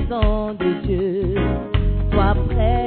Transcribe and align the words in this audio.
présence 0.00 0.56
de 0.58 0.86
Dieu. 0.86 1.34
Sois 2.12 2.34
prêt. 2.48 2.79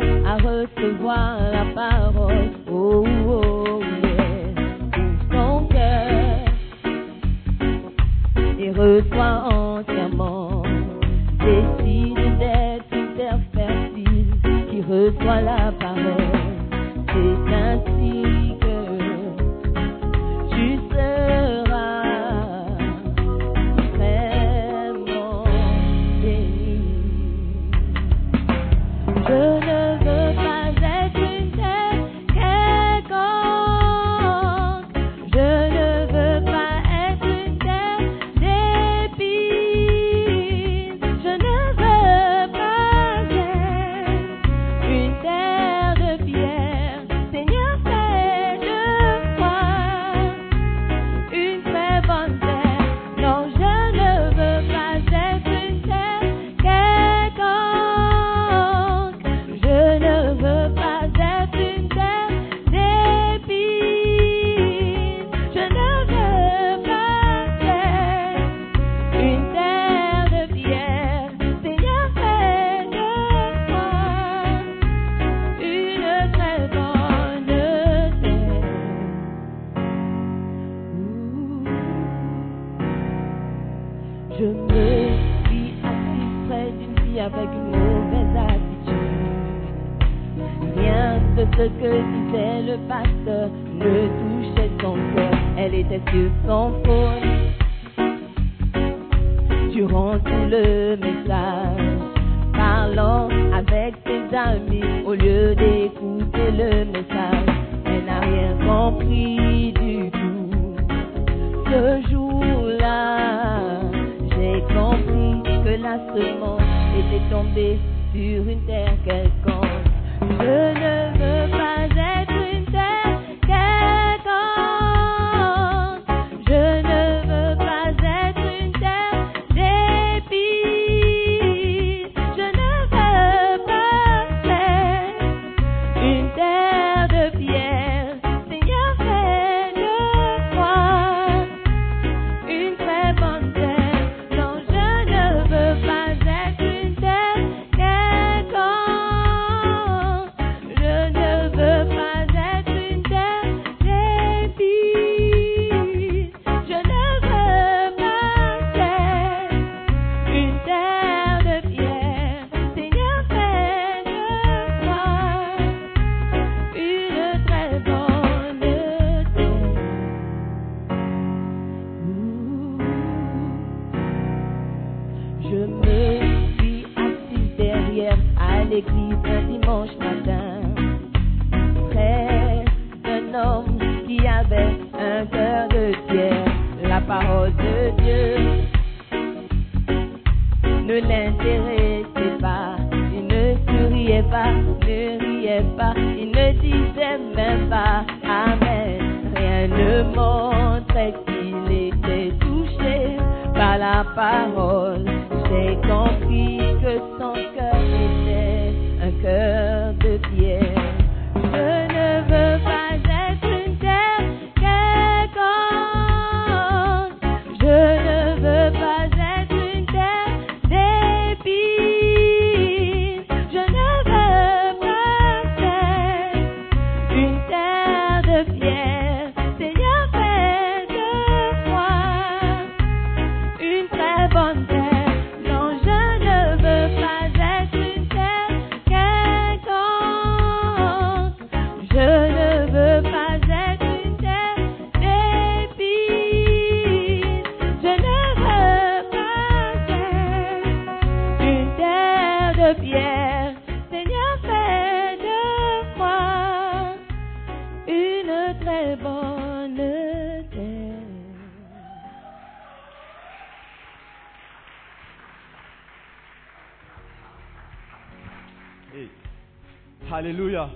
Alléluia. 270.24 270.70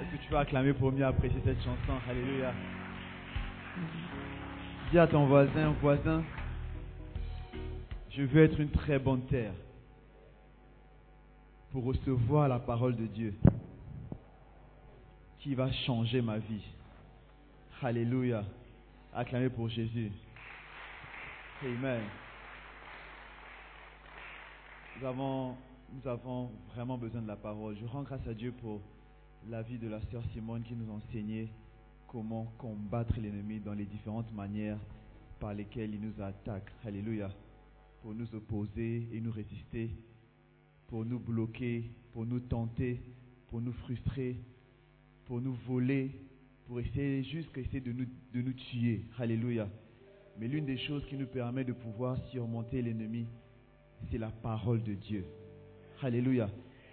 Est-ce 0.00 0.16
que 0.16 0.22
tu 0.22 0.28
peux 0.30 0.38
acclamer 0.38 0.72
pour 0.72 0.90
mieux 0.90 1.04
apprécier 1.04 1.38
cette 1.44 1.58
chanson? 1.58 1.92
Alléluia. 2.08 2.52
Dis 4.90 4.98
à 4.98 5.06
ton 5.06 5.26
voisin, 5.26 5.74
voisin, 5.80 6.24
je 8.10 8.22
veux 8.22 8.42
être 8.42 8.58
une 8.58 8.70
très 8.70 8.98
bonne 8.98 9.20
terre 9.26 9.52
pour 11.70 11.84
recevoir 11.84 12.48
la 12.48 12.58
parole 12.58 12.96
de 12.96 13.06
Dieu 13.06 13.34
qui 15.38 15.54
va 15.54 15.70
changer 15.70 16.20
ma 16.20 16.38
vie. 16.38 16.64
Alléluia. 17.82 18.42
Acclamez 19.12 19.50
pour 19.50 19.68
Jésus. 19.68 20.10
Amen. 21.62 22.00
Nous 24.98 25.06
avons, 25.06 25.56
nous 25.92 26.08
avons 26.08 26.50
vraiment 26.74 26.96
besoin 26.96 27.20
de 27.20 27.28
la 27.28 27.36
parole. 27.36 27.76
Je 27.78 27.84
rends 27.84 28.02
grâce 28.02 28.26
à 28.26 28.32
Dieu 28.32 28.54
pour 28.62 28.80
la 29.50 29.60
vie 29.60 29.76
de 29.76 29.88
la 29.88 30.00
sœur 30.10 30.22
Simone 30.32 30.62
qui 30.62 30.74
nous 30.74 30.90
a 30.90 30.96
enseigné 30.96 31.50
comment 32.08 32.46
combattre 32.56 33.12
l'ennemi 33.20 33.60
dans 33.60 33.74
les 33.74 33.84
différentes 33.84 34.32
manières 34.32 34.78
par 35.38 35.52
lesquelles 35.52 35.94
il 35.94 36.00
nous 36.00 36.22
attaque. 36.22 36.72
Alléluia. 36.82 37.30
Pour 38.00 38.14
nous 38.14 38.34
opposer 38.34 39.06
et 39.12 39.20
nous 39.20 39.32
résister, 39.32 39.90
pour 40.88 41.04
nous 41.04 41.18
bloquer, 41.18 41.90
pour 42.14 42.24
nous 42.24 42.40
tenter, 42.40 43.02
pour 43.50 43.60
nous 43.60 43.74
frustrer, 43.74 44.40
pour 45.26 45.42
nous 45.42 45.54
voler, 45.66 46.25
pour 46.66 46.80
essayer 46.80 47.22
jusqu'à 47.24 47.60
essayer 47.60 47.80
de 47.80 47.92
nous, 47.92 48.06
de 48.34 48.42
nous 48.42 48.52
tuer. 48.52 49.02
Alléluia. 49.18 49.68
Mais 50.38 50.48
l'une 50.48 50.66
des 50.66 50.78
choses 50.78 51.04
qui 51.06 51.16
nous 51.16 51.26
permet 51.26 51.64
de 51.64 51.72
pouvoir 51.72 52.18
surmonter 52.30 52.82
l'ennemi, 52.82 53.26
c'est 54.10 54.18
la 54.18 54.30
parole 54.30 54.82
de 54.82 54.94
Dieu. 54.94 55.24
Alléluia. 56.02 56.50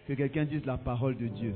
Que 0.07 0.13
quelqu'un 0.13 0.45
dise 0.45 0.65
la 0.65 0.77
parole 0.77 1.17
de 1.17 1.27
Dieu. 1.27 1.53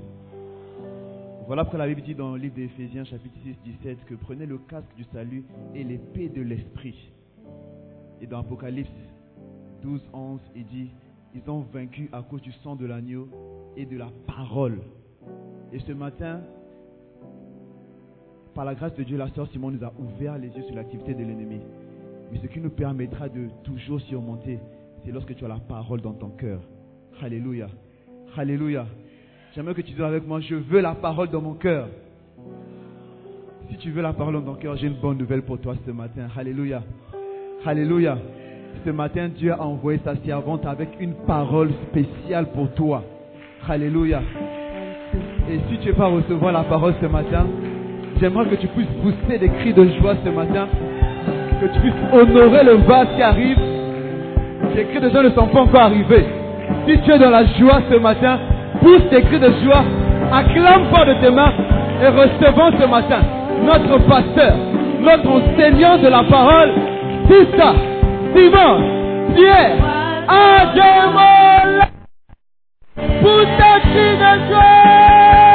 Voilà 1.46 1.64
pourquoi 1.64 1.80
la 1.80 1.88
Bible 1.88 2.02
dit 2.02 2.16
dans 2.16 2.34
le 2.34 2.42
livre 2.42 2.56
d'Éphésiens 2.56 3.06
chapitre 3.06 3.36
6, 3.44 3.56
17 3.64 4.06
que 4.06 4.16
prenez 4.16 4.46
le 4.46 4.58
casque 4.58 4.94
du 4.98 5.06
salut 5.14 5.46
et 5.74 5.84
l'épée 5.84 6.28
de 6.28 6.42
l'esprit. 6.42 7.12
Et 8.20 8.28
dans 8.28 8.40
Apocalypse 8.40 8.90
12, 9.82 10.02
11, 10.12 10.42
il 10.56 10.66
dit, 10.66 10.90
ils 11.34 11.50
ont 11.50 11.62
vaincu 11.62 12.10
à 12.12 12.22
cause 12.22 12.42
du 12.42 12.52
sang 12.64 12.76
de 12.76 12.86
l'agneau 12.86 13.30
et 13.78 13.86
de 13.86 13.96
la 13.96 14.12
parole. 14.26 14.82
Et 15.72 15.80
ce 15.80 15.94
matin, 15.94 16.42
par 18.58 18.66
la 18.66 18.74
grâce 18.74 18.96
de 18.96 19.04
Dieu, 19.04 19.20
la 19.20 19.30
sœur 19.30 19.48
Simon 19.52 19.70
nous 19.70 19.84
a 19.84 19.94
ouvert 20.00 20.36
les 20.40 20.48
yeux 20.48 20.64
sur 20.64 20.76
l'activité 20.76 21.14
de 21.14 21.20
l'ennemi. 21.20 21.62
Mais 22.32 22.40
ce 22.42 22.48
qui 22.48 22.60
nous 22.60 22.72
permettra 22.72 23.30
de 23.30 23.50
toujours 23.64 24.02
surmonter, 24.02 24.58
c'est 25.06 25.12
lorsque 25.12 25.36
tu 25.36 25.46
as 25.46 25.48
la 25.48 25.60
parole 25.60 26.02
dans 26.02 26.14
ton 26.14 26.30
cœur. 26.30 26.60
Alléluia. 27.22 27.68
Alléluia. 28.36 28.88
J'aimerais 29.54 29.76
que 29.76 29.82
tu 29.82 29.92
dises 29.92 30.02
avec 30.02 30.26
moi, 30.26 30.40
je 30.40 30.56
veux 30.56 30.82
la 30.82 30.96
parole 30.96 31.30
dans 31.30 31.40
mon 31.40 31.54
cœur. 31.54 31.88
Si 33.70 33.78
tu 33.78 33.92
veux 33.92 34.02
la 34.02 34.14
parole 34.14 34.34
dans 34.34 34.42
ton 34.42 34.56
cœur, 34.56 34.76
j'ai 34.76 34.88
une 34.88 35.00
bonne 35.00 35.20
nouvelle 35.20 35.44
pour 35.44 35.60
toi 35.60 35.76
ce 35.86 35.92
matin. 35.92 36.28
Alléluia. 36.36 36.82
Alléluia. 37.64 38.18
Ce 38.84 38.90
matin, 38.90 39.30
Dieu 39.30 39.52
a 39.52 39.62
envoyé 39.62 40.00
sa 40.04 40.16
servante 40.26 40.66
avec 40.66 40.90
une 41.00 41.14
parole 41.28 41.70
spéciale 41.92 42.52
pour 42.54 42.74
toi. 42.74 43.04
Alléluia. 43.70 44.20
Et 45.48 45.60
si 45.70 45.78
tu 45.78 45.94
pas 45.94 46.08
recevoir 46.08 46.52
la 46.52 46.64
parole 46.64 46.96
ce 47.00 47.06
matin, 47.06 47.46
j'aimerais 48.20 48.46
que 48.46 48.56
tu 48.56 48.68
puisses 48.68 48.88
pousser 49.02 49.38
des 49.38 49.50
cris 49.50 49.74
de 49.74 49.88
joie 50.00 50.16
ce 50.24 50.30
matin. 50.30 50.68
Que 51.62 51.68
tu 51.68 51.80
puisses 51.80 51.94
honorer 52.14 52.64
le 52.64 52.74
vase 52.88 53.08
qui 53.16 53.22
arrive. 53.22 53.58
Les 54.76 54.86
cris 54.86 55.00
de 55.00 55.10
joie 55.10 55.24
ne 55.24 55.30
sont 55.32 55.48
pas 55.48 55.62
encore 55.62 55.82
arrivés. 55.82 56.26
Si 56.88 57.00
tu 57.00 57.12
es 57.12 57.20
dans 57.20 57.30
la 57.30 57.46
joie 57.46 57.82
ce 57.90 57.98
matin, 57.98 58.40
pousse 58.82 59.10
tes 59.10 59.22
cris 59.24 59.40
de 59.40 59.52
joie, 59.64 59.84
acclame 60.32 60.86
fort 60.92 61.06
de 61.06 61.14
tes 61.22 61.32
mains 61.32 61.54
et 62.02 62.08
recevons 62.08 62.72
ce 62.80 62.88
matin 62.88 63.22
notre 63.64 63.98
pasteur, 64.08 64.56
notre 65.02 65.30
enseignant 65.30 65.98
de 65.98 66.08
la 66.08 66.24
parole, 66.24 66.72
Tissa, 67.28 67.74
Simon, 68.36 68.82
Pierre, 69.36 69.78
Adémola. 70.28 71.88
Pousse 72.96 73.48
tes 73.58 73.90
cris 73.90 74.18
de 74.18 74.50
joie. 74.50 75.47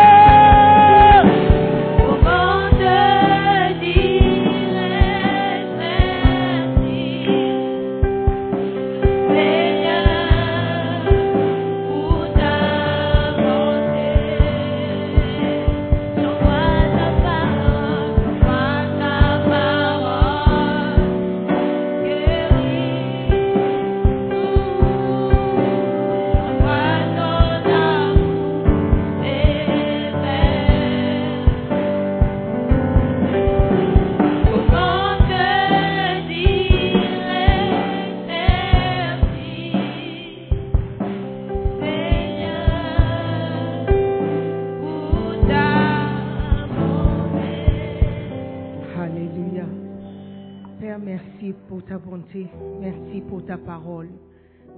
Pour 51.72 51.82
ta 51.84 51.96
bonté. 51.96 52.48
Merci 52.82 53.22
pour 53.22 53.46
ta 53.46 53.56
parole. 53.56 54.10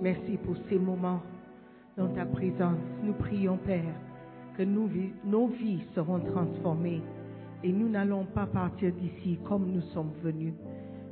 Merci 0.00 0.38
pour 0.44 0.54
ces 0.68 0.78
moments 0.78 1.20
dans 1.96 2.06
ta 2.06 2.24
présence. 2.24 2.78
Nous 3.02 3.14
prions, 3.14 3.56
Père, 3.56 3.96
que 4.56 4.62
nos 4.62 4.86
vies 5.48 5.82
seront 5.96 6.20
transformées 6.20 7.02
et 7.64 7.72
nous 7.72 7.88
n'allons 7.88 8.24
pas 8.26 8.46
partir 8.46 8.92
d'ici 8.92 9.40
comme 9.44 9.72
nous 9.72 9.80
sommes 9.92 10.12
venus. 10.22 10.54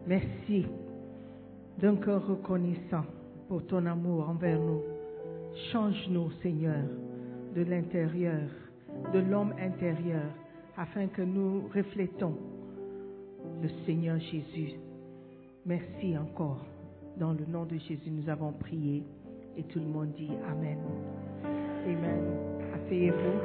Merci 0.06 0.66
d'un 1.80 1.96
cœur 1.96 2.28
reconnaissant 2.28 3.04
pour 3.48 3.66
ton 3.66 3.84
amour 3.86 4.28
envers 4.28 4.60
nous. 4.60 4.82
Change-nous, 5.72 6.30
Seigneur, 6.44 6.84
de 7.56 7.62
l'intérieur, 7.62 8.48
de 9.12 9.18
l'homme 9.18 9.52
intérieur, 9.60 10.30
afin 10.76 11.08
que 11.08 11.22
nous 11.22 11.68
reflétons 11.74 12.36
le 13.60 13.68
Seigneur 13.84 14.20
Jésus. 14.20 14.74
Merci 15.64 16.19
encore. 16.19 16.64
Dans 17.16 17.33
le 17.33 17.45
nom 17.47 17.64
de 17.64 17.76
Jésus, 17.78 18.11
nous 18.11 18.28
avons 18.28 18.52
prié 18.52 19.04
et 19.57 19.62
tout 19.64 19.78
le 19.78 19.87
monde 19.87 20.12
dit 20.12 20.31
Amen. 20.50 20.78
Amen. 21.45 22.38
Asseyez-vous. 22.75 23.38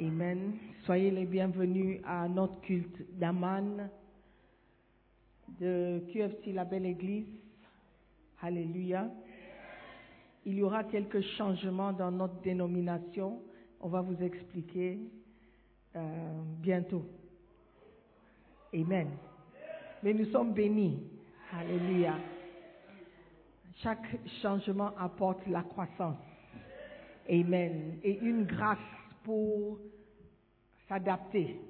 Amen. 0.00 0.54
Soyez 0.84 1.10
les 1.10 1.26
bienvenus 1.26 2.00
à 2.06 2.26
notre 2.28 2.58
culte 2.62 2.96
d'Aman 3.18 3.90
de 5.60 6.02
QFC 6.12 6.52
La 6.52 6.64
Belle 6.64 6.86
Église. 6.86 7.26
Alléluia. 8.40 9.10
Il 10.46 10.54
y 10.54 10.62
aura 10.62 10.84
quelques 10.84 11.20
changements 11.36 11.92
dans 11.92 12.10
notre 12.10 12.40
dénomination. 12.40 13.42
On 13.80 13.88
va 13.88 14.00
vous 14.00 14.22
expliquer 14.22 14.98
euh, 15.94 16.42
bientôt. 16.62 17.04
Amen. 18.72 19.08
Mais 20.02 20.14
nous 20.14 20.26
sommes 20.26 20.52
bénis. 20.52 21.02
Alléluia. 21.52 22.14
Chaque 23.82 24.06
changement 24.42 24.92
apporte 24.96 25.46
la 25.48 25.62
croissance. 25.62 26.18
Amen. 27.28 27.98
Et 28.02 28.18
une 28.18 28.44
grâce 28.44 28.78
pour 29.24 29.78
s'adapter. 30.88 31.60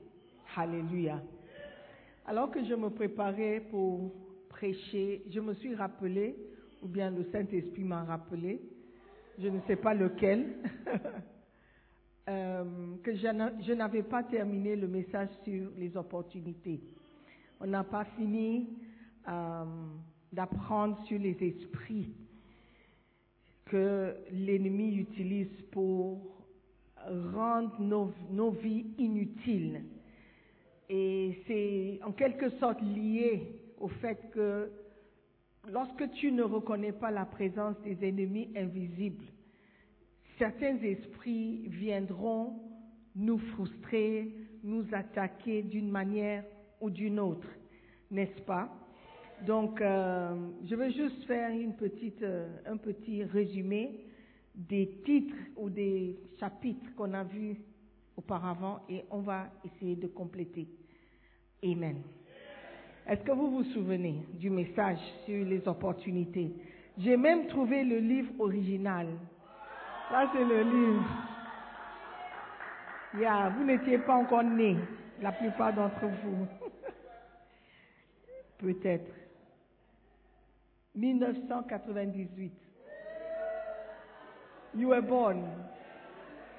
Alléluia. 0.57 1.23
Alors 2.27 2.51
que 2.51 2.65
je 2.65 2.75
me 2.75 2.91
préparais 2.91 3.63
pour 3.71 4.13
prêcher, 4.49 5.23
je 5.31 5.41
me 5.41 5.55
suis 5.55 5.75
rappelé, 5.75 6.37
ou 6.83 6.89
bien 6.89 7.11
le 7.11 7.25
Saint-Esprit 7.33 7.85
m'a 7.85 8.05
rappelé, 8.05 8.61
je 9.39 9.49
ne 9.49 9.61
sais 9.67 9.77
pas 9.77 9.95
lequel, 9.95 10.57
euh, 12.29 12.65
que 13.03 13.15
je 13.15 13.73
n'avais 13.73 14.03
pas 14.03 14.23
terminé 14.25 14.77
le 14.77 14.89
message 14.89 15.29
sur 15.45 15.71
les 15.77 15.97
opportunités. 15.97 16.81
On 17.61 17.67
n'a 17.67 17.85
pas 17.85 18.05
fini 18.17 18.69
euh, 19.29 19.65
d'apprendre 20.33 20.99
sur 21.07 21.19
les 21.19 21.37
esprits 21.41 22.13
que 23.67 24.15
l'ennemi 24.33 24.97
utilise 24.97 25.63
pour 25.73 26.39
rendre 27.35 27.81
nos, 27.81 28.13
nos 28.31 28.51
vies 28.51 28.87
inutiles. 28.99 29.83
Et 30.89 31.43
c'est 31.47 32.01
en 32.05 32.13
quelque 32.13 32.51
sorte 32.59 32.81
lié 32.81 33.61
au 33.79 33.89
fait 33.89 34.31
que 34.33 34.71
lorsque 35.71 36.11
tu 36.13 36.33
ne 36.33 36.43
reconnais 36.43 36.93
pas 36.93 37.11
la 37.11 37.25
présence 37.27 37.77
des 37.83 37.99
ennemis 38.07 38.51
invisibles, 38.57 39.27
certains 40.39 40.77
esprits 40.79 41.67
viendront 41.69 42.63
nous 43.15 43.39
frustrer, 43.39 44.33
nous 44.63 44.85
attaquer 44.93 45.63
d'une 45.63 45.91
manière 45.91 46.45
ou 46.81 46.91
d'une 46.91 47.21
autre, 47.21 47.49
n'est-ce 48.11 48.41
pas? 48.43 48.69
Donc, 49.47 49.81
euh, 49.81 50.35
je 50.65 50.75
vais 50.75 50.91
juste 50.91 51.25
faire 51.25 51.51
une 51.51 51.75
petite, 51.75 52.23
euh, 52.23 52.49
un 52.67 52.77
petit 52.77 53.23
résumé 53.25 54.05
des 54.55 55.01
titres 55.05 55.37
ou 55.57 55.71
des 55.71 56.19
chapitres 56.41 56.95
qu'on 56.97 57.15
a 57.15 57.23
vus 57.23 57.57
auparavant 58.17 58.81
et 58.89 59.05
on 59.11 59.21
va 59.21 59.47
essayer 59.65 59.95
de 59.95 60.09
compléter. 60.09 60.67
Amen. 61.63 62.03
Est-ce 63.07 63.23
que 63.23 63.33
vous 63.33 63.51
vous 63.51 63.65
souvenez 63.73 64.23
du 64.35 64.51
message 64.51 64.99
sur 65.25 65.45
les 65.45 65.67
opportunités? 65.69 66.53
J'ai 66.99 67.17
même 67.17 67.47
trouvé 67.47 67.85
le 67.85 67.99
livre 68.01 68.33
original. 68.41 69.07
Là, 70.11 70.31
c'est 70.33 70.45
le 70.45 70.63
livre. 70.63 71.07
Yeah, 73.19 73.51
vous 73.57 73.65
n'étiez 73.65 73.99
pas 73.99 74.17
encore 74.17 74.43
né, 74.43 74.77
la 75.23 75.33
plupart 75.33 75.73
d'entre 75.73 76.07
vous. 76.07 76.47
Peut-être. 78.59 79.13
1998. 80.95 82.53
You 84.75 84.89
were 84.89 85.03
born. 85.03 85.45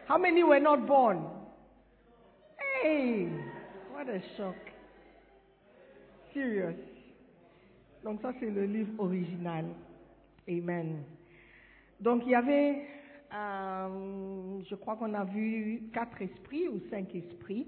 How 0.08 0.18
many 0.18 0.44
were 0.44 0.60
not 0.60 0.88
born? 0.88 1.26
Hey, 2.82 3.28
what 3.92 4.08
a 4.10 4.22
shock. 4.38 4.56
Serious. 6.34 6.76
Donc 8.04 8.22
ça, 8.22 8.32
c'est 8.40 8.50
le 8.50 8.66
livre 8.66 8.94
original. 8.98 9.66
Amen. 10.48 11.04
Donc 12.00 12.24
il 12.26 12.32
y 12.32 12.36
avait, 12.36 12.86
euh, 13.34 14.62
je 14.70 14.76
crois 14.76 14.96
qu'on 14.96 15.14
a 15.14 15.26
vu 15.26 15.90
quatre 15.94 16.22
esprits 16.22 16.68
ou 16.70 16.80
cinq 16.90 17.14
esprits. 17.14 17.68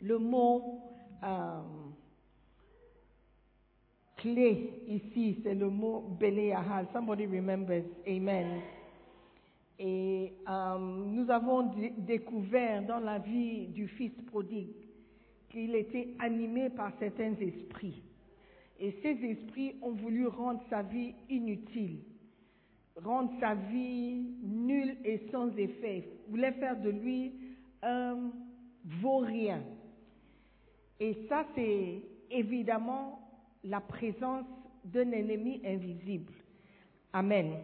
Le 0.00 0.18
mot 0.18 0.80
euh, 1.24 1.60
clé 4.24 4.70
ici, 4.88 5.38
c'est 5.42 5.54
le 5.54 5.68
mot 5.68 6.16
Beleahal. 6.18 6.86
Somebody 6.94 7.26
remembers. 7.26 7.84
Amen. 8.08 8.62
Et 9.78 10.32
euh, 10.48 10.78
nous 10.78 11.30
avons 11.30 11.70
découvert 11.98 12.86
dans 12.86 13.00
la 13.00 13.18
vie 13.18 13.66
du 13.66 13.86
fils 13.86 14.12
prodigue 14.28 14.72
qu'il 15.50 15.74
était 15.74 16.08
animé 16.20 16.70
par 16.70 16.92
certains 16.98 17.34
esprits. 17.34 18.02
Et 18.80 18.96
ces 19.02 19.18
esprits 19.24 19.74
ont 19.82 19.92
voulu 19.92 20.26
rendre 20.26 20.62
sa 20.70 20.82
vie 20.82 21.14
inutile, 21.28 21.98
rendre 22.96 23.30
sa 23.40 23.54
vie 23.54 24.24
nulle 24.42 24.96
et 25.04 25.20
sans 25.30 25.54
effet, 25.58 26.08
voulaient 26.28 26.52
faire 26.52 26.80
de 26.80 26.90
lui 26.90 27.32
un 27.82 28.32
vaurien. 29.02 29.62
Et 30.98 31.26
ça, 31.28 31.44
c'est 31.54 32.02
évidemment 32.30 33.23
la 33.64 33.80
présence 33.80 34.46
d'un 34.84 35.10
ennemi 35.12 35.60
invisible. 35.64 36.32
Amen. 37.12 37.54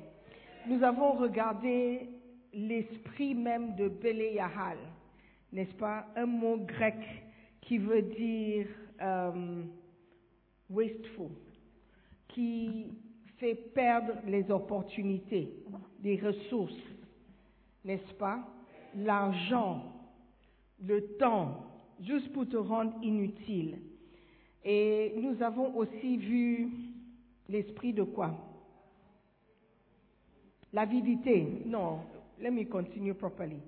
Nous 0.66 0.82
avons 0.82 1.12
regardé 1.12 2.08
l'esprit 2.52 3.34
même 3.34 3.76
de 3.76 3.88
Beléahal, 3.88 4.78
n'est-ce 5.52 5.74
pas? 5.74 6.06
Un 6.16 6.26
mot 6.26 6.56
grec 6.58 6.96
qui 7.60 7.78
veut 7.78 8.02
dire 8.02 8.66
euh, 9.00 9.62
wasteful, 10.68 11.30
qui 12.28 12.86
fait 13.38 13.54
perdre 13.54 14.14
les 14.26 14.50
opportunités, 14.50 15.52
les 16.02 16.16
ressources, 16.16 16.74
n'est-ce 17.84 18.14
pas? 18.14 18.46
L'argent, 18.96 19.92
le 20.82 21.16
temps, 21.16 21.66
juste 22.00 22.32
pour 22.32 22.48
te 22.48 22.56
rendre 22.56 22.94
inutile. 23.02 23.78
Et 24.64 25.14
nous 25.16 25.42
avons 25.42 25.74
aussi 25.76 26.16
vu 26.16 26.68
l'esprit 27.48 27.92
de 27.92 28.02
quoi? 28.02 28.34
L'avidité. 30.72 31.62
Non, 31.66 32.00
let 32.40 32.50
me 32.50 32.64
continue 32.64 33.14
properly. 33.14 33.60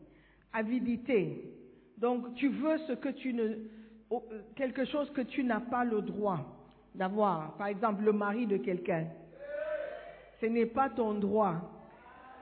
Avidité. 0.52 1.42
Donc, 1.96 2.34
tu 2.34 2.48
veux 2.48 2.78
ce 2.78 2.92
que 2.92 3.08
tu 3.08 3.32
ne, 3.32 3.56
quelque 4.56 4.84
chose 4.84 5.10
que 5.10 5.22
tu 5.22 5.44
n'as 5.44 5.60
pas 5.60 5.84
le 5.84 6.02
droit 6.02 6.40
d'avoir. 6.94 7.56
Par 7.56 7.68
exemple, 7.68 8.04
le 8.04 8.12
mari 8.12 8.46
de 8.46 8.58
quelqu'un. 8.58 9.06
Ce 10.40 10.46
n'est 10.46 10.66
pas 10.66 10.90
ton 10.90 11.14
droit, 11.14 11.54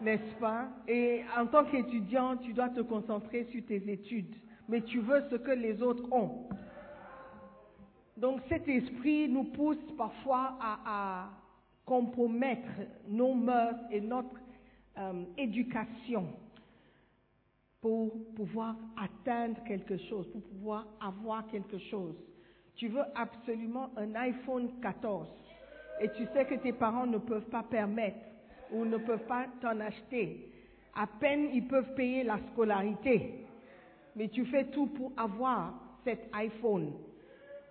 n'est-ce 0.00 0.40
pas? 0.40 0.68
Et 0.88 1.20
en 1.38 1.46
tant 1.46 1.64
qu'étudiant, 1.64 2.36
tu 2.38 2.52
dois 2.52 2.70
te 2.70 2.80
concentrer 2.80 3.44
sur 3.44 3.64
tes 3.66 3.90
études. 3.90 4.34
Mais 4.68 4.80
tu 4.82 5.00
veux 5.00 5.22
ce 5.30 5.36
que 5.36 5.50
les 5.50 5.82
autres 5.82 6.10
ont. 6.12 6.48
Donc 8.20 8.42
cet 8.50 8.68
esprit 8.68 9.28
nous 9.28 9.44
pousse 9.44 9.80
parfois 9.96 10.58
à, 10.60 11.30
compromettre 11.86 12.68
nos 13.08 13.34
mœurs 13.34 13.80
et 13.90 14.00
notre 14.00 14.38
euh, 14.98 15.24
éducation 15.36 16.26
pour 17.80 18.12
pouvoir 18.36 18.76
atteindre 18.96 19.56
quelque 19.64 19.96
chose, 19.96 20.30
pour 20.30 20.42
pouvoir 20.42 20.86
avoir 21.00 21.46
quelque 21.48 21.78
chose. 21.78 22.14
Tu 22.76 22.88
veux 22.88 23.02
absolument 23.16 23.90
un 23.96 24.14
iPhone 24.14 24.68
14 24.82 25.26
et 26.00 26.10
tu 26.10 26.26
sais 26.26 26.44
que 26.44 26.56
tes 26.56 26.74
parents 26.74 27.06
ne 27.06 27.18
peuvent 27.18 27.48
pas 27.48 27.62
permettre 27.62 28.20
ou 28.70 28.84
ne 28.84 28.98
peuvent 28.98 29.26
pas 29.26 29.46
t'en 29.60 29.80
acheter. 29.80 30.52
À 30.94 31.06
peine 31.06 31.48
ils 31.54 31.66
peuvent 31.66 31.94
payer 31.94 32.22
la 32.22 32.38
scolarité, 32.52 33.46
mais 34.14 34.28
tu 34.28 34.44
fais 34.44 34.66
tout 34.66 34.86
pour 34.86 35.10
avoir 35.16 35.74
cet 36.04 36.28
iPhone, 36.34 36.92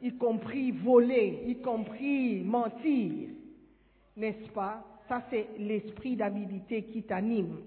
y 0.02 0.12
compris 0.14 0.72
voler, 0.72 1.44
y 1.48 1.56
compris 1.62 2.42
mentir, 2.42 3.30
n'est-ce 4.16 4.50
pas? 4.52 4.86
Ça, 5.08 5.24
c'est 5.30 5.48
l'esprit 5.58 6.16
d'avidité 6.16 6.84
qui 6.84 7.04
t'anime. 7.04 7.58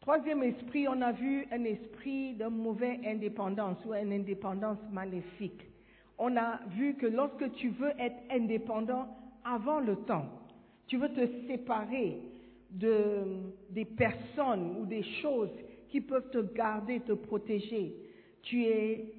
Troisième 0.00 0.42
esprit, 0.42 0.86
on 0.86 1.00
a 1.02 1.12
vu 1.12 1.46
un 1.50 1.64
esprit 1.64 2.34
de 2.34 2.46
mauvaise 2.46 3.00
indépendance 3.04 3.78
ou 3.86 3.94
une 3.94 4.12
indépendance 4.12 4.78
maléfique. 4.92 5.62
On 6.18 6.36
a 6.36 6.60
vu 6.76 6.94
que 6.94 7.06
lorsque 7.06 7.52
tu 7.54 7.70
veux 7.70 7.92
être 7.98 8.16
indépendant 8.30 9.08
avant 9.44 9.80
le 9.80 9.96
temps, 9.96 10.26
Tu 10.86 10.98
veux 10.98 11.08
te 11.08 11.26
séparer 11.48 12.18
de, 12.70 13.24
des 13.70 13.84
personnes 13.84 14.76
ou 14.78 14.86
des 14.86 15.02
choses 15.20 15.50
qui 15.88 16.00
peuvent 16.00 16.30
te 16.30 16.38
garder, 16.54 17.00
te 17.00 17.12
protéger. 17.12 17.92
Tu 18.42 18.64
es 18.64 19.15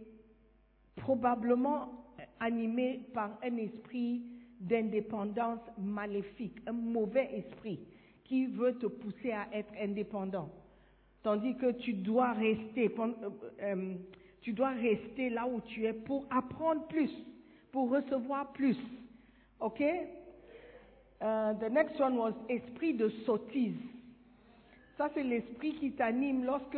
probablement 0.98 1.90
animé 2.40 3.02
par 3.14 3.38
un 3.44 3.58
esprit 3.58 4.22
d'indépendance 4.60 5.62
maléfique, 5.78 6.58
un 6.66 6.74
mauvais 6.74 7.30
esprit 7.34 7.80
qui 8.24 8.48
veut 8.48 8.78
te 8.78 8.88
pousser 8.88 9.32
à 9.32 9.48
être 9.54 9.74
indépendant. 9.80 10.50
Tandis 11.24 11.56
que 11.56 11.72
tu 11.72 11.94
dois 11.94 12.34
rester, 12.34 12.94
euh, 13.00 13.30
euh, 13.62 13.96
tu 14.42 14.54
dois 14.54 14.70
rester 14.70 15.30
là 15.30 15.48
où 15.48 15.62
tu 15.62 15.86
es 15.86 15.94
pour 15.94 16.26
apprendre 16.30 16.88
plus, 16.88 17.12
pour 17.72 17.90
recevoir 17.90 18.52
plus. 18.54 18.78
OK? 19.60 19.82
The 21.20 21.70
next 21.72 22.00
one 22.00 22.16
was 22.18 22.34
esprit 22.48 22.94
de 22.94 23.10
sottise. 23.26 23.76
Ça, 24.98 25.10
c'est 25.14 25.24
l'esprit 25.24 25.74
qui 25.74 25.92
t'anime 25.92 26.46
lorsque 26.46 26.78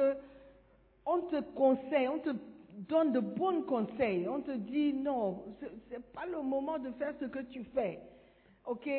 on 1.06 1.20
te 1.24 1.42
conseille, 1.56 2.08
on 2.08 2.20
te 2.20 2.30
donne 2.88 3.12
de 3.12 3.20
bons 3.20 3.64
conseils. 3.64 4.28
On 4.28 4.42
te 4.42 4.52
dit 4.52 4.94
non, 4.94 5.44
ce 5.60 5.66
n'est 5.94 6.02
pas 6.14 6.26
le 6.26 6.42
moment 6.42 6.80
de 6.80 6.92
faire 6.92 7.14
ce 7.20 7.26
que 7.26 7.40
tu 7.40 7.64
fais. 7.76 8.00
OK? 8.66 8.90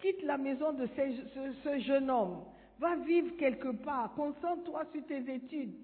Quitte 0.00 0.22
la 0.22 0.36
maison 0.36 0.72
de 0.72 0.86
ce, 0.86 1.52
ce 1.64 1.78
jeune 1.80 2.10
homme. 2.10 2.44
Va 2.78 2.96
vivre 2.96 3.36
quelque 3.36 3.68
part. 3.68 4.12
Concentre-toi 4.14 4.84
sur 4.92 5.06
tes 5.06 5.32
études. 5.32 5.74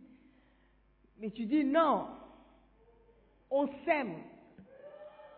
Mais 1.19 1.30
tu 1.30 1.45
dis 1.45 1.64
non. 1.64 2.07
On 3.50 3.69
s'aime. 3.85 4.14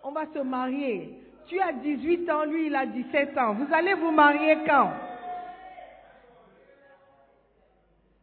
On 0.02 0.12
va 0.12 0.26
se 0.32 0.40
marier. 0.40 1.18
Tu 1.46 1.60
as 1.60 1.72
18 1.72 2.30
ans, 2.30 2.44
lui 2.44 2.66
il 2.66 2.74
a 2.74 2.86
17 2.86 3.36
ans. 3.38 3.54
Vous 3.54 3.72
allez 3.72 3.94
vous 3.94 4.10
marier 4.10 4.58
quand? 4.66 4.90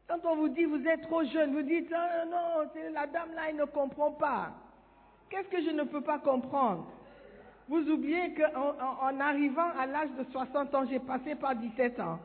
Quand 0.10 0.25
on 0.25 0.38
vous 0.38 0.50
dit 0.50 0.66
vous 0.66 0.88
êtes 0.88 1.04
trop 1.04 1.24
jeune, 1.24 1.54
vous 1.54 1.62
dites 1.62 1.94
ah, 1.96 2.25
non, 2.25 2.68
la 2.94 3.06
dame 3.06 3.32
là, 3.36 3.44
elle 3.50 3.58
ne 3.58 3.66
comprend 3.66 4.12
pas. 4.12 4.54
Qu'est-ce 5.30 5.50
que 5.50 5.62
je 5.62 5.70
ne 5.70 5.84
peux 5.84 6.01
pas 6.01 6.18
comprendre? 6.18 6.88
Vous 7.68 7.88
oubliez 7.92 8.34
qu'en 8.34 8.74
en, 9.04 9.20
arrivant 9.20 9.70
à 9.78 9.86
l'âge 9.86 10.10
de 10.18 10.24
60 10.32 10.74
ans, 10.74 10.86
j'ai 10.89 10.98
passé 10.98 11.36
par 11.36 11.56
17 11.56 12.00
ans. 12.00 12.18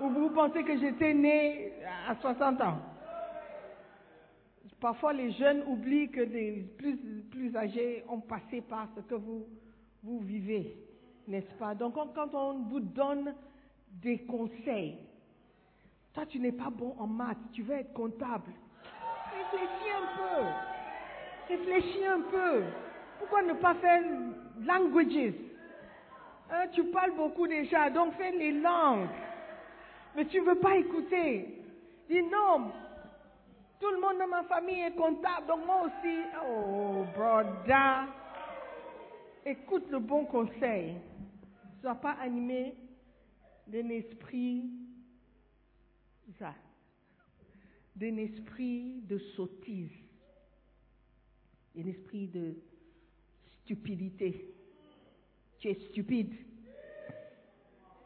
Ou 0.00 0.08
vous 0.08 0.30
pensez 0.30 0.64
que 0.64 0.78
j'étais 0.78 1.12
né 1.12 1.74
à 2.08 2.14
60 2.14 2.62
ans? 2.62 2.78
Parfois, 4.80 5.12
les 5.12 5.32
jeunes 5.32 5.64
oublient 5.66 6.10
que 6.10 6.22
les 6.22 6.62
plus, 6.78 6.96
plus 7.30 7.54
âgés 7.54 8.04
ont 8.08 8.20
passé 8.20 8.62
par 8.62 8.88
ce 8.96 9.00
que 9.02 9.14
vous, 9.14 9.46
vous 10.02 10.20
vivez, 10.20 10.78
n'est-ce 11.28 11.54
pas? 11.58 11.74
Donc, 11.74 11.94
quand 12.14 12.34
on 12.34 12.60
vous 12.70 12.80
donne 12.80 13.34
des 13.90 14.20
conseils, 14.20 14.98
toi, 16.14 16.26
tu 16.26 16.38
n'es 16.38 16.52
pas 16.52 16.70
bon 16.70 16.94
en 16.98 17.06
maths, 17.06 17.38
tu 17.52 17.62
veux 17.62 17.76
être 17.76 17.92
comptable. 17.92 18.52
Réfléchis 19.32 19.90
un 19.90 20.16
peu. 20.18 20.44
Réfléchis 21.48 22.06
un 22.06 22.20
peu. 22.20 22.62
Pourquoi 23.18 23.42
ne 23.42 23.54
pas 23.54 23.74
faire 23.74 24.02
languages? 24.60 25.34
Hein, 26.50 26.66
Tu 26.72 26.84
parles 26.84 27.12
beaucoup 27.16 27.46
déjà, 27.46 27.88
donc 27.88 28.14
fais 28.14 28.32
les 28.32 28.52
langues. 28.52 29.08
Mais 30.14 30.26
tu 30.26 30.40
ne 30.40 30.46
veux 30.46 30.58
pas 30.58 30.76
écouter. 30.76 31.62
Dis 32.10 32.22
non, 32.22 32.70
tout 33.80 33.90
le 33.90 34.00
monde 34.00 34.18
dans 34.18 34.28
ma 34.28 34.42
famille 34.42 34.80
est 34.80 34.94
comptable, 34.94 35.46
donc 35.46 35.64
moi 35.64 35.82
aussi. 35.86 36.18
Oh, 36.46 37.04
brother. 37.16 38.06
Écoute 39.46 39.90
le 39.90 39.98
bon 39.98 40.26
conseil. 40.26 40.92
Ne 40.94 41.80
sois 41.80 41.94
pas 41.94 42.16
animé 42.20 42.74
d'un 43.66 43.88
esprit 43.88 44.70
ça, 46.38 46.54
d'un 47.96 48.16
esprit 48.16 49.02
de 49.02 49.18
sottise, 49.36 49.90
un 51.76 51.86
esprit 51.86 52.28
de 52.28 52.54
stupidité. 53.62 54.54
Tu 55.58 55.68
es 55.68 55.74
stupide 55.90 56.34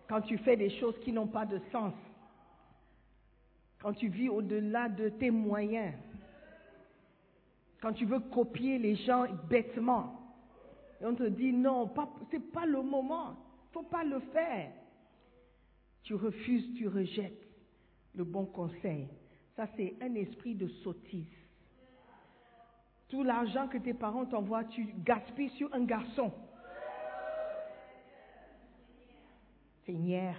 quand 0.09 0.21
tu 0.23 0.39
fais 0.39 0.57
des 0.57 0.71
choses 0.79 0.99
qui 1.01 1.13
n'ont 1.13 1.27
pas 1.27 1.47
de 1.47 1.61
sens, 1.73 1.95
quand 3.81 3.93
tu 3.93 4.09
vis 4.09 4.29
au-delà 4.29 4.89
de 4.89 5.09
tes 5.09 5.31
moyens, 5.31 5.95
quand 7.81 7.93
tu 7.93 8.05
veux 8.07 8.21
copier 8.21 8.79
les 8.79 8.97
gens 8.97 9.27
bêtement. 9.49 10.23
Et 11.01 11.07
on 11.07 11.15
te 11.15 11.25
dit 11.25 11.53
non, 11.53 11.93
ce 12.31 12.37
n'est 12.37 12.43
pas 12.43 12.67
le 12.67 12.83
moment, 12.83 13.31
il 13.31 13.69
ne 13.69 13.73
faut 13.73 13.89
pas 13.89 14.05
le 14.05 14.21
faire. 14.33 14.73
Tu 16.03 16.15
refuses, 16.15 16.75
tu 16.77 16.89
rejettes 16.89 17.46
le 18.17 18.25
bon 18.25 18.47
conseil. 18.47 19.09
Ça, 19.55 19.67
c'est 19.77 19.95
un 20.01 20.15
esprit 20.15 20.55
de 20.55 20.69
sottise. 20.69 21.27
Tout 23.09 23.23
l'argent 23.23 23.69
que 23.69 23.79
tes 23.79 23.95
parents 23.95 24.27
t'envoient, 24.27 24.65
tu 24.65 24.87
gaspilles 25.05 25.51
sur 25.51 25.73
un 25.73 25.85
garçon. 25.85 26.33
Seigneur. 29.85 30.35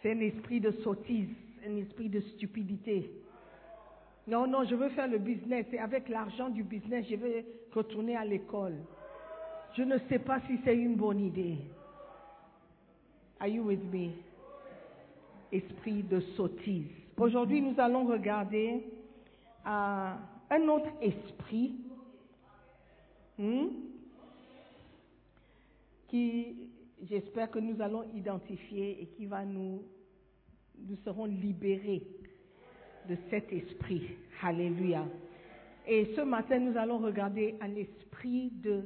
C'est 0.00 0.12
un 0.12 0.20
esprit 0.20 0.60
de 0.60 0.70
sottise, 0.82 1.28
un 1.66 1.76
esprit 1.76 2.08
de 2.08 2.20
stupidité. 2.20 3.10
Non, 4.26 4.46
non, 4.46 4.64
je 4.64 4.74
veux 4.74 4.88
faire 4.90 5.08
le 5.08 5.18
business 5.18 5.66
et 5.72 5.78
avec 5.78 6.08
l'argent 6.08 6.48
du 6.48 6.62
business, 6.62 7.06
je 7.08 7.16
vais 7.16 7.46
retourner 7.72 8.16
à 8.16 8.24
l'école. 8.24 8.76
Je 9.76 9.82
ne 9.82 9.98
sais 10.08 10.18
pas 10.18 10.40
si 10.46 10.58
c'est 10.64 10.76
une 10.76 10.96
bonne 10.96 11.20
idée. 11.20 11.58
Are 13.40 13.48
you 13.48 13.62
with 13.64 13.84
me? 13.92 14.10
Esprit 15.52 16.02
de 16.02 16.20
sottise. 16.36 16.86
Aujourd'hui, 17.16 17.60
nous 17.60 17.78
allons 17.78 18.04
regarder 18.06 18.84
euh, 19.66 20.12
un 20.50 20.68
autre 20.68 20.90
esprit 21.00 21.74
hmm, 23.38 23.66
qui, 26.08 26.70
j'espère 27.08 27.50
que 27.50 27.58
nous 27.58 27.80
allons 27.82 28.04
identifier 28.14 29.02
et 29.02 29.06
qui 29.16 29.26
va 29.26 29.44
nous, 29.44 29.82
nous 30.78 30.96
serons 31.04 31.24
libérés 31.24 32.06
de 33.08 33.16
cet 33.30 33.52
esprit. 33.52 34.02
Alléluia. 34.42 35.04
Et 35.86 36.12
ce 36.14 36.20
matin, 36.20 36.58
nous 36.58 36.76
allons 36.76 36.98
regarder 36.98 37.56
un 37.60 37.74
esprit 37.74 38.50
de 38.50 38.84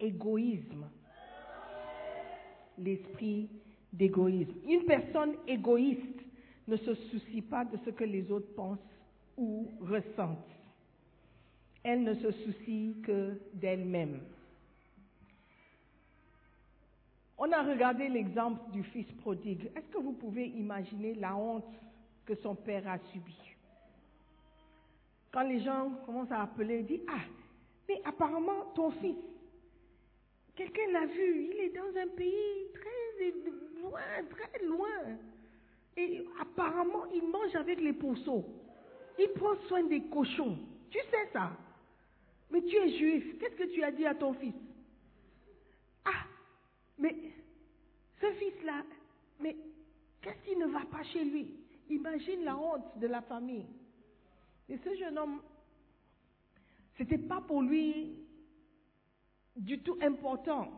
égoïsme. 0.00 0.88
L'esprit 2.78 3.50
d'égoïsme. 3.92 4.54
Une 4.68 4.84
personne 4.84 5.34
égoïste 5.46 6.24
ne 6.66 6.76
se 6.76 6.94
soucie 6.94 7.42
pas 7.42 7.64
de 7.64 7.78
ce 7.84 7.90
que 7.90 8.04
les 8.04 8.30
autres 8.30 8.54
pensent 8.54 8.78
ou 9.36 9.70
ressentent. 9.80 10.50
Elle 11.82 12.02
ne 12.02 12.14
se 12.14 12.30
soucie 12.30 12.96
que 13.04 13.38
d'elle-même. 13.54 14.20
On 17.38 17.50
a 17.52 17.62
regardé 17.62 18.08
l'exemple 18.08 18.70
du 18.72 18.82
fils 18.82 19.06
prodigue. 19.22 19.70
Est-ce 19.76 19.86
que 19.88 19.98
vous 19.98 20.12
pouvez 20.12 20.46
imaginer 20.46 21.14
la 21.14 21.36
honte 21.36 21.72
que 22.26 22.34
son 22.34 22.56
père 22.56 22.86
a 22.88 22.98
subie? 23.12 23.54
Quand 25.30 25.42
les 25.42 25.60
gens 25.60 25.90
commencent 26.04 26.32
à 26.32 26.42
appeler, 26.42 26.82
disent 26.82 27.06
Ah, 27.08 27.24
mais 27.88 28.00
apparemment 28.04 28.72
ton 28.74 28.90
fils, 28.90 29.16
quelqu'un 30.56 30.90
l'a 30.92 31.06
vu, 31.06 31.50
il 31.52 31.60
est 31.60 31.76
dans 31.76 32.00
un 32.00 32.08
pays 32.08 32.72
très 32.74 33.24
loin, 33.80 34.00
très 34.30 34.64
loin. 34.64 35.16
Et 35.96 36.24
apparemment, 36.40 37.06
il 37.12 37.26
mange 37.28 37.54
avec 37.56 37.80
les 37.80 37.92
pourceaux. 37.92 38.44
Il 39.18 39.28
prend 39.30 39.56
soin 39.66 39.82
des 39.84 40.02
cochons. 40.02 40.58
Tu 40.90 40.98
sais 41.10 41.28
ça. 41.32 41.50
Mais 42.50 42.62
tu 42.62 42.76
es 42.76 42.96
juif. 42.96 43.38
Qu'est-ce 43.38 43.56
que 43.56 43.74
tu 43.74 43.82
as 43.82 43.90
dit 43.90 44.06
à 44.06 44.14
ton 44.14 44.32
fils? 44.34 44.54
Ah, 46.04 46.24
mais 46.98 47.14
ce 48.20 48.32
fils-là, 48.32 48.84
mais 49.40 49.56
qu'est-ce 50.22 50.48
qui 50.48 50.56
ne 50.56 50.66
va 50.66 50.84
pas 50.86 51.02
chez 51.04 51.24
lui? 51.24 51.54
Imagine 51.90 52.44
la 52.44 52.56
honte 52.56 52.98
de 52.98 53.06
la 53.06 53.22
famille. 53.22 53.66
Et 54.68 54.78
ce 54.78 54.94
jeune 54.96 55.18
homme, 55.18 55.40
c'était 56.96 57.18
pas 57.18 57.40
pour 57.40 57.62
lui 57.62 58.14
du 59.56 59.80
tout 59.80 59.98
important 60.02 60.70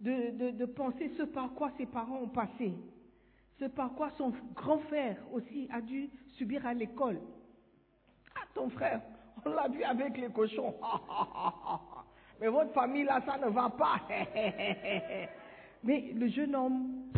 de, 0.00 0.64
penser 0.66 1.10
ce 1.16 1.22
par 1.22 1.52
quoi 1.54 1.70
ses 1.76 1.86
parents 1.86 2.22
ont 2.22 2.28
passé, 2.28 2.72
ce 3.58 3.64
par 3.66 3.94
quoi 3.94 4.10
son 4.16 4.32
grand 4.54 4.78
frère 4.78 5.16
aussi 5.32 5.68
a 5.72 5.80
dû 5.80 6.10
subir 6.36 6.64
à 6.66 6.74
l'école. 6.74 7.20
Ah, 8.36 8.46
ton 8.54 8.68
frère, 8.70 9.02
on 9.44 9.50
l'a 9.50 9.68
vu 9.68 9.82
avec 9.82 10.16
les 10.16 10.28
cochons. 10.28 10.74
Mais 12.40 12.48
votre 12.48 12.72
famille 12.72 13.04
là, 13.04 13.20
ça 13.26 13.36
ne 13.38 13.50
va 13.50 13.68
pas. 13.70 14.00
Mais 15.82 16.12
le 16.14 16.28
jeune 16.28 16.54
homme, 16.54 17.10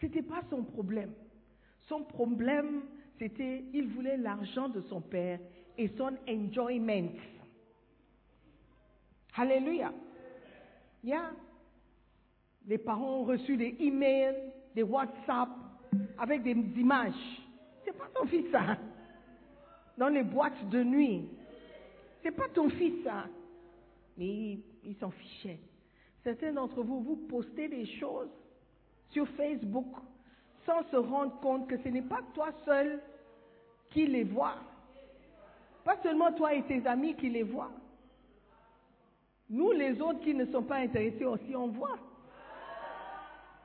c'était 0.00 0.22
pas 0.22 0.42
son 0.48 0.64
problème. 0.64 1.12
Son 1.82 2.02
problème, 2.04 2.84
c'était, 3.18 3.64
il 3.74 3.88
voulait 3.88 4.16
l'argent 4.16 4.70
de 4.70 4.80
son 4.82 5.02
père 5.02 5.38
et 5.76 5.88
son 5.88 6.16
enjoyment. 6.26 7.12
Alléluia. 9.36 9.92
Yeah. 11.02 11.32
Les 12.66 12.78
parents 12.78 13.20
ont 13.20 13.24
reçu 13.24 13.56
des 13.56 13.76
emails, 13.80 14.52
des 14.74 14.82
WhatsApp 14.82 15.48
avec 16.18 16.42
des 16.42 16.52
images. 16.52 17.12
C'est 17.84 17.96
pas 17.96 18.08
ton 18.14 18.26
fils 18.26 18.50
ça. 18.50 18.78
Dans 19.98 20.08
les 20.08 20.22
boîtes 20.22 20.68
de 20.70 20.82
nuit. 20.82 21.28
C'est 22.22 22.32
pas 22.32 22.48
ton 22.48 22.68
fils 22.70 23.04
ça. 23.04 23.26
Mais 24.16 24.26
il, 24.26 24.62
il 24.84 24.96
s'en 24.96 25.10
fichait. 25.10 25.58
Certains 26.22 26.52
d'entre 26.52 26.82
vous, 26.82 27.00
vous 27.02 27.16
postez 27.28 27.68
des 27.68 27.86
choses 27.98 28.30
sur 29.10 29.28
Facebook 29.30 29.86
sans 30.64 30.82
se 30.90 30.96
rendre 30.96 31.38
compte 31.40 31.68
que 31.68 31.76
ce 31.78 31.88
n'est 31.88 32.02
pas 32.02 32.20
toi 32.32 32.48
seul 32.64 33.00
qui 33.90 34.06
les 34.06 34.24
voit. 34.24 34.56
Pas 35.84 35.96
seulement 36.02 36.32
toi 36.32 36.54
et 36.54 36.62
tes 36.62 36.86
amis 36.86 37.14
qui 37.14 37.28
les 37.28 37.42
voient. 37.42 37.70
Nous, 39.50 39.72
les 39.72 40.00
autres 40.00 40.20
qui 40.20 40.34
ne 40.34 40.46
sont 40.46 40.62
pas 40.62 40.76
intéressés 40.76 41.26
aussi, 41.26 41.54
on 41.54 41.68
voit. 41.68 41.98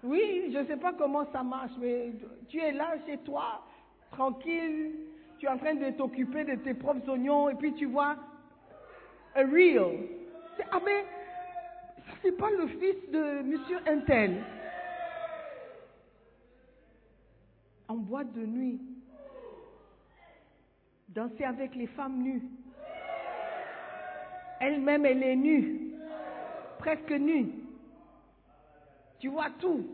Oui, 0.03 0.49
je 0.53 0.59
ne 0.59 0.65
sais 0.65 0.77
pas 0.77 0.93
comment 0.93 1.25
ça 1.31 1.43
marche, 1.43 1.73
mais 1.79 2.11
tu 2.47 2.59
es 2.59 2.71
là 2.71 2.95
chez 3.05 3.17
toi, 3.17 3.63
tranquille, 4.11 4.91
tu 5.37 5.45
es 5.45 5.49
en 5.49 5.57
train 5.57 5.75
de 5.75 5.89
t'occuper 5.91 6.45
de 6.45 6.55
tes 6.55 6.73
propres 6.73 7.07
oignons, 7.09 7.49
et 7.49 7.55
puis 7.55 7.73
tu 7.73 7.85
vois 7.85 8.15
a 9.35 9.41
real. 9.41 9.97
Ah 10.71 10.79
mais, 10.83 11.05
c'est 12.21 12.37
pas 12.37 12.49
le 12.51 12.67
fils 12.67 13.11
de 13.11 13.41
Monsieur 13.43 13.77
Intel. 13.87 14.43
En 17.87 17.95
boîte 17.95 18.31
de 18.33 18.45
nuit, 18.45 18.79
danser 21.09 21.43
avec 21.43 21.75
les 21.75 21.87
femmes 21.87 22.21
nues. 22.21 22.43
Elle-même, 24.61 25.05
elle 25.05 25.23
est 25.23 25.35
nue, 25.35 25.93
presque 26.77 27.11
nue. 27.11 27.51
Tu 29.19 29.27
vois 29.27 29.49
tout. 29.59 29.85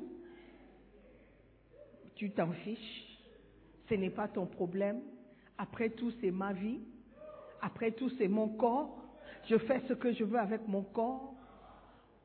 Tu 2.15 2.31
t'en 2.31 2.51
fiches. 2.51 3.19
Ce 3.89 3.95
n'est 3.95 4.09
pas 4.09 4.27
ton 4.27 4.45
problème. 4.45 5.01
Après 5.57 5.89
tout, 5.89 6.11
c'est 6.21 6.31
ma 6.31 6.53
vie. 6.53 6.79
Après 7.61 7.91
tout, 7.91 8.09
c'est 8.17 8.27
mon 8.27 8.49
corps. 8.49 9.03
Je 9.47 9.57
fais 9.57 9.81
ce 9.88 9.93
que 9.93 10.11
je 10.11 10.23
veux 10.23 10.39
avec 10.39 10.67
mon 10.67 10.83
corps. 10.83 11.33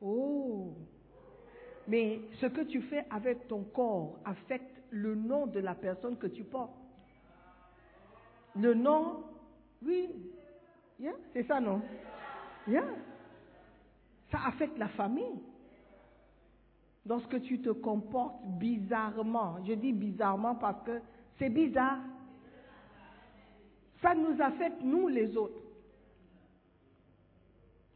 Oh. 0.01 0.73
Mais 1.87 2.21
ce 2.39 2.45
que 2.47 2.61
tu 2.61 2.81
fais 2.83 3.05
avec 3.09 3.47
ton 3.47 3.63
corps 3.63 4.19
affecte 4.25 4.81
le 4.89 5.15
nom 5.15 5.47
de 5.47 5.59
la 5.59 5.75
personne 5.75 6.17
que 6.17 6.27
tu 6.27 6.43
portes. 6.43 6.75
Le 8.55 8.73
nom, 8.73 9.23
oui. 9.83 10.09
C'est 11.33 11.47
ça, 11.47 11.59
non? 11.59 11.81
Ça 14.31 14.39
affecte 14.45 14.77
la 14.77 14.89
famille. 14.89 15.41
Lorsque 17.05 17.41
tu 17.41 17.59
te 17.59 17.69
comportes 17.69 18.43
bizarrement, 18.59 19.57
je 19.65 19.73
dis 19.73 19.93
bizarrement 19.93 20.55
parce 20.55 20.83
que 20.85 21.01
c'est 21.39 21.49
bizarre, 21.49 21.99
ça 24.01 24.13
nous 24.13 24.39
affecte 24.41 24.81
nous 24.83 25.07
les 25.07 25.35
autres. 25.35 25.61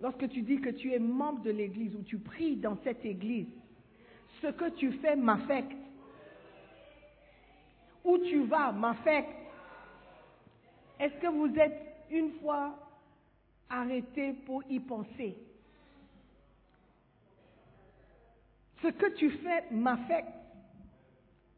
Lorsque 0.01 0.27
tu 0.29 0.41
dis 0.41 0.59
que 0.59 0.69
tu 0.69 0.91
es 0.91 0.99
membre 0.99 1.41
de 1.41 1.51
l'église 1.51 1.95
ou 1.95 2.03
tu 2.03 2.17
pries 2.17 2.57
dans 2.57 2.77
cette 2.83 3.05
église, 3.05 3.47
ce 4.41 4.47
que 4.47 4.69
tu 4.71 4.91
fais 4.93 5.15
m'affecte. 5.15 5.77
Où 8.03 8.17
tu 8.19 8.43
vas 8.43 8.71
m'affecte. 8.71 9.33
Est-ce 10.99 11.15
que 11.15 11.27
vous 11.27 11.53
êtes 11.57 11.79
une 12.11 12.31
fois 12.33 12.77
arrêté 13.69 14.33
pour 14.45 14.63
y 14.69 14.79
penser? 14.79 15.37
Ce 18.85 18.91
que 18.91 19.15
tu 19.15 19.31
fais 19.31 19.63
m'affecte. 19.71 20.29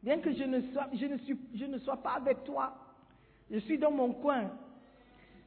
Bien 0.02 0.18
que 0.20 0.32
je 0.32 0.44
ne, 0.44 0.62
sois, 0.72 0.88
je, 0.94 1.04
ne 1.04 1.18
suis, 1.18 1.36
je 1.54 1.66
ne 1.66 1.76
sois 1.78 1.98
pas 1.98 2.12
avec 2.12 2.42
toi, 2.44 2.74
je 3.50 3.58
suis 3.58 3.76
dans 3.76 3.90
mon 3.90 4.14
coin, 4.14 4.50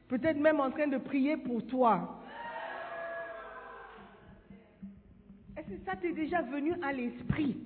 peut-être 0.06 0.38
même 0.38 0.60
en 0.60 0.70
train 0.70 0.86
de 0.86 0.98
prier 0.98 1.36
pour 1.38 1.66
toi. 1.66 2.22
Est-ce 5.56 5.70
que 5.70 5.84
ça 5.84 5.96
t'est 5.96 6.12
déjà 6.12 6.42
venu 6.42 6.72
à 6.82 6.92
l'esprit 6.92 7.56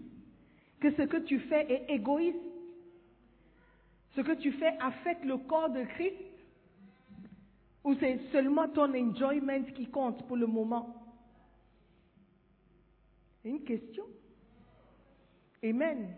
que 0.81 0.91
ce 0.93 1.03
que 1.03 1.19
tu 1.19 1.39
fais 1.41 1.71
est 1.71 1.93
égoïste? 1.93 2.39
Ce 4.15 4.23
que 4.23 4.33
tu 4.33 4.53
fais 4.53 4.79
affecte 4.81 5.27
le 5.27 5.37
corps 5.37 5.69
de 5.69 5.83
Christ? 5.83 6.15
Ou 7.85 7.95
c'est 7.97 8.19
seulement 8.33 8.69
ton 8.69 8.95
enjoyment 8.95 9.63
qui 9.75 9.87
compte 9.89 10.27
pour 10.27 10.39
le 10.39 10.47
moment? 10.47 10.96
Une 13.47 13.63
question. 13.63 14.05
Amen. 15.63 16.09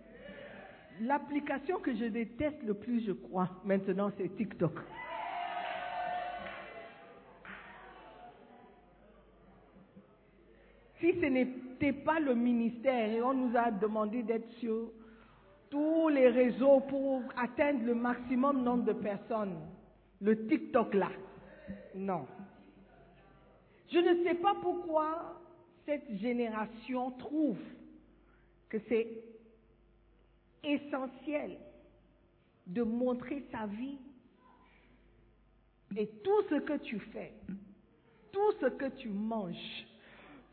L'application 1.01 1.79
que 1.79 1.95
je 1.95 2.07
déteste 2.07 2.63
le 2.65 2.75
plus, 2.75 3.05
je 3.07 3.13
crois, 3.13 3.51
maintenant, 3.65 4.11
c'est 4.17 4.35
TikTok. 4.37 4.73
Si 11.01 11.13
ce 11.21 11.27
n'était 11.27 11.93
pas 11.93 12.19
le 12.19 12.35
ministère 12.35 13.11
et 13.11 13.23
on 13.23 13.35
nous 13.35 13.57
a 13.57 13.71
demandé 13.71 14.25
d'être 14.25 14.51
sur 14.55 14.91
tous 15.71 16.09
les 16.09 16.29
réseaux 16.29 16.81
pour 16.81 17.23
atteindre 17.37 17.85
le 17.85 17.95
maximum 17.95 18.65
nombre 18.65 18.85
de 18.85 18.95
personnes, 18.95 19.57
le 20.21 20.47
TikTok 20.49 20.95
là, 20.95 21.11
non. 21.95 22.27
Je 23.93 23.99
ne 23.99 24.25
sais 24.25 24.35
pas 24.35 24.55
pourquoi 24.61 25.39
cette 25.89 26.19
génération 26.19 27.13
trouve 27.13 27.57
que 28.69 28.77
c'est 28.91 29.09
essentiel 30.63 31.57
de 32.67 32.83
montrer 32.83 33.43
sa 33.51 33.65
vie 33.65 33.97
et 35.97 36.07
tout 36.23 36.43
ce 36.51 36.57
que 36.57 36.77
tu 36.77 37.01
fais, 37.01 37.33
tout 38.31 38.53
ce 38.61 38.67
que 38.67 38.91
tu 38.99 39.09
manges, 39.09 39.87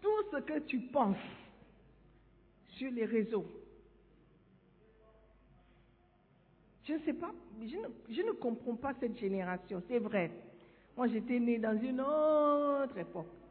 tout 0.01 0.23
ce 0.31 0.37
que 0.37 0.59
tu 0.59 0.79
penses 0.79 1.17
sur 2.77 2.89
les 2.91 3.03
réseaux. 3.03 3.45
Je 6.85 6.93
ne 6.93 6.99
sais 6.99 7.13
pas, 7.13 7.33
je 7.59 7.75
ne, 7.75 7.87
je 8.09 8.21
ne 8.21 8.31
comprends 8.31 8.77
pas 8.77 8.93
cette 9.01 9.19
génération, 9.19 9.83
c'est 9.89 9.99
vrai. 9.99 10.31
Moi, 10.95 11.09
j'étais 11.09 11.39
née 11.39 11.59
dans 11.59 11.77
une 11.77 11.99
autre 11.99 12.97
époque. 12.97 13.44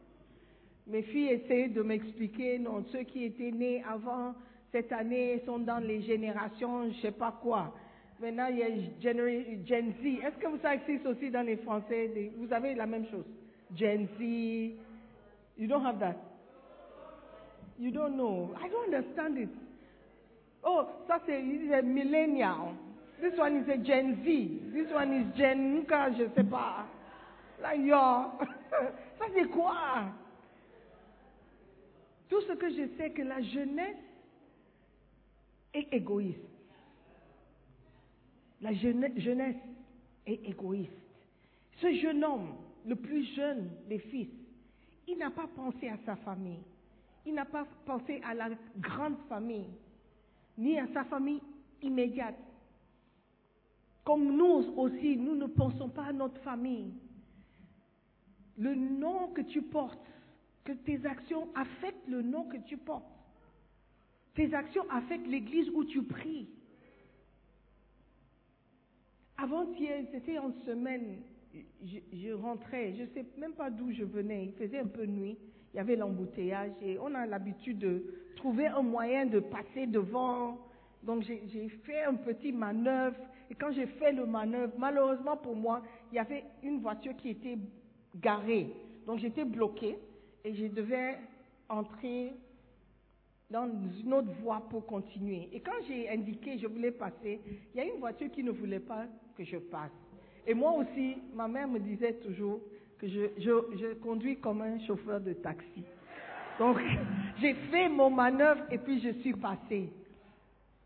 Mes 0.87 1.03
filles 1.03 1.29
essayaient 1.31 1.69
de 1.69 1.83
m'expliquer, 1.83 2.59
non, 2.59 2.85
ceux 2.93 3.05
qui 3.05 3.25
étaient 3.25 3.51
nés 3.51 3.83
avant 3.91 4.35
cette 4.71 4.93
année 4.93 5.41
sont 5.47 5.61
dans 5.61 5.79
les 5.79 6.03
générations, 6.03 6.91
je 6.91 7.01
sais 7.01 7.13
pas 7.13 7.39
quoi. 7.41 7.73
Maintenant, 8.21 8.47
il 8.51 8.59
y 8.59 8.63
a 8.63 8.69
Gen 9.01 9.93
Z. 9.93 10.05
Est-ce 10.05 10.37
que 10.39 10.59
ça 10.61 10.75
existe 10.75 11.07
aussi 11.07 11.31
dans 11.31 11.43
les 11.43 11.57
Français? 11.59 12.33
Vous 12.37 12.53
avez 12.53 12.75
la 12.75 12.87
même 12.87 13.07
chose. 13.07 13.25
Gen 13.77 14.09
Z. 14.19 14.21
You 15.57 15.69
don't 15.69 15.85
have 15.85 16.01
that. 16.01 16.17
You 17.79 17.91
don't 17.91 18.17
know. 18.17 18.55
I 18.61 18.69
don't 18.69 18.93
understand 18.93 19.39
it. 19.39 19.51
Oh, 20.63 20.87
ça 21.07 21.21
c'est 21.27 21.41
millennial. 21.83 22.75
This 23.21 23.39
one 23.39 23.63
is 23.63 23.69
a 23.69 23.77
Gen 23.77 24.25
Z. 24.25 24.73
This 24.73 24.93
one 24.93 25.13
is 25.13 25.39
Gen, 25.39 25.85
je 26.19 26.25
sais 26.35 26.45
pas. 26.45 26.87
Là, 27.63 27.77
yo. 27.77 27.95
ça 29.19 29.27
c'est 29.35 29.51
quoi? 29.51 30.05
Tout 32.35 32.41
ce 32.49 32.55
que 32.55 32.69
je 32.69 32.89
sais 32.97 33.11
que 33.11 33.23
la 33.23 33.41
jeunesse 33.41 33.97
est 35.73 35.87
égoïste. 35.93 36.41
La 38.61 38.73
jeunesse 38.75 39.63
est 40.27 40.45
égoïste. 40.45 40.91
Ce 41.81 41.93
jeune 41.93 42.25
homme, 42.25 42.57
le 42.87 42.97
plus 42.97 43.23
jeune 43.37 43.71
des 43.89 44.01
fils, 44.01 44.27
il 45.07 45.17
n'a 45.17 45.31
pas 45.31 45.47
pensé 45.47 45.89
à 45.89 45.97
sa 46.05 46.17
famille. 46.17 46.65
Il 47.25 47.35
n'a 47.35 47.45
pas 47.45 47.69
pensé 47.87 48.21
à 48.25 48.35
la 48.35 48.49
grande 48.79 49.19
famille, 49.29 49.71
ni 50.59 50.77
à 50.77 50.89
sa 50.93 51.05
famille 51.05 51.41
immédiate. 51.83 52.35
Comme 54.03 54.37
nous 54.37 54.75
aussi, 54.77 55.17
nous 55.17 55.37
ne 55.37 55.47
pensons 55.47 55.89
pas 55.89 56.07
à 56.07 56.13
notre 56.13 56.41
famille. 56.41 56.95
Le 58.59 58.75
nom 58.75 59.29
que 59.29 59.43
tu 59.43 59.63
portes 59.63 60.01
que 60.65 60.73
tes 60.73 61.05
actions 61.07 61.49
affectent 61.55 62.09
le 62.09 62.23
nom 62.23 62.45
que 62.45 62.57
tu 62.57 62.77
portes. 62.77 63.05
Tes 64.35 64.53
actions 64.55 64.85
affectent 64.91 65.27
l'église 65.27 65.69
où 65.71 65.85
tu 65.85 66.03
pries. 66.03 66.49
Avant-hier, 69.37 70.05
c'était 70.11 70.39
en 70.39 70.53
semaine, 70.65 71.19
je, 71.85 72.33
rentrais, 72.33 72.95
je 72.95 73.03
ne 73.03 73.09
sais 73.09 73.27
même 73.39 73.53
pas 73.53 73.71
d'où 73.71 73.93
je 73.93 74.05
venais, 74.05 74.47
il 74.47 74.53
faisait 74.53 74.81
un 74.81 74.87
peu 74.87 75.05
nuit, 75.05 75.37
il 75.73 75.77
y 75.77 75.81
avait 75.81 75.97
l'embouteillage 75.97 76.73
et 76.83 76.99
on 76.99 77.15
a 77.15 77.27
l'habitude 77.27 77.79
de 77.79 78.03
trouver 78.37 78.67
un 78.67 78.83
moyen 78.83 79.27
de 79.27 79.41
passer 79.41 79.87
devant. 79.87 80.59
Donc 81.03 81.23
j'ai 81.23 81.69
fait 81.85 82.05
un 82.05 82.15
petit 82.15 82.53
manœuvre 82.53 83.17
et 83.51 83.55
quand 83.55 83.71
j'ai 83.73 83.87
fait 83.87 84.13
le 84.13 84.25
manœuvre, 84.25 84.73
malheureusement 84.79 85.37
pour 85.37 85.55
moi, 85.55 85.83
il 86.11 86.17
y 86.17 86.19
avait 86.19 86.45
une 86.63 86.81
voiture 86.81 87.15
qui 87.17 87.31
était 87.31 87.59
garée. 88.17 88.73
Donc 89.07 89.19
j'étais 89.19 89.45
bloquée 89.45 89.99
et 90.45 90.55
je 90.55 90.67
devais 90.67 91.17
entrer 91.69 92.33
dans 93.51 93.69
une 94.01 94.13
autre 94.13 94.31
voie 94.43 94.63
pour 94.69 94.85
continuer. 94.87 95.49
Et 95.53 95.61
quand 95.61 95.73
j'ai 95.89 96.09
indiqué 96.11 96.59
je 96.59 96.67
voulais 96.67 96.91
passer, 96.91 97.41
il 97.75 97.79
y 97.79 97.81
a 97.81 97.85
une 97.85 97.99
voiture 97.99 98.31
qui 98.31 98.43
ne 98.43 98.51
voulait 98.51 98.81
pas 98.81 99.07
que 99.37 99.45
je 99.45 99.57
passe. 99.57 99.91
Et 100.47 100.55
moi 100.55 100.73
aussi, 100.73 101.17
ma 101.35 101.49
mère 101.49 101.69
me 101.69 101.79
disait 101.79 102.15
toujours 102.15 102.61
que 102.99 103.09
je 103.09 103.95
conduis 103.95 104.37
comme 104.37 104.61
un 104.61 104.79
chauffeur 104.87 105.21
de 105.21 105.33
taxi. 105.33 105.85
Donc, 106.59 106.79
j'ai 107.41 107.55
fait 107.55 107.89
mon 107.89 108.11
manœuvre 108.11 108.65
et 108.71 108.79
puis 108.79 109.01
je 109.01 109.21
suis 109.21 109.33
passée. 109.33 109.89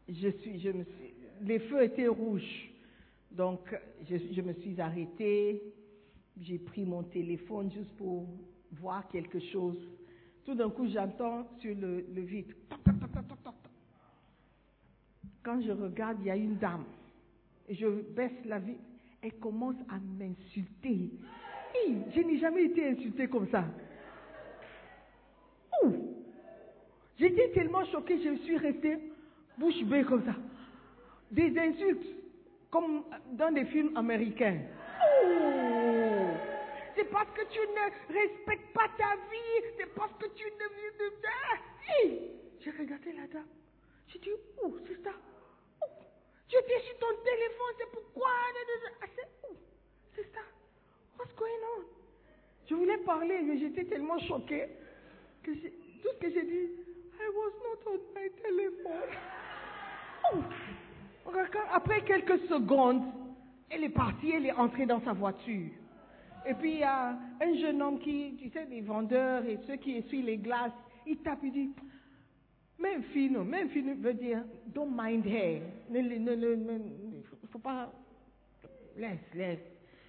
Je 0.08 0.28
suis, 0.28 0.60
je 0.60 0.70
me 0.70 0.84
suis, 0.84 1.14
les 1.42 1.58
feux 1.58 1.82
étaient 1.82 2.08
rouges. 2.08 2.70
Donc, 3.30 3.60
je, 4.08 4.16
je 4.32 4.40
me 4.40 4.54
suis 4.54 4.80
arrêtée. 4.80 5.62
J'ai 6.40 6.58
pris 6.58 6.84
mon 6.84 7.02
téléphone 7.02 7.70
juste 7.72 7.94
pour 7.96 8.26
voir 8.72 9.06
quelque 9.08 9.38
chose. 9.38 9.76
Tout 10.44 10.54
d'un 10.54 10.70
coup, 10.70 10.86
j'entends 10.88 11.46
sur 11.60 11.74
le, 11.74 12.04
toc. 12.68 13.54
Quand 15.42 15.60
je 15.60 15.72
regarde, 15.72 16.18
il 16.20 16.26
y 16.26 16.30
a 16.30 16.36
une 16.36 16.56
dame. 16.56 16.84
Je 17.68 17.86
baisse 17.86 18.44
la 18.44 18.58
vitre. 18.58 18.80
Elle 19.22 19.38
commence 19.38 19.76
à 19.88 19.98
m'insulter. 19.98 21.10
Je 22.14 22.20
n'ai 22.20 22.38
jamais 22.38 22.64
été 22.64 22.88
insultée 22.88 23.28
comme 23.28 23.48
ça. 23.48 23.64
Ouh. 25.82 25.92
J'étais 27.18 27.50
tellement 27.50 27.84
choquée, 27.86 28.22
je 28.22 28.36
suis 28.42 28.56
restée 28.56 28.98
bouche 29.58 29.82
bée 29.84 30.04
comme 30.04 30.24
ça. 30.24 30.34
Des 31.30 31.56
insultes, 31.58 32.06
comme 32.70 33.02
dans 33.32 33.52
des 33.52 33.64
films 33.66 33.96
américains. 33.96 34.58
Ouh. 35.24 35.87
C'est 36.98 37.10
parce 37.10 37.30
que 37.30 37.42
tu 37.44 37.60
ne 37.60 38.12
respectes 38.12 38.72
pas 38.72 38.88
ta 38.98 39.14
vie, 39.30 39.64
c'est 39.78 39.94
parce 39.94 40.12
que 40.14 40.26
tu 40.34 40.44
ne... 40.46 40.66
Hi. 41.86 42.30
J'ai 42.58 42.72
regardé 42.72 43.12
la 43.12 43.28
dame. 43.28 43.46
J'ai 44.08 44.18
dit, 44.18 44.30
ouh, 44.60 44.78
c'est 44.84 45.00
ça. 45.04 45.10
Ouh. 45.10 46.04
Tu 46.48 46.56
sur 46.56 46.98
ton 46.98 47.22
téléphone, 47.22 47.74
c'est 47.78 47.90
pourquoi... 47.92 48.30
Ah, 49.00 49.06
c'est 49.14 49.48
ouh, 49.48 49.56
c'est 50.16 50.24
ça. 50.34 50.40
What's 51.16 51.32
going 51.36 51.62
on? 51.76 51.84
Je 52.68 52.74
voulais 52.74 52.98
parler, 52.98 53.42
mais 53.42 53.58
j'étais 53.58 53.84
tellement 53.84 54.18
choquée 54.18 54.68
que 55.44 55.52
tout 55.52 56.08
ce 56.14 56.18
que 56.18 56.30
j'ai 56.32 56.42
dit, 56.42 56.70
I 57.14 57.28
was 57.32 57.52
not 57.62 57.92
on 57.92 58.00
my 58.12 58.28
telephone. 58.42 59.14
Ouh. 60.34 61.38
Après 61.70 62.02
quelques 62.02 62.40
secondes, 62.48 63.04
elle 63.70 63.84
est 63.84 63.88
partie, 63.88 64.32
elle 64.32 64.46
est 64.46 64.52
entrée 64.52 64.86
dans 64.86 65.00
sa 65.04 65.12
voiture. 65.12 65.70
Et 66.46 66.54
puis 66.54 66.72
il 66.72 66.78
y 66.78 66.84
a 66.84 67.16
un 67.40 67.54
jeune 67.54 67.82
homme 67.82 67.98
qui, 67.98 68.34
tu 68.38 68.48
sais, 68.50 68.64
les 68.66 68.80
vendeurs 68.80 69.44
et 69.44 69.58
ceux 69.66 69.76
qui 69.76 69.96
essuient 69.96 70.22
les 70.22 70.38
glaces, 70.38 70.72
il 71.06 71.18
tape, 71.18 71.40
il 71.42 71.52
dit, 71.52 71.70
même 72.78 73.02
fino, 73.04 73.44
même 73.44 73.68
fino 73.70 73.94
veut 73.96 74.14
dire, 74.14 74.42
don't 74.66 74.90
mind 74.94 75.26
her. 75.26 75.60
Ne, 75.90 76.00
ne, 76.00 76.18
ne, 76.18 76.34
ne, 76.34 76.54
ne- 76.54 77.22
faut 77.50 77.58
pas, 77.58 77.92
laisse, 78.96 79.18
laisse. 79.34 79.58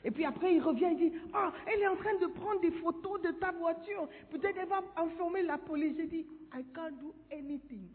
Et 0.04 0.12
puis 0.12 0.24
après, 0.24 0.54
il 0.56 0.62
revient, 0.62 0.88
il 0.92 1.10
dit, 1.12 1.18
ah, 1.34 1.52
elle 1.68 1.82
est 1.82 1.88
en 1.88 1.96
train 1.96 2.15
de 2.22 2.28
prendre 2.28 2.62
des 2.62 2.72
photos 2.72 3.22
de 3.22 3.32
ta 3.32 3.52
voiture. 3.52 4.08
Peut-être 4.30 4.58
elle 4.62 4.68
va 4.70 4.82
informer 4.96 5.42
la 5.44 5.58
police. 5.58 5.96
J'ai 5.98 6.08
dit, 6.08 6.26
I 6.54 6.63
can't 6.74 6.98
do 7.02 7.13
anything. 7.32 7.88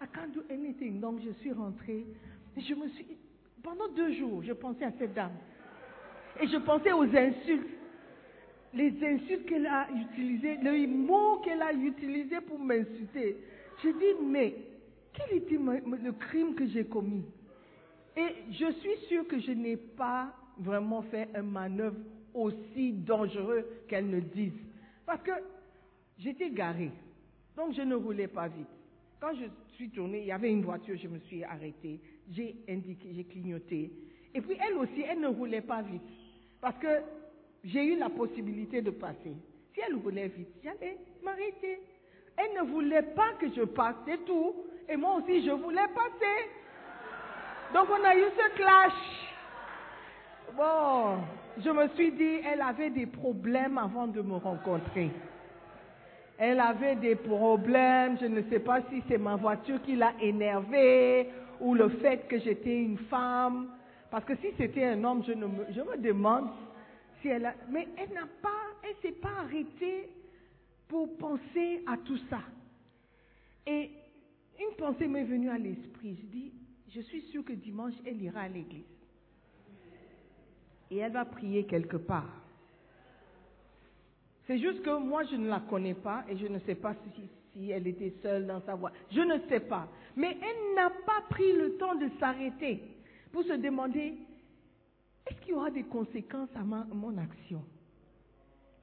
I 0.00 0.06
can't 0.14 0.32
do 0.32 0.42
anything. 0.50 0.98
Donc 1.00 1.20
je 1.22 1.30
suis 1.40 1.52
rentrée. 1.52 2.06
Et 2.56 2.60
je 2.60 2.74
me 2.74 2.88
suis, 2.88 3.06
pendant 3.62 3.88
deux 3.88 4.12
jours, 4.14 4.42
je 4.42 4.52
pensais 4.52 4.84
à 4.84 4.92
cette 4.92 5.12
dame. 5.12 5.32
Et 6.38 6.46
je 6.46 6.56
pensais 6.58 6.92
aux 6.92 7.04
insultes. 7.04 7.66
Les 8.72 8.92
insultes 9.04 9.46
qu'elle 9.46 9.66
a 9.66 9.88
utilisées, 9.90 10.56
les 10.62 10.86
mots 10.86 11.38
qu'elle 11.38 11.62
a 11.62 11.72
utilisés 11.72 12.40
pour 12.40 12.58
m'insulter. 12.58 13.36
J'ai 13.82 13.92
dit, 13.92 14.14
mais 14.22 14.54
quel 15.12 15.38
était 15.38 15.56
le 15.56 16.12
crime 16.12 16.54
que 16.54 16.66
j'ai 16.68 16.84
commis? 16.84 17.24
Et 18.16 18.28
je 18.52 18.70
suis 18.72 18.96
sûre 19.08 19.26
que 19.26 19.40
je 19.40 19.52
n'ai 19.52 19.76
pas 19.76 20.32
vraiment 20.58 21.02
fait 21.02 21.28
un 21.34 21.42
manœuvre 21.42 21.96
aussi 22.34 22.92
dangereux 22.92 23.66
qu'elle 23.88 24.08
ne 24.08 24.20
dise. 24.20 24.52
Parce 25.04 25.22
que 25.22 25.32
j'étais 26.18 26.50
garée, 26.50 26.92
donc 27.56 27.74
je 27.74 27.82
ne 27.82 27.94
roulais 27.96 28.28
pas 28.28 28.46
vite. 28.48 28.68
Quand 29.20 29.34
je 29.34 29.46
suis 29.74 29.90
tournée, 29.90 30.20
il 30.20 30.26
y 30.26 30.32
avait 30.32 30.50
une 30.50 30.62
voiture, 30.62 30.96
je 30.96 31.08
me 31.08 31.18
suis 31.20 31.42
arrêtée, 31.42 32.00
j'ai 32.30 32.56
indiqué, 32.68 33.08
j'ai 33.14 33.24
clignoté. 33.24 33.90
Et 34.34 34.40
puis 34.40 34.56
elle 34.60 34.76
aussi, 34.76 35.02
elle 35.02 35.20
ne 35.20 35.28
roulait 35.28 35.60
pas 35.60 35.82
vite. 35.82 36.02
Parce 36.60 36.76
que 36.78 37.02
j'ai 37.64 37.94
eu 37.94 37.98
la 37.98 38.08
possibilité 38.08 38.82
de 38.82 38.90
passer. 38.90 39.34
Si 39.74 39.80
elle 39.86 39.96
roulait 39.96 40.28
vite, 40.28 40.48
j'allais 40.62 40.98
m'arrêter. 41.22 41.80
Elle 42.36 42.64
ne 42.64 42.70
voulait 42.70 43.02
pas 43.02 43.32
que 43.38 43.46
je 43.54 43.62
passe, 43.62 43.96
c'est 44.06 44.24
tout. 44.24 44.54
Et 44.88 44.96
moi 44.96 45.16
aussi, 45.16 45.44
je 45.44 45.50
voulais 45.50 45.88
passer. 45.94 46.50
Donc 47.72 47.86
on 47.90 48.04
a 48.04 48.16
eu 48.16 48.24
ce 48.36 48.56
clash. 48.56 48.92
Bon, 50.56 51.18
je 51.62 51.70
me 51.70 51.88
suis 51.94 52.12
dit, 52.12 52.40
elle 52.44 52.60
avait 52.60 52.90
des 52.90 53.06
problèmes 53.06 53.78
avant 53.78 54.08
de 54.08 54.20
me 54.20 54.36
rencontrer. 54.36 55.10
Elle 56.38 56.58
avait 56.58 56.96
des 56.96 57.14
problèmes, 57.14 58.18
je 58.20 58.26
ne 58.26 58.42
sais 58.50 58.58
pas 58.58 58.80
si 58.90 59.02
c'est 59.08 59.18
ma 59.18 59.36
voiture 59.36 59.80
qui 59.82 59.94
l'a 59.94 60.12
énervée 60.20 61.28
ou 61.60 61.74
le 61.74 61.88
fait 61.88 62.26
que 62.26 62.38
j'étais 62.38 62.82
une 62.82 62.98
femme. 63.10 63.68
Parce 64.10 64.24
que 64.24 64.34
si 64.36 64.48
c'était 64.58 64.84
un 64.84 65.04
homme, 65.04 65.22
je, 65.24 65.32
ne 65.32 65.46
me, 65.46 65.66
je 65.70 65.80
me 65.80 65.96
demande 65.96 66.50
si 67.20 67.28
elle 67.28 67.46
a... 67.46 67.54
Mais 67.70 67.86
elle 67.96 68.12
n'a 68.12 68.26
pas, 68.42 68.48
elle 68.82 68.96
s'est 69.02 69.18
pas 69.18 69.32
arrêtée 69.40 70.08
pour 70.88 71.16
penser 71.16 71.82
à 71.86 71.96
tout 71.98 72.18
ça. 72.28 72.40
Et 73.66 73.90
une 74.58 74.76
pensée 74.76 75.06
m'est 75.06 75.24
venue 75.24 75.48
à 75.48 75.58
l'esprit. 75.58 76.16
Je 76.20 76.26
dis, 76.26 76.52
je 76.88 77.00
suis 77.02 77.22
sûre 77.30 77.44
que 77.44 77.52
dimanche, 77.52 77.94
elle 78.04 78.20
ira 78.20 78.40
à 78.40 78.48
l'église. 78.48 78.84
Et 80.90 80.98
elle 80.98 81.12
va 81.12 81.24
prier 81.24 81.64
quelque 81.64 81.96
part. 81.96 82.42
C'est 84.48 84.58
juste 84.58 84.82
que 84.82 84.98
moi, 84.98 85.22
je 85.24 85.36
ne 85.36 85.48
la 85.48 85.60
connais 85.60 85.94
pas 85.94 86.24
et 86.28 86.36
je 86.36 86.48
ne 86.48 86.58
sais 86.60 86.74
pas 86.74 86.94
si, 86.94 87.22
si 87.52 87.70
elle 87.70 87.86
était 87.86 88.12
seule 88.20 88.48
dans 88.48 88.60
sa 88.62 88.74
voie. 88.74 88.90
Je 89.12 89.20
ne 89.20 89.38
sais 89.48 89.60
pas. 89.60 89.86
Mais 90.16 90.36
elle 90.42 90.74
n'a 90.74 90.90
pas 90.90 91.22
pris 91.28 91.52
le 91.52 91.76
temps 91.76 91.94
de 91.94 92.08
s'arrêter 92.18 92.82
pour 93.32 93.44
se 93.44 93.52
demander, 93.52 94.14
est-ce 95.26 95.40
qu'il 95.40 95.50
y 95.50 95.54
aura 95.54 95.70
des 95.70 95.84
conséquences 95.84 96.50
à 96.54 96.62
mon 96.62 97.16
action? 97.18 97.62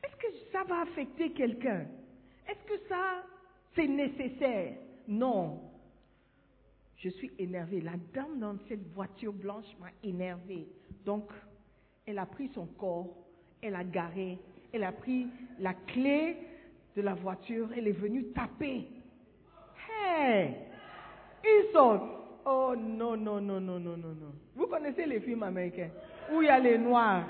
Est-ce 0.03 0.15
que 0.15 0.27
ça 0.51 0.63
va 0.63 0.81
affecter 0.81 1.31
quelqu'un? 1.31 1.86
Est-ce 2.47 2.63
que 2.65 2.88
ça, 2.88 3.23
c'est 3.75 3.88
nécessaire? 3.88 4.77
Non. 5.07 5.62
Je 6.97 7.10
suis 7.10 7.31
énervée. 7.38 7.81
La 7.81 7.95
dame 8.13 8.39
dans 8.39 8.57
cette 8.67 8.88
voiture 8.93 9.33
blanche 9.33 9.65
m'a 9.79 9.89
énervée. 10.03 10.67
Donc, 11.05 11.29
elle 12.05 12.19
a 12.19 12.25
pris 12.25 12.49
son 12.55 12.65
corps, 12.65 13.13
elle 13.62 13.75
a 13.75 13.83
garé, 13.83 14.39
elle 14.71 14.83
a 14.83 14.91
pris 14.91 15.27
la 15.60 15.73
clé 15.73 16.38
de 16.95 17.01
la 17.01 17.13
voiture, 17.13 17.69
elle 17.75 17.88
est 17.88 17.91
venue 17.91 18.31
taper. 18.31 18.88
Hey! 19.89 20.55
Ils 21.43 21.69
sont. 21.73 22.16
Oh 22.49 22.73
non, 22.77 23.17
non, 23.17 23.41
non, 23.41 23.60
non, 23.60 23.77
non, 23.77 23.97
non, 23.97 24.15
non. 24.15 24.33
Vous 24.55 24.67
connaissez 24.67 25.05
les 25.05 25.19
films 25.19 25.43
américains 25.43 25.89
où 26.31 26.41
il 26.41 26.45
y 26.45 26.49
a 26.49 26.57
les 26.57 26.77
noirs, 26.77 27.25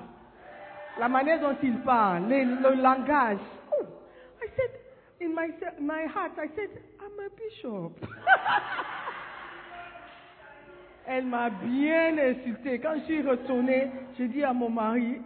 la 1.00 1.10
manière 1.10 1.40
dont 1.40 1.56
ils 1.64 1.80
parlent, 1.80 2.28
le 2.28 2.80
langage. 2.80 3.40
Oh, 3.72 3.86
I 4.40 4.48
said, 4.56 4.70
in 5.20 5.34
my, 5.34 5.48
my 5.82 6.06
heart, 6.06 6.34
I 6.38 6.48
said, 6.56 6.70
I'm 7.02 7.20
a 7.20 7.30
bishop. 7.36 8.00
Elle 11.08 11.26
m'a 11.26 11.50
bien 11.50 12.16
insulté. 12.20 12.78
Quand 12.80 12.94
je 13.00 13.06
suis 13.06 13.22
retournée, 13.24 13.90
j'ai 14.20 14.28
dit 14.28 14.44
à 14.44 14.54
mon 14.54 14.70
mari, 14.70 15.22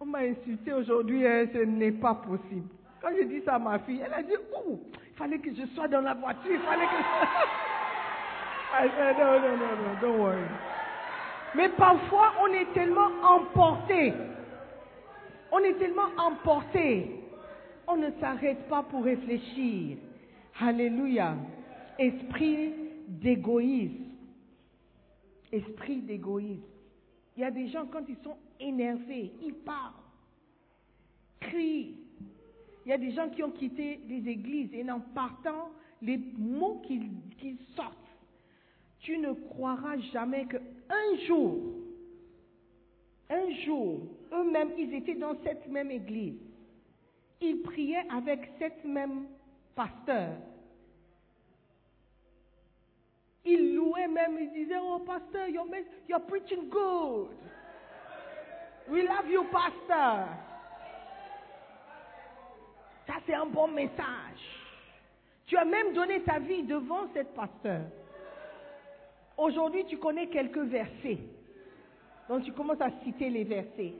on 0.00 0.06
m'a 0.06 0.20
insulté 0.20 0.72
aujourd'hui, 0.72 1.26
hein, 1.26 1.44
ce 1.52 1.58
n'est 1.58 1.92
pas 1.92 2.14
possible. 2.14 2.68
Quand 3.02 3.10
j'ai 3.14 3.26
dit 3.26 3.42
ça 3.44 3.56
à 3.56 3.58
ma 3.58 3.78
fille, 3.80 4.02
elle 4.02 4.14
a 4.14 4.22
dit, 4.22 4.36
oh, 4.56 4.80
il 5.06 5.16
fallait 5.18 5.38
que 5.38 5.54
je 5.54 5.66
sois 5.74 5.88
dans 5.88 6.00
la 6.00 6.14
voiture, 6.14 6.50
il 6.50 6.60
fallait 6.60 6.86
que 6.86 6.96
je... 6.96 7.74
I 8.70 9.98
don't 10.00 10.18
worry. 10.18 10.44
Mais 11.54 11.70
parfois, 11.70 12.32
on 12.42 12.52
est 12.52 12.72
tellement 12.74 13.10
emporté. 13.22 14.12
On 15.50 15.58
est 15.60 15.74
tellement 15.74 16.10
emporté. 16.18 17.20
On 17.86 17.96
ne 17.96 18.10
s'arrête 18.20 18.68
pas 18.68 18.82
pour 18.82 19.04
réfléchir. 19.04 19.96
Alléluia. 20.60 21.36
Esprit 21.98 22.74
d'égoïsme. 23.08 24.04
Esprit 25.50 26.02
d'égoïsme. 26.02 26.62
Il 27.36 27.40
y 27.40 27.44
a 27.44 27.50
des 27.50 27.68
gens, 27.68 27.86
quand 27.86 28.02
ils 28.08 28.18
sont 28.22 28.36
énervés, 28.60 29.32
ils 29.42 29.54
parlent, 29.54 29.92
crient. 31.40 31.96
Il 32.84 32.88
y 32.90 32.92
a 32.92 32.98
des 32.98 33.12
gens 33.12 33.28
qui 33.28 33.42
ont 33.42 33.52
quitté 33.52 34.00
les 34.08 34.28
églises 34.28 34.70
et 34.74 34.88
en 34.90 35.00
partant, 35.00 35.70
les 36.02 36.18
mots 36.36 36.82
qu'ils 36.84 37.58
sortent, 37.76 37.96
tu 39.00 39.18
ne 39.18 39.32
croiras 39.32 39.96
jamais 40.12 40.46
qu'un 40.46 41.16
jour, 41.26 41.74
un 43.30 43.50
jour, 43.64 44.00
eux-mêmes, 44.32 44.72
ils 44.76 44.94
étaient 44.94 45.14
dans 45.14 45.36
cette 45.44 45.66
même 45.68 45.90
église. 45.90 46.40
Ils 47.40 47.62
priaient 47.62 48.06
avec 48.10 48.50
cette 48.58 48.84
même 48.84 49.26
pasteur. 49.74 50.32
louaient 53.74 54.08
même, 54.08 54.38
ils 54.40 54.52
disaient, 54.52 54.78
oh 54.80 54.98
pasteur, 55.00 55.48
you're, 55.48 55.66
you're 56.08 56.20
preaching 56.26 56.68
good. 56.68 57.28
We 58.88 59.02
love 59.02 59.30
you, 59.30 59.44
pastor. 59.44 60.26
Ça, 63.06 63.14
c'est 63.26 63.34
un 63.34 63.46
bon 63.46 63.68
message. 63.68 64.42
Tu 65.46 65.56
as 65.56 65.64
même 65.64 65.94
donné 65.94 66.22
ta 66.22 66.38
vie 66.38 66.62
devant 66.62 67.08
cette 67.14 67.34
pasteur. 67.34 67.82
Aujourd'hui, 69.38 69.84
tu 69.86 69.96
connais 69.98 70.26
quelques 70.26 70.58
versets. 70.58 71.18
Donc, 72.28 72.42
tu 72.42 72.52
commences 72.52 72.80
à 72.80 72.90
citer 73.04 73.30
les 73.30 73.44
versets. 73.44 73.94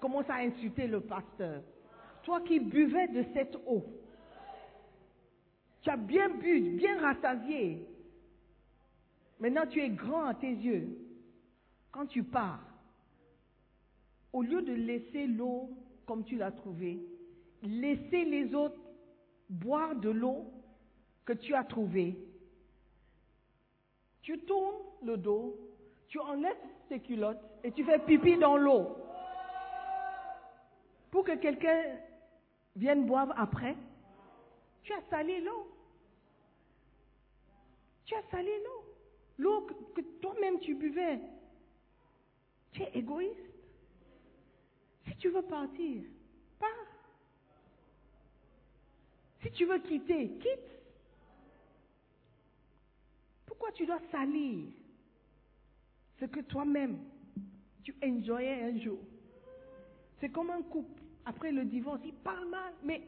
Commence 0.00 0.28
à 0.28 0.36
insulter 0.36 0.86
le 0.86 1.00
pasteur. 1.00 1.62
Toi 2.22 2.42
qui 2.42 2.60
buvais 2.60 3.08
de 3.08 3.24
cette 3.32 3.56
eau. 3.66 3.82
Tu 5.80 5.88
as 5.88 5.96
bien 5.96 6.28
bu, 6.28 6.76
bien 6.76 7.00
rassasié. 7.00 7.86
Maintenant, 9.40 9.66
tu 9.66 9.80
es 9.80 9.88
grand 9.88 10.26
à 10.26 10.34
tes 10.34 10.52
yeux. 10.52 10.98
Quand 11.90 12.06
tu 12.06 12.22
pars, 12.22 12.60
au 14.32 14.42
lieu 14.42 14.60
de 14.60 14.74
laisser 14.74 15.26
l'eau 15.26 15.70
comme 16.06 16.22
tu 16.22 16.36
l'as 16.36 16.52
trouvée, 16.52 17.00
laisser 17.62 18.24
les 18.24 18.54
autres 18.54 18.78
boire 19.48 19.96
de 19.96 20.10
l'eau 20.10 20.52
que 21.24 21.32
tu 21.32 21.54
as 21.54 21.64
trouvée. 21.64 22.16
Tu 24.22 24.38
tournes 24.40 24.82
le 25.02 25.16
dos, 25.16 25.56
tu 26.08 26.18
enlèves 26.18 26.56
tes 26.88 27.00
culottes 27.00 27.42
et 27.64 27.72
tu 27.72 27.84
fais 27.84 27.98
pipi 27.98 28.36
dans 28.36 28.56
l'eau. 28.56 28.96
Pour 31.10 31.24
que 31.24 31.36
quelqu'un 31.36 31.98
vienne 32.76 33.06
boire 33.06 33.32
après, 33.36 33.76
tu 34.82 34.92
as 34.92 35.02
salé 35.10 35.40
l'eau. 35.40 35.66
Tu 38.04 38.14
as 38.14 38.22
salé 38.30 38.52
l'eau. 38.64 38.84
L'eau 39.38 39.62
que, 39.62 40.00
que 40.00 40.00
toi-même 40.20 40.58
tu 40.60 40.74
buvais. 40.74 41.20
Tu 42.72 42.82
es 42.82 42.90
égoïste. 42.98 43.38
Si 45.06 45.16
tu 45.16 45.28
veux 45.30 45.42
partir, 45.42 46.02
pars. 46.58 46.68
Si 49.42 49.50
tu 49.52 49.64
veux 49.64 49.78
quitter, 49.78 50.30
quitte. 50.38 50.79
Pourquoi 53.60 53.76
tu 53.76 53.84
dois 53.84 54.00
salir 54.10 54.68
ce 56.18 56.24
que 56.24 56.40
toi-même 56.40 56.96
tu 57.84 57.94
enjoyais 58.02 58.62
un 58.62 58.78
jour? 58.78 58.98
C'est 60.18 60.30
comme 60.30 60.48
un 60.48 60.62
couple. 60.62 61.02
Après 61.26 61.52
le 61.52 61.66
divorce, 61.66 62.00
il 62.02 62.14
parle 62.14 62.48
mal. 62.48 62.72
Mais 62.82 63.02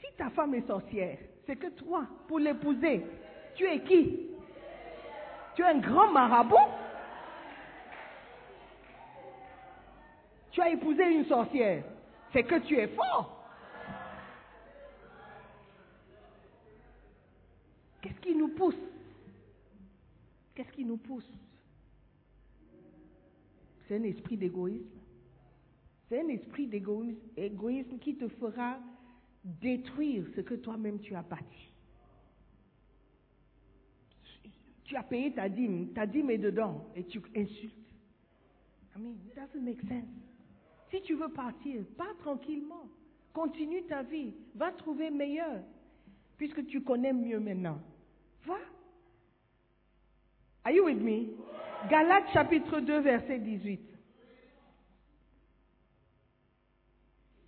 si 0.00 0.06
ta 0.16 0.30
femme 0.30 0.56
est 0.56 0.66
sorcière, 0.66 1.16
c'est 1.46 1.54
que 1.54 1.68
toi, 1.68 2.08
pour 2.26 2.40
l'épouser, 2.40 3.06
tu 3.54 3.66
es 3.66 3.80
qui? 3.84 4.30
Tu 5.54 5.62
es 5.62 5.66
un 5.66 5.78
grand 5.78 6.10
marabout? 6.10 6.56
Tu 10.50 10.60
as 10.60 10.70
épousé 10.70 11.04
une 11.04 11.26
sorcière. 11.26 11.84
C'est 12.32 12.42
que 12.42 12.56
tu 12.56 12.76
es 12.76 12.88
fort. 12.88 13.46
Qu'est-ce 18.02 18.20
qui 18.20 18.34
nous 18.34 18.48
pousse 18.48 18.74
Qu'est-ce 20.60 20.72
qui 20.72 20.84
nous 20.84 20.98
pousse? 20.98 21.32
C'est 23.88 23.96
un 23.96 24.02
esprit 24.02 24.36
d'égoïsme. 24.36 25.00
C'est 26.06 26.20
un 26.20 26.28
esprit 26.28 26.66
d'égoïsme 26.66 27.16
égoïsme 27.34 27.98
qui 27.98 28.14
te 28.14 28.28
fera 28.28 28.78
détruire 29.42 30.26
ce 30.36 30.42
que 30.42 30.52
toi-même 30.52 31.00
tu 31.00 31.14
as 31.14 31.22
bâti. 31.22 31.72
Tu 34.84 34.96
as 34.96 35.02
payé 35.02 35.32
ta 35.32 35.48
dîme, 35.48 35.94
ta 35.94 36.04
dîme 36.04 36.28
est 36.28 36.36
dedans 36.36 36.84
et 36.94 37.04
tu 37.04 37.22
insultes. 37.34 37.74
I 38.94 39.00
mean, 39.00 39.16
it 39.30 39.34
doesn't 39.34 39.64
make 39.64 39.80
sense. 39.88 40.10
Si 40.90 41.00
tu 41.00 41.14
veux 41.14 41.32
partir, 41.32 41.86
pars 41.96 42.18
tranquillement. 42.18 42.86
Continue 43.32 43.82
ta 43.84 44.02
vie. 44.02 44.34
Va 44.54 44.72
trouver 44.72 45.08
meilleur. 45.08 45.62
Puisque 46.36 46.66
tu 46.66 46.82
connais 46.82 47.14
mieux 47.14 47.40
maintenant. 47.40 47.80
Va. 48.44 48.58
Are 50.70 50.72
you 50.72 50.84
with 50.84 51.02
me? 51.02 51.30
Galates 51.90 52.32
chapitre 52.32 52.80
2, 52.80 53.02
verset 53.02 53.40
18. 53.44 53.80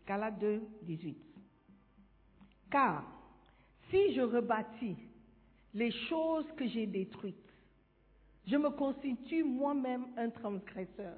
Galates 0.08 0.40
2, 0.40 0.60
18. 0.88 1.16
Car 2.72 3.04
si 3.92 4.12
je 4.16 4.22
rebâtis 4.22 4.96
les 5.72 5.92
choses 6.08 6.46
que 6.56 6.66
j'ai 6.66 6.86
détruites, 6.86 7.36
je 8.48 8.56
me 8.56 8.70
constitue 8.70 9.44
moi-même 9.44 10.06
un 10.16 10.30
transgresseur. 10.30 11.14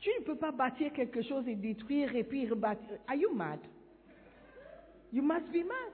Tu 0.00 0.10
ne 0.18 0.24
peux 0.24 0.36
pas 0.36 0.50
bâtir 0.50 0.92
quelque 0.92 1.22
chose 1.22 1.46
et 1.46 1.54
détruire 1.54 2.16
et 2.16 2.24
puis 2.24 2.48
rebâtir. 2.48 2.98
Are 3.06 3.14
you 3.14 3.32
mad? 3.32 3.60
You 5.12 5.22
must 5.22 5.52
be 5.52 5.62
mad. 5.62 5.92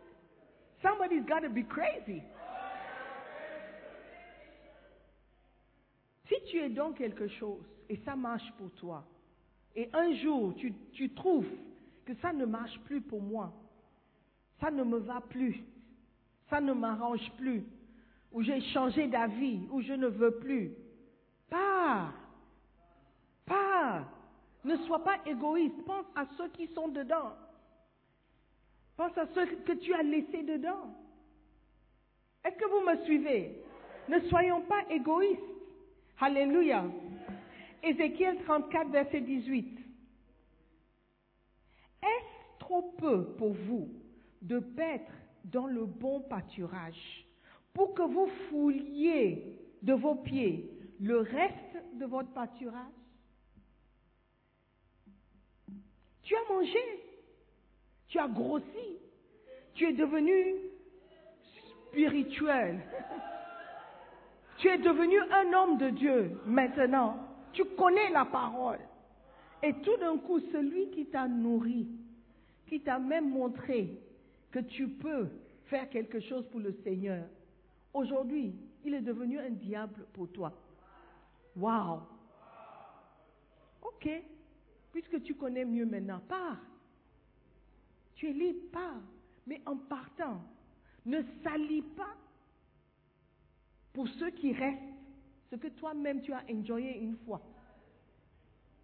Somebody's 0.80 1.26
got 1.26 1.40
to 1.40 1.50
be 1.50 1.64
crazy. 1.64 2.22
Si 6.28 6.34
tu 6.50 6.58
es 6.58 6.68
dans 6.68 6.92
quelque 6.92 7.28
chose 7.28 7.64
et 7.88 7.96
ça 8.04 8.16
marche 8.16 8.50
pour 8.58 8.70
toi, 8.72 9.04
et 9.74 9.88
un 9.92 10.12
jour 10.14 10.54
tu, 10.56 10.74
tu 10.92 11.10
trouves 11.10 11.48
que 12.04 12.14
ça 12.16 12.32
ne 12.32 12.44
marche 12.44 12.78
plus 12.80 13.00
pour 13.00 13.22
moi, 13.22 13.52
ça 14.60 14.70
ne 14.70 14.82
me 14.82 14.98
va 14.98 15.20
plus, 15.20 15.62
ça 16.50 16.60
ne 16.60 16.72
m'arrange 16.72 17.30
plus, 17.36 17.64
ou 18.32 18.42
j'ai 18.42 18.60
changé 18.72 19.06
d'avis, 19.06 19.60
ou 19.70 19.80
je 19.80 19.92
ne 19.92 20.08
veux 20.08 20.38
plus, 20.38 20.72
pars, 21.48 22.12
pars, 23.46 24.04
ne 24.64 24.76
sois 24.86 25.04
pas 25.04 25.18
égoïste, 25.26 25.82
pense 25.84 26.06
à 26.14 26.26
ceux 26.36 26.48
qui 26.48 26.66
sont 26.68 26.88
dedans, 26.88 27.32
pense 28.96 29.16
à 29.16 29.26
ceux 29.34 29.46
que 29.46 29.72
tu 29.72 29.94
as 29.94 30.02
laissés 30.02 30.42
dedans. 30.42 30.94
Est-ce 32.44 32.56
que 32.56 32.68
vous 32.70 32.80
me 32.86 33.04
suivez? 33.04 33.62
Ne 34.08 34.20
soyons 34.28 34.62
pas 34.62 34.82
égoïstes. 34.90 35.42
Alléluia. 36.20 36.84
Ézéchiel 37.82 38.38
34, 38.44 38.90
verset 38.90 39.20
18. 39.20 39.78
Est-ce 42.02 42.58
trop 42.58 42.82
peu 42.98 43.34
pour 43.36 43.52
vous 43.52 43.88
de 44.42 44.58
paître 44.58 45.12
dans 45.44 45.66
le 45.66 45.84
bon 45.84 46.20
pâturage 46.22 47.24
pour 47.72 47.94
que 47.94 48.02
vous 48.02 48.26
fouliez 48.48 49.60
de 49.82 49.92
vos 49.92 50.16
pieds 50.16 50.68
le 51.00 51.20
reste 51.20 51.76
de 51.94 52.04
votre 52.04 52.32
pâturage? 52.32 52.84
Tu 56.24 56.34
as 56.34 56.52
mangé, 56.52 56.78
tu 58.08 58.18
as 58.18 58.28
grossi, 58.28 58.98
tu 59.74 59.86
es 59.86 59.92
devenu 59.92 60.56
spirituel. 61.88 62.80
Tu 64.58 64.68
es 64.68 64.78
devenu 64.78 65.18
un 65.20 65.52
homme 65.52 65.78
de 65.78 65.90
Dieu 65.90 66.40
maintenant. 66.44 67.16
Tu 67.52 67.64
connais 67.64 68.10
la 68.10 68.24
parole. 68.24 68.80
Et 69.62 69.72
tout 69.74 69.96
d'un 69.98 70.18
coup, 70.18 70.40
celui 70.52 70.90
qui 70.90 71.06
t'a 71.06 71.26
nourri, 71.26 71.88
qui 72.66 72.80
t'a 72.80 72.98
même 72.98 73.30
montré 73.30 73.98
que 74.50 74.58
tu 74.58 74.88
peux 74.88 75.28
faire 75.66 75.88
quelque 75.88 76.20
chose 76.20 76.44
pour 76.50 76.60
le 76.60 76.72
Seigneur, 76.84 77.24
aujourd'hui, 77.94 78.54
il 78.84 78.94
est 78.94 79.00
devenu 79.00 79.38
un 79.38 79.50
diable 79.50 80.06
pour 80.12 80.30
toi. 80.32 80.52
Waouh! 81.56 82.00
Ok. 83.82 84.08
Puisque 84.92 85.22
tu 85.22 85.34
connais 85.34 85.64
mieux 85.64 85.86
maintenant, 85.86 86.20
pars. 86.28 86.58
Tu 88.16 88.28
es 88.28 88.32
libre, 88.32 88.70
pars. 88.72 89.02
Mais 89.46 89.60
en 89.66 89.76
partant, 89.76 90.42
ne 91.06 91.22
salis 91.42 91.82
pas 91.96 92.14
pour 93.92 94.08
ceux 94.08 94.30
qui 94.30 94.52
restent 94.52 94.78
ce 95.50 95.56
que 95.56 95.68
toi-même 95.68 96.20
tu 96.22 96.32
as 96.32 96.42
enjoyé 96.50 96.98
une 96.98 97.16
fois. 97.24 97.40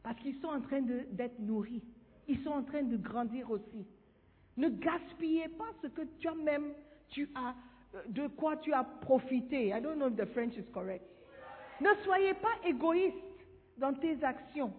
Parce 0.03 0.19
qu'ils 0.21 0.39
sont 0.41 0.49
en 0.49 0.61
train 0.61 0.83
d'être 0.83 1.39
nourris. 1.39 1.83
Ils 2.29 2.43
sont 2.43 2.51
en 2.51 2.63
train 2.63 2.83
de 2.83 2.97
grandir 2.97 3.51
aussi. 3.51 3.87
Ne 4.57 4.69
gaspillez 4.69 5.49
pas 5.49 5.69
ce 5.83 5.89
que 5.89 6.03
toi-même 6.21 6.73
tu 7.09 7.29
as, 7.35 7.55
euh, 7.95 8.03
de 8.09 8.29
quoi 8.29 8.57
tu 8.59 8.73
as 8.73 8.85
profité. 8.85 9.69
I 9.69 9.81
don't 9.81 9.97
know 9.97 10.09
if 10.09 10.17
the 10.17 10.27
French 10.33 10.57
is 10.57 10.65
correct. 10.73 11.05
Ne 11.81 11.91
soyez 12.05 12.35
pas 12.35 12.55
égoïste 12.65 13.17
dans 13.79 13.95
tes 13.95 14.23
actions. 14.23 14.73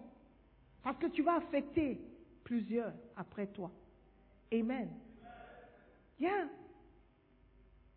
Parce 0.82 0.98
que 0.98 1.06
tu 1.06 1.22
vas 1.22 1.36
affecter 1.36 2.00
plusieurs 2.44 2.92
après 3.16 3.48
toi. 3.48 3.70
Amen. 4.52 4.88
Yeah. 6.18 6.48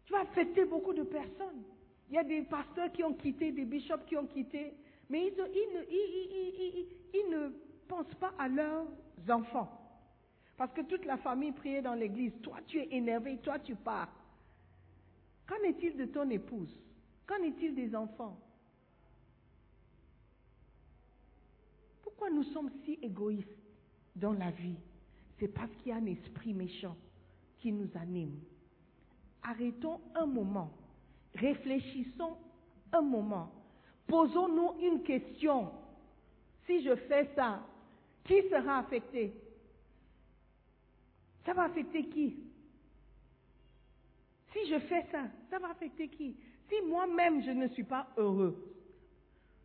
Tu 0.06 0.14
vas 0.14 0.22
affecter 0.22 0.66
beaucoup 0.66 0.94
de 0.94 1.04
personnes. 1.04 1.64
Il 2.10 2.16
y 2.16 2.18
a 2.18 2.24
des 2.24 2.42
pasteurs 2.42 2.92
qui 2.92 3.04
ont 3.04 3.14
quitté, 3.14 3.52
des 3.52 3.66
bishops 3.66 4.06
qui 4.08 4.18
ont 4.18 4.26
quitté, 4.26 4.74
mais 5.10 5.32
ils, 7.14 7.30
ne 7.30 7.50
pensent 7.88 8.16
pas 8.16 8.34
à 8.38 8.48
leurs 8.48 8.88
enfants. 9.30 9.70
Parce 10.58 10.74
que 10.74 10.82
toute 10.82 11.06
la 11.06 11.18
famille 11.18 11.52
priait 11.52 11.82
dans 11.82 11.94
l'église. 11.94 12.34
Toi, 12.42 12.58
tu 12.68 12.80
es 12.80 12.88
énervé, 12.92 13.38
toi, 13.38 13.60
tu 13.60 13.76
pars. 13.76 14.12
Qu'en 15.48 15.64
est-il 15.64 15.96
de 15.98 16.06
ton 16.06 16.30
épouse? 16.30 16.76
Qu'en 17.26 17.42
est-il 17.44 17.76
des 17.76 17.96
enfants? 17.96 18.38
Pourquoi 22.02 22.30
nous 22.30 22.44
sommes 22.44 22.72
si 22.84 23.00
égoïstes 23.02 23.48
dans 24.16 24.34
la 24.34 24.52
vie? 24.52 24.76
C'est 25.40 25.48
parce 25.48 25.72
qu'il 25.78 25.88
y 25.88 25.92
a 25.92 25.96
un 25.96 26.06
esprit 26.06 26.54
méchant 26.54 26.98
qui 27.60 27.72
nous 27.72 27.90
anime. 27.96 28.40
Arrêtons 29.42 30.02
un 30.16 30.26
moment, 30.26 30.72
réfléchissons 31.40 32.38
un 32.92 33.02
moment, 33.02 33.52
posons-nous 34.08 34.86
une 34.86 35.04
question. 35.04 35.72
Si 36.66 36.84
je 36.84 36.96
fais 36.96 37.30
ça, 37.36 37.62
qui 38.24 38.42
sera 38.50 38.80
affecté? 38.80 39.34
Ça 41.46 41.54
va 41.54 41.64
affecter 41.64 42.06
qui? 42.06 42.38
Si 44.54 44.70
je 44.70 44.80
fais 44.80 45.06
ça, 45.12 45.24
ça 45.50 45.60
va 45.60 45.70
affecter 45.70 46.08
qui? 46.08 46.36
Si 46.68 46.76
moi-même 46.88 47.44
je 47.44 47.52
ne 47.52 47.68
suis 47.70 47.84
pas 47.84 48.08
heureux, 48.18 48.56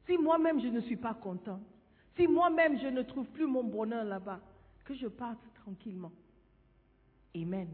si 0.07 0.17
moi-même 0.17 0.61
je 0.61 0.69
ne 0.69 0.81
suis 0.81 0.97
pas 0.97 1.15
content, 1.15 1.61
si 2.17 2.27
moi-même 2.27 2.79
je 2.79 2.89
ne 2.89 3.03
trouve 3.03 3.27
plus 3.27 3.47
mon 3.47 3.65
bonheur 3.65 4.05
là-bas, 4.05 4.41
que 4.85 4.95
je 4.95 5.09
parte 5.09 5.41
tranquillement. 5.63 6.13
Amen. 7.35 7.69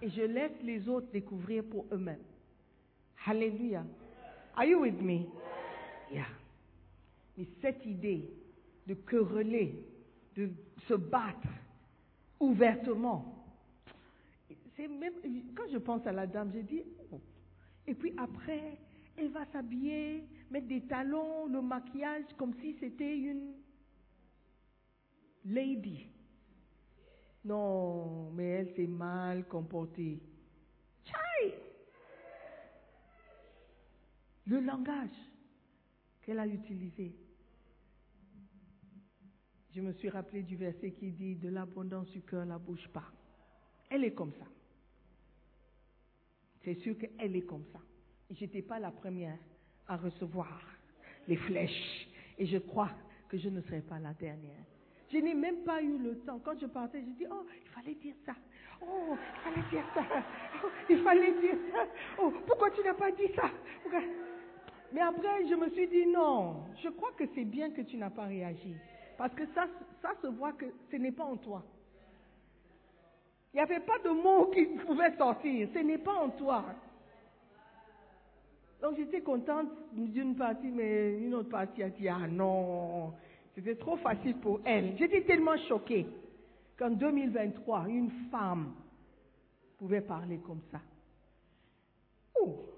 Et 0.00 0.08
je 0.08 0.22
laisse 0.22 0.62
les 0.62 0.88
autres 0.88 1.10
découvrir 1.12 1.64
pour 1.64 1.86
eux-mêmes. 1.92 2.22
Alléluia. 3.26 3.84
Are 4.56 4.66
you 4.66 4.80
with 4.80 5.00
me? 5.00 5.26
Yeah. 6.12 6.26
Mais 7.36 7.46
cette 7.60 7.84
idée 7.86 8.30
de 8.86 8.94
quereller, 8.94 9.74
de 10.36 10.50
se 10.86 10.94
battre 10.94 11.48
ouvertement, 12.38 13.34
c'est 14.76 14.88
même, 14.88 15.14
quand 15.56 15.68
je 15.72 15.78
pense 15.78 16.06
à 16.06 16.12
la 16.12 16.26
dame, 16.26 16.50
j'ai 16.52 16.62
dit, 16.62 16.82
oh. 17.12 17.20
et 17.86 17.94
puis 17.94 18.12
après, 18.16 18.78
elle 19.16 19.30
va 19.30 19.44
s'habiller, 19.46 20.24
mettre 20.50 20.66
des 20.66 20.82
talons, 20.82 21.46
le 21.46 21.62
maquillage, 21.62 22.24
comme 22.36 22.54
si 22.60 22.74
c'était 22.78 23.16
une 23.16 23.52
lady. 25.44 26.06
Non, 27.44 28.30
mais 28.32 28.48
elle 28.48 28.74
s'est 28.74 28.86
mal 28.86 29.46
comportée. 29.48 30.18
Chai! 31.04 31.54
Le 34.46 34.60
langage 34.60 35.16
qu'elle 36.22 36.38
a 36.38 36.46
utilisé. 36.46 37.14
Je 39.74 39.80
me 39.80 39.92
suis 39.92 40.08
rappelé 40.08 40.42
du 40.42 40.56
verset 40.56 40.92
qui 40.92 41.10
dit 41.10 41.36
De 41.36 41.48
l'abondance 41.48 42.10
du 42.10 42.20
cœur, 42.22 42.44
la 42.44 42.58
bouche 42.58 42.86
pas. 42.88 43.10
Elle 43.90 44.04
est 44.04 44.12
comme 44.12 44.32
ça. 44.32 44.46
C'est 46.62 46.74
sûr 46.74 46.96
qu'elle 46.96 47.36
est 47.36 47.42
comme 47.42 47.64
ça. 47.72 47.80
Je 48.30 48.40
n'étais 48.44 48.62
pas 48.62 48.78
la 48.78 48.90
première 48.90 49.38
à 49.86 49.96
recevoir 49.96 50.60
les 51.28 51.36
flèches. 51.36 52.08
Et 52.38 52.46
je 52.46 52.58
crois 52.58 52.90
que 53.28 53.36
je 53.36 53.48
ne 53.48 53.60
serai 53.62 53.80
pas 53.80 53.98
la 53.98 54.14
dernière. 54.14 54.64
Je 55.12 55.18
n'ai 55.18 55.34
même 55.34 55.62
pas 55.64 55.82
eu 55.82 55.98
le 55.98 56.18
temps. 56.20 56.40
Quand 56.44 56.58
je 56.58 56.66
partais, 56.66 57.00
je 57.00 57.10
dis, 57.10 57.26
oh, 57.30 57.46
il 57.62 57.68
fallait 57.68 57.94
dire 57.94 58.14
ça. 58.24 58.34
Oh, 58.82 59.16
il 59.16 59.40
fallait 59.42 59.68
dire 59.70 59.84
ça. 59.94 60.04
Oh, 60.64 60.68
il 60.88 60.98
fallait 61.02 61.40
dire 61.40 61.56
ça. 61.72 61.86
Oh, 62.20 62.32
pourquoi 62.46 62.70
tu 62.70 62.82
n'as 62.82 62.94
pas 62.94 63.12
dit 63.12 63.28
ça? 63.36 63.50
Mais 64.94 65.00
après, 65.00 65.44
je 65.48 65.56
me 65.56 65.68
suis 65.70 65.88
dit, 65.88 66.06
non, 66.06 66.66
je 66.80 66.88
crois 66.90 67.10
que 67.18 67.24
c'est 67.34 67.44
bien 67.44 67.72
que 67.72 67.80
tu 67.80 67.96
n'as 67.96 68.10
pas 68.10 68.26
réagi. 68.26 68.76
Parce 69.18 69.34
que 69.34 69.44
ça, 69.46 69.66
ça 70.00 70.10
se 70.22 70.28
voit 70.28 70.52
que 70.52 70.66
ce 70.88 70.94
n'est 70.94 71.10
pas 71.10 71.24
en 71.24 71.36
toi. 71.36 71.64
Il 73.52 73.56
n'y 73.56 73.62
avait 73.62 73.80
pas 73.80 73.98
de 74.04 74.10
mots 74.10 74.52
qui 74.52 74.66
pouvaient 74.86 75.16
sortir. 75.16 75.68
Ce 75.74 75.80
n'est 75.80 75.98
pas 75.98 76.14
en 76.14 76.30
toi. 76.30 76.64
Donc 78.80 78.96
j'étais 78.96 79.20
contente 79.20 79.66
d'une 79.94 80.36
partie, 80.36 80.70
mais 80.70 81.18
une 81.18 81.34
autre 81.34 81.48
partie 81.48 81.82
a 81.82 81.90
dit, 81.90 82.08
ah 82.08 82.28
non, 82.28 83.14
c'était 83.56 83.74
trop 83.74 83.96
facile 83.96 84.36
pour 84.36 84.60
elle. 84.64 84.96
J'étais 84.96 85.22
tellement 85.22 85.56
choquée 85.68 86.06
qu'en 86.78 86.90
2023, 86.90 87.86
une 87.88 88.10
femme 88.30 88.72
pouvait 89.76 90.02
parler 90.02 90.38
comme 90.38 90.60
ça. 90.70 90.80
Oh, 92.40 92.74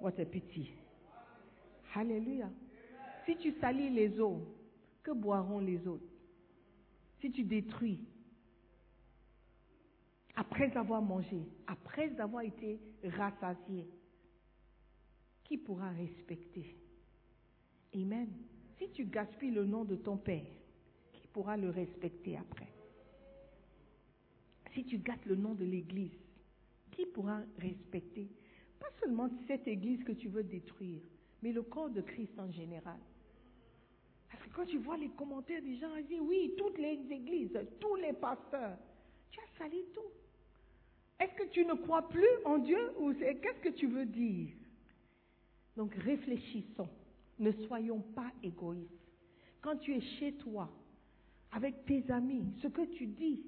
what 0.00 0.18
a 0.18 0.24
pity. 0.24 0.72
Alléluia. 1.94 2.50
Si 3.26 3.36
tu 3.36 3.52
salis 3.60 3.90
les 3.90 4.18
eaux, 4.20 4.42
que 5.02 5.12
boiront 5.12 5.60
les 5.60 5.86
autres? 5.86 6.04
Si 7.20 7.30
tu 7.30 7.44
détruis, 7.44 8.00
après 10.36 10.74
avoir 10.76 11.02
mangé, 11.02 11.42
après 11.66 12.18
avoir 12.18 12.42
été 12.42 12.80
rassasié, 13.04 13.86
qui 15.44 15.58
pourra 15.58 15.90
respecter? 15.90 16.76
Amen. 17.94 18.28
Si 18.78 18.88
tu 18.90 19.04
gaspilles 19.04 19.50
le 19.50 19.66
nom 19.66 19.84
de 19.84 19.96
ton 19.96 20.16
Père, 20.16 20.46
qui 21.12 21.26
pourra 21.28 21.56
le 21.56 21.70
respecter 21.70 22.36
après? 22.36 22.68
Si 24.74 24.84
tu 24.84 24.98
gâtes 24.98 25.26
le 25.26 25.34
nom 25.34 25.54
de 25.54 25.64
l'Église, 25.64 26.16
qui 26.92 27.04
pourra 27.06 27.42
respecter 27.58 28.28
Pas 28.80 28.90
seulement 29.00 29.30
cette 29.46 29.68
Église 29.68 30.02
que 30.02 30.12
tu 30.12 30.28
veux 30.28 30.42
détruire, 30.42 31.00
mais 31.42 31.52
le 31.52 31.62
corps 31.62 31.90
de 31.90 32.00
Christ 32.00 32.36
en 32.38 32.50
général. 32.50 32.98
Parce 34.30 34.42
que 34.44 34.50
quand 34.54 34.66
tu 34.66 34.78
vois 34.78 34.96
les 34.96 35.10
commentaires 35.10 35.62
des 35.62 35.76
gens, 35.76 35.94
ils 35.96 36.06
disent 36.06 36.20
oui, 36.20 36.54
toutes 36.56 36.78
les 36.78 36.98
églises, 37.10 37.56
tous 37.78 37.94
les 37.96 38.12
pasteurs, 38.12 38.78
tu 39.30 39.38
as 39.40 39.58
sali 39.58 39.84
tout. 39.94 40.00
Est-ce 41.20 41.34
que 41.34 41.48
tu 41.50 41.64
ne 41.64 41.74
crois 41.74 42.08
plus 42.08 42.44
en 42.44 42.58
Dieu 42.58 42.92
ou 42.98 43.12
qu'est-ce 43.12 43.60
que 43.60 43.74
tu 43.74 43.86
veux 43.86 44.06
dire? 44.06 44.54
Donc 45.76 45.94
réfléchissons. 45.94 46.88
Ne 47.38 47.52
soyons 47.66 48.00
pas 48.00 48.30
égoïstes. 48.42 48.90
Quand 49.60 49.76
tu 49.76 49.94
es 49.94 50.00
chez 50.00 50.32
toi, 50.34 50.70
avec 51.52 51.84
tes 51.84 52.10
amis, 52.10 52.44
ce 52.62 52.68
que 52.68 52.82
tu 52.82 53.06
dis 53.06 53.42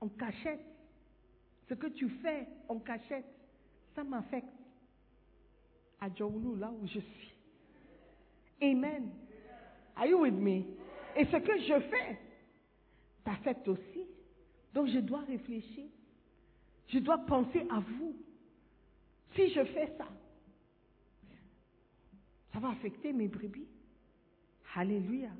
en 0.00 0.08
cachette, 0.08 0.64
ce 1.68 1.74
que 1.74 1.86
tu 1.86 2.08
fais 2.08 2.48
en 2.68 2.78
cachette, 2.78 3.24
ça 3.94 4.04
m'affecte. 4.04 4.48
À 6.00 6.08
Djaoulou, 6.12 6.56
là 6.56 6.70
où 6.70 6.86
je 6.86 7.00
suis. 7.00 7.32
Amen. 8.60 9.10
Are 9.96 10.06
you 10.06 10.20
with 10.20 10.34
me? 10.34 10.64
Et 11.16 11.24
ce 11.26 11.36
que 11.36 11.58
je 11.58 11.80
fais 11.88 12.18
t'affecte 13.24 13.66
aussi. 13.68 14.06
Donc 14.72 14.88
je 14.88 14.98
dois 14.98 15.20
réfléchir. 15.20 15.86
Je 16.88 16.98
dois 16.98 17.18
penser 17.18 17.66
à 17.70 17.80
vous. 17.80 18.16
Si 19.34 19.50
je 19.50 19.64
fais 19.64 19.92
ça, 19.96 20.06
ça 22.52 22.58
va 22.58 22.70
affecter 22.70 23.12
mes 23.12 23.28
brebis. 23.28 23.66
Hallelujah. 24.74 25.32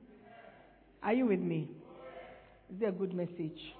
Are 1.03 1.13
you 1.13 1.27
with 1.27 1.41
me? 1.41 1.69
Is 2.71 2.83
a 2.85 2.91
good 2.91 3.13
message? 3.13 3.77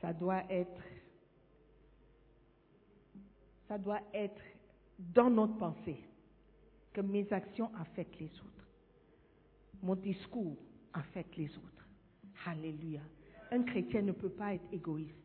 Ça 0.00 0.12
doit 0.12 0.42
être, 0.50 0.82
ça 3.74 3.78
doit 3.78 4.02
être 4.14 4.40
dans 5.00 5.28
notre 5.28 5.58
pensée 5.58 5.98
que 6.92 7.00
mes 7.00 7.26
actions 7.32 7.74
affectent 7.74 8.20
les 8.20 8.30
autres. 8.38 8.68
Mon 9.82 9.96
discours 9.96 10.56
affecte 10.92 11.36
les 11.36 11.48
autres. 11.56 11.88
Alléluia. 12.46 13.00
Un 13.50 13.64
chrétien 13.64 14.02
ne 14.02 14.12
peut 14.12 14.30
pas 14.30 14.54
être 14.54 14.72
égoïste, 14.72 15.16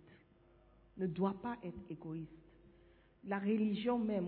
ne 0.97 1.05
doit 1.05 1.39
pas 1.39 1.57
être 1.63 1.79
égoïste. 1.91 2.31
La 3.25 3.37
religion 3.37 3.99
même, 3.99 4.27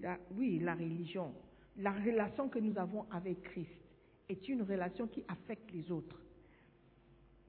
la, 0.00 0.18
oui, 0.34 0.58
la 0.58 0.74
religion, 0.74 1.34
la 1.76 1.92
relation 1.92 2.48
que 2.48 2.58
nous 2.58 2.78
avons 2.78 3.04
avec 3.10 3.42
Christ 3.42 3.84
est 4.30 4.48
une 4.48 4.62
relation 4.62 5.06
qui 5.06 5.22
affecte 5.28 5.70
les 5.72 5.92
autres. 5.92 6.22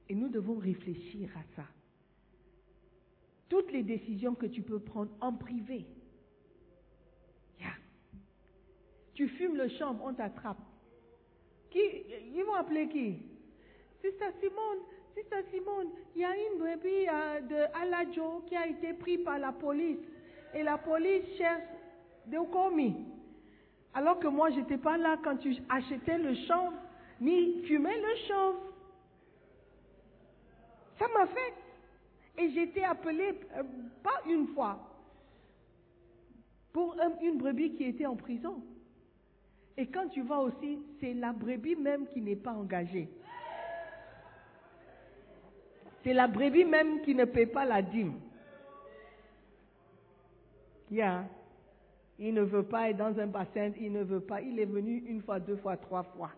Et 0.06 0.14
nous 0.14 0.28
devons 0.28 0.58
réfléchir 0.58 1.30
à 1.34 1.42
ça. 1.56 1.66
Toutes 3.52 3.70
les 3.70 3.82
décisions 3.82 4.34
que 4.34 4.46
tu 4.46 4.62
peux 4.62 4.80
prendre 4.80 5.10
en 5.20 5.34
privé. 5.34 5.84
Tu 9.12 9.28
fumes 9.28 9.56
le 9.56 9.68
champ, 9.68 9.94
on 10.02 10.14
t'attrape. 10.14 10.56
Qui, 11.68 11.80
ils 12.34 12.42
vont 12.44 12.54
appeler 12.54 12.88
qui? 12.88 13.18
Sister 14.00 14.30
Simone, 14.40 14.78
Sister 15.14 15.44
Simone, 15.52 15.88
il 16.16 16.22
y 16.22 16.24
a 16.24 16.34
une 16.34 16.60
brebis 16.60 17.06
euh, 17.06 17.40
de 17.42 17.82
Aladjo 17.82 18.42
qui 18.46 18.56
a 18.56 18.66
été 18.66 18.94
prise 18.94 19.22
par 19.22 19.38
la 19.38 19.52
police 19.52 20.00
et 20.54 20.62
la 20.62 20.78
police 20.78 21.36
cherche 21.36 21.68
des 22.24 22.38
commis. 22.50 23.04
Alors 23.92 24.18
que 24.18 24.28
moi, 24.28 24.48
je 24.48 24.60
n'étais 24.60 24.78
pas 24.78 24.96
là 24.96 25.18
quand 25.22 25.36
tu 25.36 25.54
achetais 25.68 26.16
le 26.16 26.34
chanvre, 26.46 26.78
ni 27.20 27.62
fumais 27.64 28.00
le 28.00 28.16
chanvre. 28.26 28.60
Ça 30.98 31.06
m'a 31.08 31.26
fait. 31.26 31.52
Et 32.38 32.50
j'ai 32.50 32.62
été 32.62 32.84
appelée, 32.84 33.38
euh, 33.56 33.62
pas 34.02 34.22
une 34.26 34.48
fois, 34.48 34.78
pour 36.72 36.96
une 37.20 37.38
brebis 37.38 37.74
qui 37.74 37.84
était 37.84 38.06
en 38.06 38.16
prison. 38.16 38.62
Et 39.76 39.86
quand 39.86 40.08
tu 40.08 40.22
vas 40.22 40.38
aussi, 40.38 40.78
c'est 41.00 41.14
la 41.14 41.32
brebis 41.32 41.76
même 41.76 42.06
qui 42.08 42.20
n'est 42.20 42.36
pas 42.36 42.52
engagée. 42.52 43.08
C'est 46.02 46.14
la 46.14 46.26
brebis 46.26 46.64
même 46.64 47.02
qui 47.02 47.14
ne 47.14 47.24
paie 47.24 47.46
pas 47.46 47.64
la 47.64 47.82
dîme. 47.82 48.14
Yeah. 50.90 51.24
Il 52.18 52.34
ne 52.34 52.42
veut 52.42 52.62
pas 52.62 52.90
être 52.90 52.98
dans 52.98 53.18
un 53.18 53.26
bassin, 53.26 53.72
il 53.80 53.92
ne 53.92 54.02
veut 54.02 54.20
pas. 54.20 54.40
Il 54.42 54.58
est 54.58 54.66
venu 54.66 54.98
une 55.06 55.22
fois, 55.22 55.40
deux 55.40 55.56
fois, 55.56 55.76
trois 55.76 56.02
fois. 56.02 56.30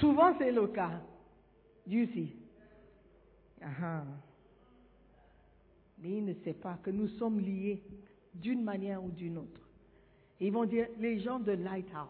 Souvent, 0.00 0.34
c'est 0.38 0.50
le 0.50 0.66
cas. 0.68 1.00
Dieu 1.86 2.06
sait. 2.14 2.28
Ah. 3.62 4.04
Mais 5.98 6.16
il 6.18 6.24
ne 6.24 6.34
sait 6.44 6.54
pas 6.54 6.78
que 6.82 6.90
nous 6.90 7.08
sommes 7.08 7.38
liés 7.40 7.82
d'une 8.34 8.62
manière 8.62 9.02
ou 9.02 9.10
d'une 9.10 9.38
autre. 9.38 9.60
Ils 10.40 10.52
vont 10.52 10.64
dire, 10.64 10.88
les 10.98 11.20
gens 11.20 11.38
de 11.38 11.52
Lighthouse. 11.52 12.08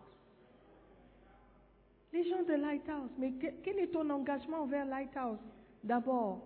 Les 2.13 2.29
gens 2.29 2.43
de 2.43 2.55
Lighthouse, 2.55 3.11
mais 3.19 3.33
que- 3.33 3.61
quel 3.63 3.79
est 3.79 3.89
ton 3.89 4.09
engagement 4.11 4.63
envers 4.63 4.87
Lighthouse? 4.87 5.39
D'abord, 5.85 6.41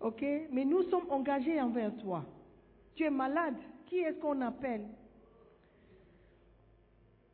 ok 0.00 0.22
Mais 0.52 0.64
nous 0.64 0.82
sommes 0.84 1.10
engagés 1.10 1.60
envers 1.60 1.96
toi. 1.98 2.24
Tu 2.94 3.04
es 3.04 3.10
malade, 3.10 3.56
qui 3.86 3.98
est-ce 3.98 4.18
qu'on 4.20 4.40
appelle? 4.40 4.86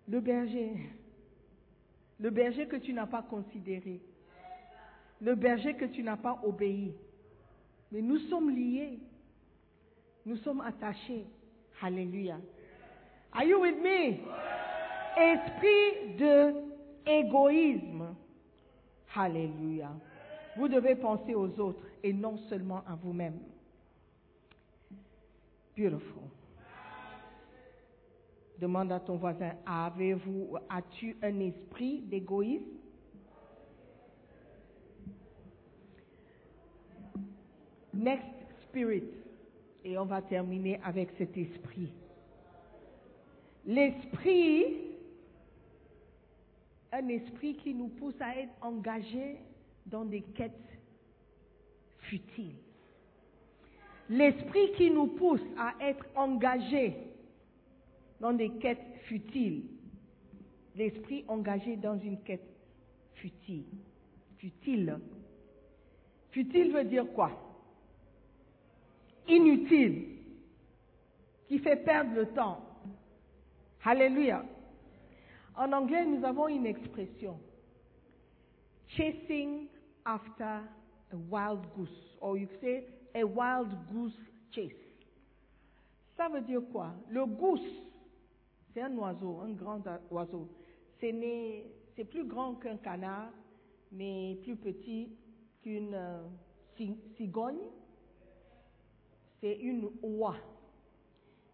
Le 0.09 0.21
berger. 0.21 0.75
Le 2.21 2.31
berger 2.31 2.67
que 2.67 2.77
tu 2.77 2.93
n'as 2.93 3.07
pas 3.07 3.23
considéré. 3.23 4.01
Le 5.21 5.35
berger 5.35 5.75
que 5.75 5.87
tu 5.87 6.03
n'as 6.03 6.17
pas 6.17 6.41
obéi. 6.45 6.95
Mais 7.93 8.03
nous 8.03 8.19
sommes 8.29 8.51
liés. 8.51 8.99
Nous 10.25 10.37
sommes 10.39 10.61
attachés. 10.61 11.25
Alléluia. 11.81 12.39
Are 13.33 13.45
you 13.45 13.61
with 13.61 13.77
me? 13.83 14.19
Esprit 15.17 16.17
de 16.19 16.55
égoïsme. 17.07 18.14
Alléluia. 19.14 19.91
Vous 20.57 20.69
devez 20.69 20.95
penser 20.97 21.35
aux 21.35 21.59
autres 21.61 21.83
et 22.03 22.12
non 22.12 22.39
seulement 22.49 22.83
à 22.87 22.95
vous-même. 22.95 23.39
Beautiful. 25.77 26.23
Demande 28.59 28.91
à 28.93 29.01
ton 29.01 29.17
voisin, 29.17 29.53
avez-vous, 29.67 30.57
as-tu 30.71 31.17
un 31.23 31.41
esprit 31.41 32.01
d'égoïsme? 32.01 32.76
Next 37.97 38.26
spirit. 38.64 39.05
Et 39.84 39.97
on 39.99 40.05
va 40.05 40.20
terminer 40.22 40.80
avec 40.84 41.11
cet 41.16 41.36
esprit. 41.36 41.92
L'esprit, 43.64 44.64
un 46.92 47.09
esprit 47.09 47.57
qui 47.57 47.74
nous 47.74 47.88
pousse 47.88 48.20
à 48.20 48.36
être 48.36 48.53
engagés 48.61 49.36
dans 49.86 50.05
des 50.05 50.22
quêtes 50.22 50.53
futiles. 51.99 52.57
L'esprit 54.09 54.72
qui 54.76 54.90
nous 54.90 55.09
pousse 55.09 55.42
à 55.59 55.74
être 55.80 56.07
engagés 56.14 56.97
dans 58.20 58.32
des 58.32 58.51
quêtes 58.51 58.86
futiles. 59.05 59.64
L'esprit 60.76 61.24
engagé 61.26 61.76
dans 61.76 61.99
une 61.99 62.20
quête 62.22 62.47
futile. 63.14 63.64
Futile. 64.38 64.99
Futile 66.30 66.72
veut 66.72 66.84
dire 66.84 67.07
quoi? 67.14 67.45
Inutile. 69.29 70.05
Qui 71.49 71.59
fait 71.59 71.77
perdre 71.77 72.14
le 72.14 72.27
temps. 72.27 72.61
Alléluia. 73.85 74.45
En 75.57 75.72
anglais, 75.72 76.05
nous 76.05 76.24
avons 76.24 76.49
une 76.49 76.66
expression. 76.66 77.39
Chasing 78.89 79.68
after 80.05 80.45
a 81.12 81.16
wild 81.31 81.61
goose. 81.77 82.16
Or 82.20 82.37
you 82.37 82.49
say 82.61 82.85
a 83.14 83.24
wild 83.24 83.68
goose 83.93 84.16
chase. 84.51 84.72
Ça 86.16 86.29
veut 86.29 86.41
dire 86.41 86.62
quoi? 86.72 86.93
Le 87.11 87.24
goose, 87.27 87.61
c'est 88.72 88.81
un 88.83 88.97
oiseau, 88.97 89.41
un 89.41 89.53
grand 89.53 89.83
oiseau. 90.11 90.49
C'est 90.99 92.05
plus 92.11 92.24
grand 92.24 92.55
qu'un 92.55 92.77
canard, 92.79 93.31
mais 93.93 94.39
plus 94.43 94.57
petit 94.57 95.11
qu'une 95.62 95.95
euh, 95.95 96.22
ci- 96.77 96.97
cigogne. 97.16 97.61
C'est 99.41 99.55
une 99.55 99.91
oie. 100.03 100.37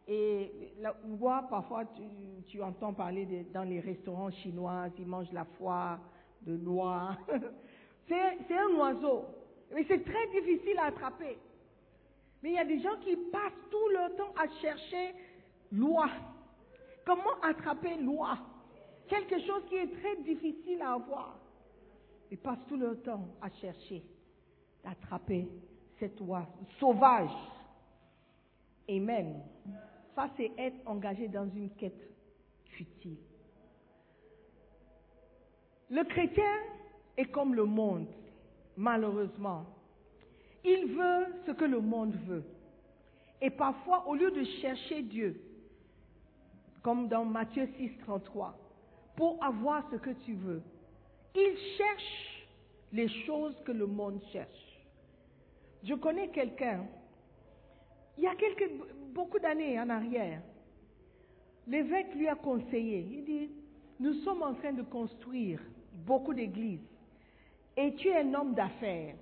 Et 0.08 0.74
la 0.80 0.94
oie, 1.20 1.46
parfois, 1.48 1.84
tu, 1.86 2.02
tu 2.46 2.62
entends 2.62 2.92
parler 2.92 3.46
dans 3.52 3.62
les 3.62 3.80
restaurants 3.80 4.30
chinois, 4.30 4.86
ils 4.98 5.06
mangent 5.06 5.32
la 5.32 5.44
foie 5.44 5.98
de 6.46 6.58
c'est 8.08 8.38
c'est 8.48 8.58
un 8.58 8.74
oiseau. 8.76 9.24
Mais 9.72 9.84
c'est 9.88 10.04
très 10.04 10.26
difficile 10.28 10.78
à 10.78 10.86
attraper. 10.86 11.38
Mais 12.42 12.50
il 12.50 12.54
y 12.54 12.58
a 12.58 12.64
des 12.64 12.80
gens 12.80 12.96
qui 13.00 13.16
passent 13.30 13.52
tout 13.70 13.88
leur 13.92 14.14
temps 14.16 14.34
à 14.36 14.48
chercher 14.60 15.14
l'oie. 15.70 16.10
Comment 17.06 17.40
attraper 17.42 17.96
l'oie? 17.96 18.38
Quelque 19.08 19.38
chose 19.40 19.62
qui 19.68 19.76
est 19.76 20.00
très 20.00 20.16
difficile 20.22 20.82
à 20.82 20.94
avoir. 20.94 21.38
Ils 22.30 22.38
passent 22.38 22.66
tout 22.68 22.76
leur 22.76 23.00
temps 23.02 23.28
à 23.40 23.50
chercher 23.50 24.02
d'attraper 24.82 25.48
cette 25.98 26.20
oie 26.20 26.46
sauvage. 26.80 27.30
Amen. 28.96 29.40
Ça, 30.14 30.28
c'est 30.36 30.52
être 30.58 30.76
engagé 30.86 31.28
dans 31.28 31.48
une 31.54 31.70
quête 31.70 32.08
futile. 32.66 33.16
Le 35.90 36.04
chrétien 36.04 36.54
est 37.16 37.26
comme 37.26 37.54
le 37.54 37.64
monde, 37.64 38.08
malheureusement. 38.76 39.64
Il 40.64 40.86
veut 40.86 41.26
ce 41.46 41.52
que 41.52 41.64
le 41.64 41.80
monde 41.80 42.14
veut. 42.26 42.44
Et 43.40 43.50
parfois, 43.50 44.06
au 44.06 44.14
lieu 44.14 44.30
de 44.30 44.44
chercher 44.60 45.02
Dieu, 45.02 45.40
comme 46.82 47.08
dans 47.08 47.24
Matthieu 47.24 47.68
6, 47.76 47.98
33, 48.04 48.56
pour 49.16 49.42
avoir 49.42 49.88
ce 49.90 49.96
que 49.96 50.10
tu 50.24 50.34
veux, 50.34 50.62
il 51.34 51.56
cherche 51.76 52.46
les 52.92 53.08
choses 53.26 53.54
que 53.64 53.72
le 53.72 53.86
monde 53.86 54.20
cherche. 54.32 54.80
Je 55.82 55.94
connais 55.94 56.28
quelqu'un, 56.28 56.86
il 58.16 58.24
y 58.24 58.26
a 58.26 58.34
quelques, 58.34 58.70
beaucoup 59.12 59.38
d'années 59.38 59.78
en 59.80 59.88
arrière, 59.88 60.42
l'évêque 61.66 62.14
lui 62.14 62.28
a 62.28 62.34
conseillé, 62.34 63.06
il 63.10 63.24
dit, 63.24 63.50
nous 64.00 64.14
sommes 64.24 64.42
en 64.42 64.54
train 64.54 64.72
de 64.72 64.82
construire 64.82 65.60
beaucoup 66.06 66.34
d'églises 66.34 66.80
et 67.76 67.94
tu 67.94 68.08
es 68.08 68.20
un 68.20 68.34
homme 68.34 68.54
d'affaires. 68.54 69.16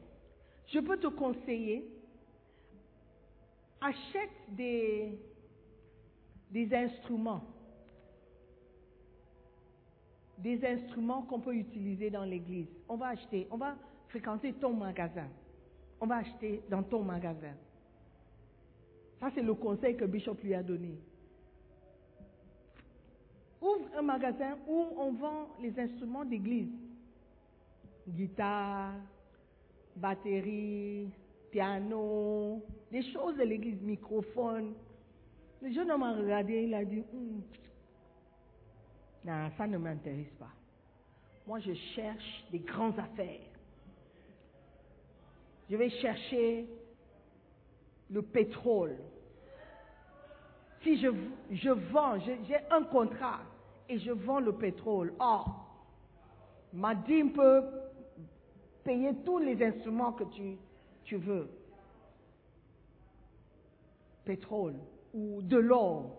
Je 0.66 0.80
peux 0.80 0.98
te 0.98 1.08
conseiller, 1.08 1.84
achète 3.80 4.30
des, 4.48 5.18
des 6.50 6.74
instruments, 6.74 7.44
des 10.38 10.64
instruments 10.64 11.22
qu'on 11.22 11.40
peut 11.40 11.54
utiliser 11.54 12.10
dans 12.10 12.24
l'église. 12.24 12.68
On 12.88 12.96
va 12.96 13.08
acheter, 13.08 13.46
on 13.50 13.56
va 13.56 13.76
fréquenter 14.08 14.52
ton 14.54 14.72
magasin. 14.72 15.28
On 16.00 16.06
va 16.06 16.16
acheter 16.16 16.62
dans 16.68 16.82
ton 16.82 17.02
magasin. 17.02 17.54
Ça, 19.20 19.30
c'est 19.34 19.42
le 19.42 19.54
conseil 19.54 19.96
que 19.96 20.06
Bishop 20.06 20.36
lui 20.42 20.54
a 20.54 20.62
donné. 20.62 20.98
Ouvre 23.60 23.86
un 23.96 24.02
magasin 24.02 24.56
où 24.66 24.86
on 24.96 25.12
vend 25.12 25.48
les 25.60 25.78
instruments 25.78 26.24
d'église. 26.24 26.72
Guitare, 28.08 28.94
batterie, 29.94 31.10
piano, 31.50 32.62
les 32.90 33.02
choses 33.12 33.36
de 33.36 33.42
l'église, 33.42 33.80
microphone. 33.82 34.72
Le 35.60 35.70
jeune 35.70 35.90
homme 35.90 36.02
a 36.02 36.14
regardé, 36.14 36.62
il 36.62 36.72
a 36.72 36.84
dit, 36.84 37.04
Hum, 37.12 37.42
non, 39.24 39.50
ça 39.58 39.66
ne 39.66 39.76
m'intéresse 39.76 40.32
pas. 40.38 40.52
Moi, 41.46 41.58
je 41.60 41.74
cherche 41.94 42.44
des 42.50 42.60
grandes 42.60 42.98
affaires. 42.98 43.40
Je 45.68 45.76
vais 45.76 45.90
chercher 45.90 46.66
le 48.10 48.22
pétrole. 48.22 48.96
Si 50.82 50.98
je, 50.98 51.08
je 51.50 51.70
vends, 51.70 52.18
j'ai 52.18 52.58
un 52.70 52.82
contrat 52.84 53.40
et 53.88 53.98
je 53.98 54.12
vends 54.12 54.40
le 54.40 54.52
pétrole, 54.52 55.12
or, 55.18 55.66
ma 56.72 56.94
dîme 56.94 57.32
peut 57.32 57.62
payer 58.84 59.14
tous 59.24 59.38
les 59.38 59.62
instruments 59.62 60.12
que 60.12 60.24
tu, 60.24 60.56
tu 61.04 61.16
veux. 61.16 61.48
Pétrole 64.24 64.76
ou 65.12 65.42
de 65.42 65.56
l'or. 65.56 66.16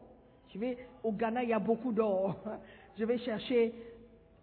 Je 0.54 0.60
vais, 0.60 0.78
au 1.04 1.12
Ghana, 1.12 1.44
il 1.44 1.50
y 1.50 1.54
a 1.54 1.60
beaucoup 1.60 1.92
d'or. 1.92 2.36
Je 2.98 3.06
vais 3.06 3.18
chercher 3.20 3.74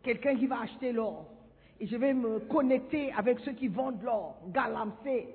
quelqu'un 0.02 0.34
qui 0.36 0.46
va 0.46 0.62
acheter 0.62 0.90
l'or. 0.90 1.26
Et 1.80 1.86
je 1.86 1.96
vais 1.96 2.14
me 2.14 2.40
connecter 2.40 3.12
avec 3.12 3.38
ceux 3.40 3.52
qui 3.52 3.68
vendent 3.68 4.02
l'or, 4.02 4.38
galamsey. 4.48 5.28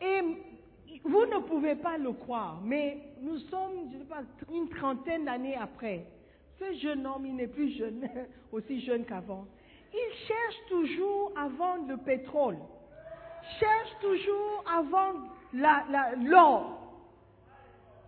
Et 0.00 0.20
vous 1.04 1.26
ne 1.26 1.38
pouvez 1.40 1.74
pas 1.76 1.96
le 1.98 2.12
croire, 2.12 2.60
mais 2.62 2.98
nous 3.22 3.38
sommes, 3.38 3.90
je 3.92 3.96
ne 3.96 4.02
sais 4.02 4.08
pas, 4.08 4.22
une 4.52 4.68
trentaine 4.68 5.24
d'années 5.24 5.56
après. 5.56 6.04
Ce 6.58 6.72
jeune 6.74 7.06
homme, 7.06 7.26
il 7.26 7.36
n'est 7.36 7.46
plus 7.48 7.70
jeune, 7.76 8.08
aussi 8.52 8.80
jeune 8.80 9.04
qu'avant. 9.04 9.46
Il 9.92 10.14
cherche 10.26 10.56
toujours 10.68 11.32
à 11.36 11.48
vendre 11.48 11.88
le 11.88 11.96
pétrole. 11.98 12.58
cherche 13.60 13.96
toujours 14.00 14.64
la- 15.52 15.84
la- 15.90 16.16
l'or. 16.16 16.82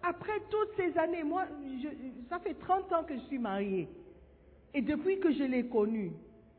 Après 0.02 0.40
toutes 0.50 0.74
ces 0.76 0.96
années, 0.98 1.22
moi, 1.22 1.44
ça 2.28 2.38
fait 2.40 2.54
30 2.54 2.92
ans 2.92 3.04
que 3.04 3.14
je 3.14 3.20
suis 3.26 3.38
mariée. 3.38 3.88
Et 4.74 4.82
depuis 4.82 5.18
que 5.20 5.32
je 5.32 5.44
l'ai 5.44 5.66
connu, 5.68 6.12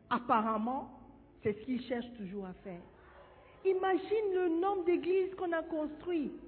apparemment, 0.10 0.90
c'est 1.44 1.54
ce 1.54 1.62
qu'il 1.66 1.82
cherche 1.84 2.12
toujours 2.18 2.46
à 2.46 2.54
faire. 2.64 2.82
Imagine 3.70 4.34
le 4.34 4.50
nombre 4.60 4.84
d'églises 4.86 5.34
qu'on 5.36 5.52
a 5.52 5.62
construites. 5.64 6.40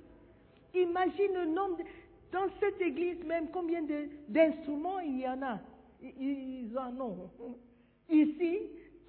Imagine 0.74 1.34
le 1.34 1.46
nombre 1.46 1.78
de- 1.78 1.84
Dans 2.32 2.48
cette 2.60 2.80
église 2.82 3.22
même, 3.26 3.48
combien 3.52 3.82
d'instruments 4.30 5.00
il 5.00 5.20
y 5.20 5.28
en 5.28 5.42
a? 5.42 5.60
Ils 6.02 6.72
en 6.78 7.00
ont. 7.02 7.30
Ici, 8.10 8.60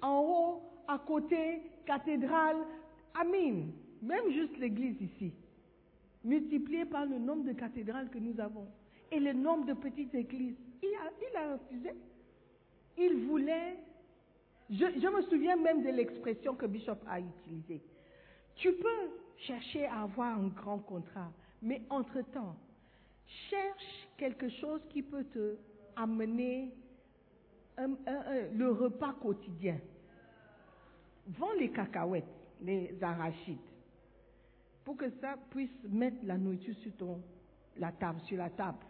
en 0.01 0.19
haut, 0.21 0.61
à 0.87 0.97
côté, 0.99 1.61
cathédrale. 1.85 2.57
Amen. 3.15 3.71
Même 4.01 4.29
juste 4.31 4.57
l'église 4.57 4.99
ici. 5.01 5.31
Multiplié 6.23 6.83
par 6.85 7.05
le 7.05 7.17
nombre 7.17 7.43
de 7.45 7.53
cathédrales 7.53 8.09
que 8.09 8.17
nous 8.17 8.37
avons. 8.39 8.67
Et 9.11 9.19
le 9.19 9.31
nombre 9.33 9.65
de 9.65 9.73
petites 9.73 10.13
églises. 10.15 10.55
Il 10.81 10.89
a, 10.95 11.11
il 11.29 11.35
a 11.37 11.53
refusé. 11.53 11.91
Il 12.97 13.25
voulait 13.27 13.77
je, 14.69 14.85
je 14.99 15.07
me 15.07 15.21
souviens 15.23 15.55
même 15.57 15.83
de 15.83 15.89
l'expression 15.89 16.55
que 16.55 16.65
Bishop 16.65 16.97
a 17.07 17.19
utilisée. 17.19 17.81
Tu 18.55 18.71
peux 18.73 19.09
chercher 19.37 19.85
à 19.85 20.03
avoir 20.03 20.37
un 20.37 20.47
grand 20.47 20.79
contrat, 20.79 21.31
mais 21.61 21.81
entre-temps, 21.89 22.55
cherche 23.49 24.07
quelque 24.17 24.49
chose 24.49 24.81
qui 24.89 25.01
peut 25.01 25.25
te 25.25 25.55
amener 25.95 26.71
le 27.77 28.69
repas 28.71 29.13
quotidien. 29.13 29.77
Vends 31.27 31.53
les 31.57 31.69
cacahuètes, 31.69 32.25
les 32.61 32.95
arachides, 33.01 33.57
pour 34.83 34.97
que 34.97 35.09
ça 35.21 35.35
puisse 35.49 35.71
mettre 35.89 36.17
la 36.23 36.37
nourriture 36.37 36.75
sur 36.77 36.93
ton, 36.97 37.21
sur 38.25 38.37
la 38.37 38.49
table. 38.49 38.85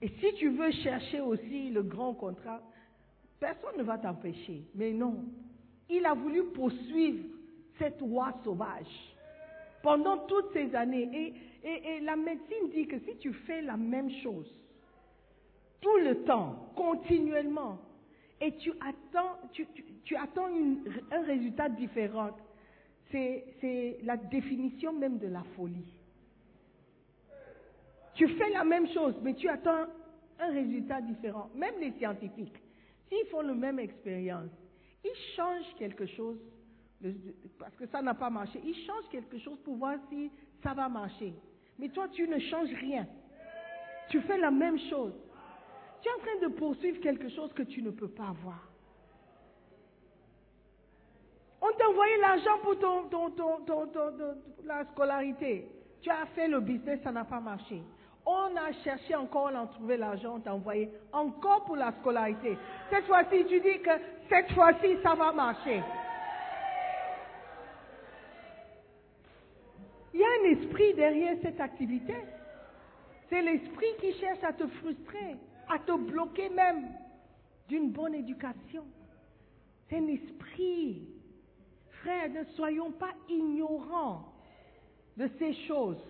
Et 0.00 0.08
si 0.08 0.34
tu 0.34 0.50
veux 0.50 0.70
chercher 0.72 1.20
aussi 1.20 1.70
le 1.70 1.82
grand 1.82 2.14
contrat, 2.14 2.60
personne 3.40 3.78
ne 3.78 3.82
va 3.82 3.96
t'empêcher. 3.98 4.62
Mais 4.74 4.92
non, 4.92 5.24
il 5.88 6.04
a 6.04 6.12
voulu 6.12 6.44
poursuivre 6.52 7.24
cette 7.78 8.00
oie 8.02 8.32
sauvage 8.44 9.14
pendant 9.82 10.18
toutes 10.26 10.52
ces 10.52 10.74
années. 10.74 11.34
Et, 11.64 11.68
et- 11.68 12.00
la 12.00 12.16
médecine 12.16 12.70
dit 12.72 12.86
que 12.86 12.98
si 13.00 13.16
tu 13.18 13.32
fais 13.32 13.62
la 13.62 13.76
même 13.76 14.10
chose 14.22 14.50
tout 15.80 15.96
le 15.98 16.24
temps, 16.24 16.70
continuellement, 16.74 17.78
et 18.40 18.52
tu 18.56 18.72
attends, 18.80 19.36
tu, 19.52 19.66
tu- 20.04 20.16
attends 20.16 20.48
un 21.12 21.22
résultat 21.22 21.68
différent, 21.68 22.30
c'est 23.10 23.98
la 24.02 24.16
définition 24.16 24.92
même 24.92 25.18
de 25.18 25.28
la 25.28 25.42
folie. 25.54 25.92
Tu 28.14 28.26
fais 28.28 28.50
la 28.50 28.64
même 28.64 28.88
chose, 28.88 29.14
mais 29.22 29.34
tu 29.34 29.48
attends 29.48 29.86
un 30.40 30.50
résultat 30.50 31.00
différent. 31.02 31.50
Même 31.54 31.74
les 31.80 31.92
scientifiques, 31.92 32.56
s'ils 33.08 33.26
font 33.26 33.42
la 33.42 33.54
même 33.54 33.78
expérience, 33.78 34.50
ils 35.04 35.34
changent 35.36 35.74
quelque 35.78 36.06
chose, 36.06 36.38
parce 37.58 37.74
que 37.76 37.86
ça 37.86 38.00
n'a 38.02 38.14
pas 38.14 38.30
marché, 38.30 38.60
ils 38.64 38.74
changent 38.86 39.08
quelque 39.10 39.38
chose 39.38 39.58
pour 39.64 39.76
voir 39.76 39.96
si 40.08 40.30
ça 40.62 40.72
va 40.74 40.88
marcher. 40.88 41.34
Mais 41.78 41.88
toi, 41.90 42.08
tu 42.08 42.26
ne 42.26 42.38
changes 42.38 42.72
rien. 42.80 43.06
Tu 44.08 44.20
fais 44.22 44.38
la 44.38 44.50
même 44.50 44.78
chose. 44.88 45.12
Tu 46.00 46.08
es 46.08 46.12
en 46.12 46.18
train 46.18 46.48
de 46.48 46.54
poursuivre 46.54 47.00
quelque 47.00 47.28
chose 47.28 47.52
que 47.52 47.62
tu 47.64 47.82
ne 47.82 47.90
peux 47.90 48.08
pas 48.08 48.28
avoir. 48.28 48.62
On 51.60 51.72
t'a 51.76 51.88
envoyé 51.88 52.16
l'argent 52.18 52.58
pour 52.62 52.78
ton- 52.78 53.08
ton- 53.08 53.30
ton- 53.30 53.52
la 54.64 54.84
scolarité. 54.86 55.68
Tu 56.00 56.10
as 56.10 56.26
fait 56.26 56.48
le 56.48 56.60
business, 56.60 57.00
ça 57.02 57.10
n'a 57.10 57.24
pas 57.24 57.40
marché. 57.40 57.82
On 58.24 58.56
a 58.56 58.72
cherché 58.84 59.14
encore, 59.14 59.50
on 59.52 59.56
a 59.56 59.66
trouvé 59.66 59.96
l'argent, 59.96 60.34
on 60.36 60.40
t'a 60.40 60.54
envoyé 60.54 60.90
encore 61.12 61.64
pour 61.64 61.76
la 61.76 61.92
scolarité. 62.00 62.56
Cette 62.90 63.04
fois-ci, 63.06 63.44
tu 63.46 63.60
dis 63.60 63.80
que 63.80 63.90
cette 64.28 64.52
fois-ci, 64.52 64.96
ça 65.02 65.14
va 65.14 65.32
marcher. 65.32 65.82
Il 70.16 70.20
y 70.20 70.24
a 70.24 70.28
un 70.28 70.58
esprit 70.58 70.94
derrière 70.94 71.36
cette 71.42 71.60
activité. 71.60 72.14
C'est 73.28 73.42
l'esprit 73.42 73.92
qui 74.00 74.14
cherche 74.14 74.42
à 74.44 74.54
te 74.54 74.66
frustrer, 74.66 75.36
à 75.68 75.78
te 75.78 75.92
bloquer 75.92 76.48
même 76.48 76.88
d'une 77.68 77.90
bonne 77.90 78.14
éducation. 78.14 78.84
C'est 79.86 79.98
un 79.98 80.06
esprit. 80.06 81.06
Frère, 82.00 82.30
ne 82.30 82.44
soyons 82.54 82.92
pas 82.92 83.10
ignorants 83.28 84.32
de 85.18 85.28
ces 85.38 85.52
choses. 85.66 86.02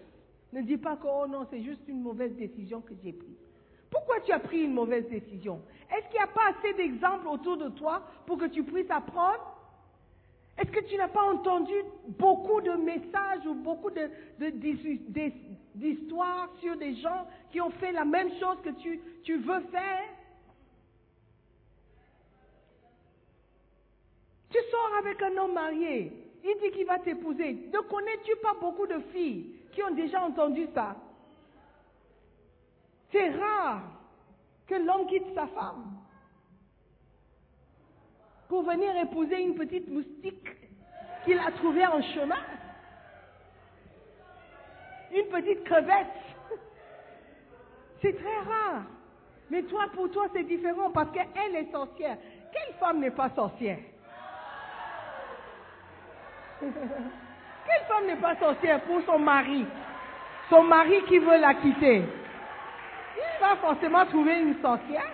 Ne 0.53 0.63
dis 0.63 0.77
pas 0.77 0.95
que, 0.95 1.09
oh 1.09 1.27
non, 1.27 1.45
c'est 1.51 1.65
juste 1.65 1.83
une 1.89 2.01
mauvaise 2.01 2.37
décision 2.37 2.83
que 2.83 2.95
j'ai 3.03 3.13
prise. 3.13 3.43
Pourquoi 3.91 4.21
tu 4.21 4.31
as 4.31 4.39
pris 4.39 4.63
une 4.63 4.75
mauvaise 4.75 5.09
décision? 5.09 5.63
Est-ce 5.91 6.07
qu'il 6.11 6.19
n'y 6.19 6.25
a 6.25 6.29
pas 6.29 6.53
assez 6.57 6.75
d'exemples 6.75 7.27
autour 7.27 7.57
de 7.57 7.71
toi 7.71 8.03
pour 8.25 8.39
que 8.39 8.47
tu 8.47 8.63
puisses 8.63 8.91
apprendre 8.91 9.56
Est-ce 10.59 10.71
que 10.71 10.81
tu 10.81 10.97
n'as 10.97 11.09
pas 11.09 11.25
entendu 11.25 11.75
beaucoup 12.19 12.61
de 12.63 12.73
messages 12.73 13.47
ou 13.47 13.55
beaucoup 13.55 13.91
d'histoires 15.75 16.49
sur 16.61 16.77
des 16.77 16.95
gens 16.97 17.27
qui 17.51 17.61
ont 17.61 17.71
fait 17.71 17.93
la 17.93 18.07
même 18.07 18.31
chose 18.41 18.57
que 18.63 18.71
tu, 18.71 19.01
tu 19.23 19.37
veux 19.37 19.61
faire? 19.71 20.09
Tu 24.49 24.59
sors 24.71 24.95
avec 24.99 25.21
un 25.21 25.37
homme 25.37 25.53
marié, 25.53 26.13
il 26.43 26.57
dit 26.63 26.71
qu'il 26.71 26.87
va 26.87 27.01
t'épouser. 27.01 27.69
Ne 27.73 27.81
connais-tu 27.81 28.37
pas 28.37 28.55
beaucoup 28.59 28.87
de 28.87 28.99
filles 29.13 29.57
qui 29.73 29.83
ont 29.83 29.95
déjà 29.95 30.23
entendu 30.23 30.67
ça? 30.75 30.97
C'est 33.13 33.29
rare 33.29 33.83
que 34.67 34.75
l'homme 34.75 35.07
quitte 35.07 35.35
sa 35.35 35.47
femme 35.49 35.99
pour 38.49 38.63
venir 38.63 38.97
épouser 38.97 39.43
une 39.43 39.55
petite 39.55 39.89
moustique 39.89 40.49
qu'il 41.25 41.39
a 41.39 41.51
trouvée 41.53 41.87
en 41.87 42.01
chemin. 42.03 42.39
Une 45.15 45.27
petite 45.27 45.65
crevette. 45.65 46.07
C'est 48.03 48.13
très 48.13 48.39
rare. 48.39 48.83
Mais 49.51 49.63
toi, 49.63 49.87
pour 49.95 50.11
toi, 50.11 50.27
c'est 50.33 50.45
différent 50.45 50.91
parce 50.91 51.11
qu'elle 51.13 51.57
est 51.57 51.71
sorcière. 51.71 52.17
Quelle 52.53 52.75
femme 52.79 53.01
n'est 53.01 53.11
pas 53.11 53.31
sorcière? 53.31 53.79
Quelle 56.61 57.85
femme 57.89 58.07
n'est 58.07 58.17
pas 58.17 58.37
sorcière 58.37 58.81
pour 58.83 59.01
son 59.07 59.19
mari? 59.19 59.65
Son 60.51 60.63
mari 60.63 61.03
qui 61.09 61.19
veut 61.19 61.39
la 61.39 61.55
quitter. 61.55 62.03
Il 63.17 63.41
va 63.41 63.57
forcément 63.57 64.05
trouver 64.07 64.41
une 64.41 64.61
sorcière. 64.61 65.11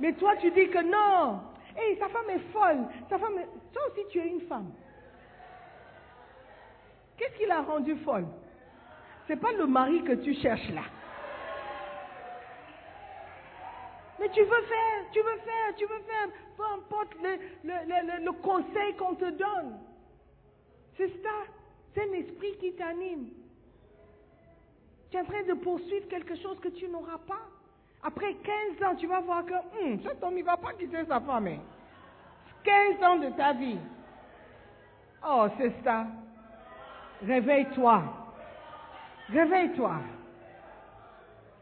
Mais 0.00 0.12
toi, 0.14 0.36
tu 0.36 0.50
dis 0.50 0.68
que 0.68 0.82
non. 0.82 1.40
Hé, 1.76 1.96
sa 1.98 2.08
femme 2.08 2.30
est 2.30 2.52
folle. 2.52 2.86
Sa 3.08 3.18
femme 3.18 3.38
est- 3.38 3.48
Toi 3.72 3.82
aussi, 3.90 4.06
tu 4.10 4.18
es 4.20 4.26
une 4.28 4.40
femme. 4.42 4.72
Qu'est-ce 7.16 7.36
qui 7.36 7.46
l'a 7.46 7.62
rendue 7.62 7.96
folle? 7.98 8.26
C'est 9.26 9.36
pas 9.40 9.52
le 9.52 9.66
mari 9.66 10.02
que 10.04 10.12
tu 10.12 10.34
cherches 10.34 10.68
là. 10.70 10.82
Mais 14.20 14.28
tu 14.30 14.40
veux 14.42 14.62
faire, 14.62 15.04
tu 15.12 15.20
veux 15.20 15.38
faire, 15.38 15.74
tu 15.76 15.86
veux 15.86 16.00
faire, 16.00 16.28
peu 16.56 16.64
importe 16.74 17.14
le, 17.22 18.24
le- 18.24 18.32
conseil 18.42 18.94
qu'on 18.96 19.14
te 19.14 19.30
donne. 19.30 19.78
C'est 20.96 21.08
ça, 21.22 21.30
c'est 21.94 22.02
un 22.08 22.12
esprit 22.14 22.56
qui 22.58 22.72
t'anime. 22.74 23.28
Tu 25.10 25.16
es 25.16 25.20
en 25.20 25.24
train 25.24 25.42
de 25.44 25.54
poursuivre 25.54 26.08
quelque 26.08 26.34
chose 26.36 26.58
que 26.60 26.68
tu 26.68 26.88
n'auras 26.88 27.18
pas. 27.18 27.46
Après 28.02 28.34
15 28.34 28.82
ans, 28.88 28.94
tu 28.96 29.06
vas 29.06 29.20
voir 29.20 29.44
que 29.44 29.54
Hum, 29.54 30.00
cet 30.02 30.22
homme, 30.22 30.36
ne 30.36 30.42
va 30.42 30.56
pas 30.56 30.72
quitter 30.74 31.04
sa 31.06 31.20
femme. 31.20 31.46
hein. 31.48 31.58
15 32.64 33.02
ans 33.02 33.18
de 33.18 33.30
ta 33.36 33.52
vie. 33.54 33.78
Oh, 35.26 35.46
c'est 35.58 35.72
ça. 35.82 36.06
Réveille-toi. 37.22 38.02
Réveille-toi. 39.30 39.96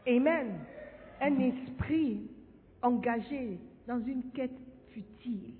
Amen. 0.07 0.59
Un 1.19 1.39
esprit 1.39 2.29
engagé 2.81 3.59
dans 3.87 3.99
une 4.05 4.31
quête 4.31 4.57
futile. 4.93 5.53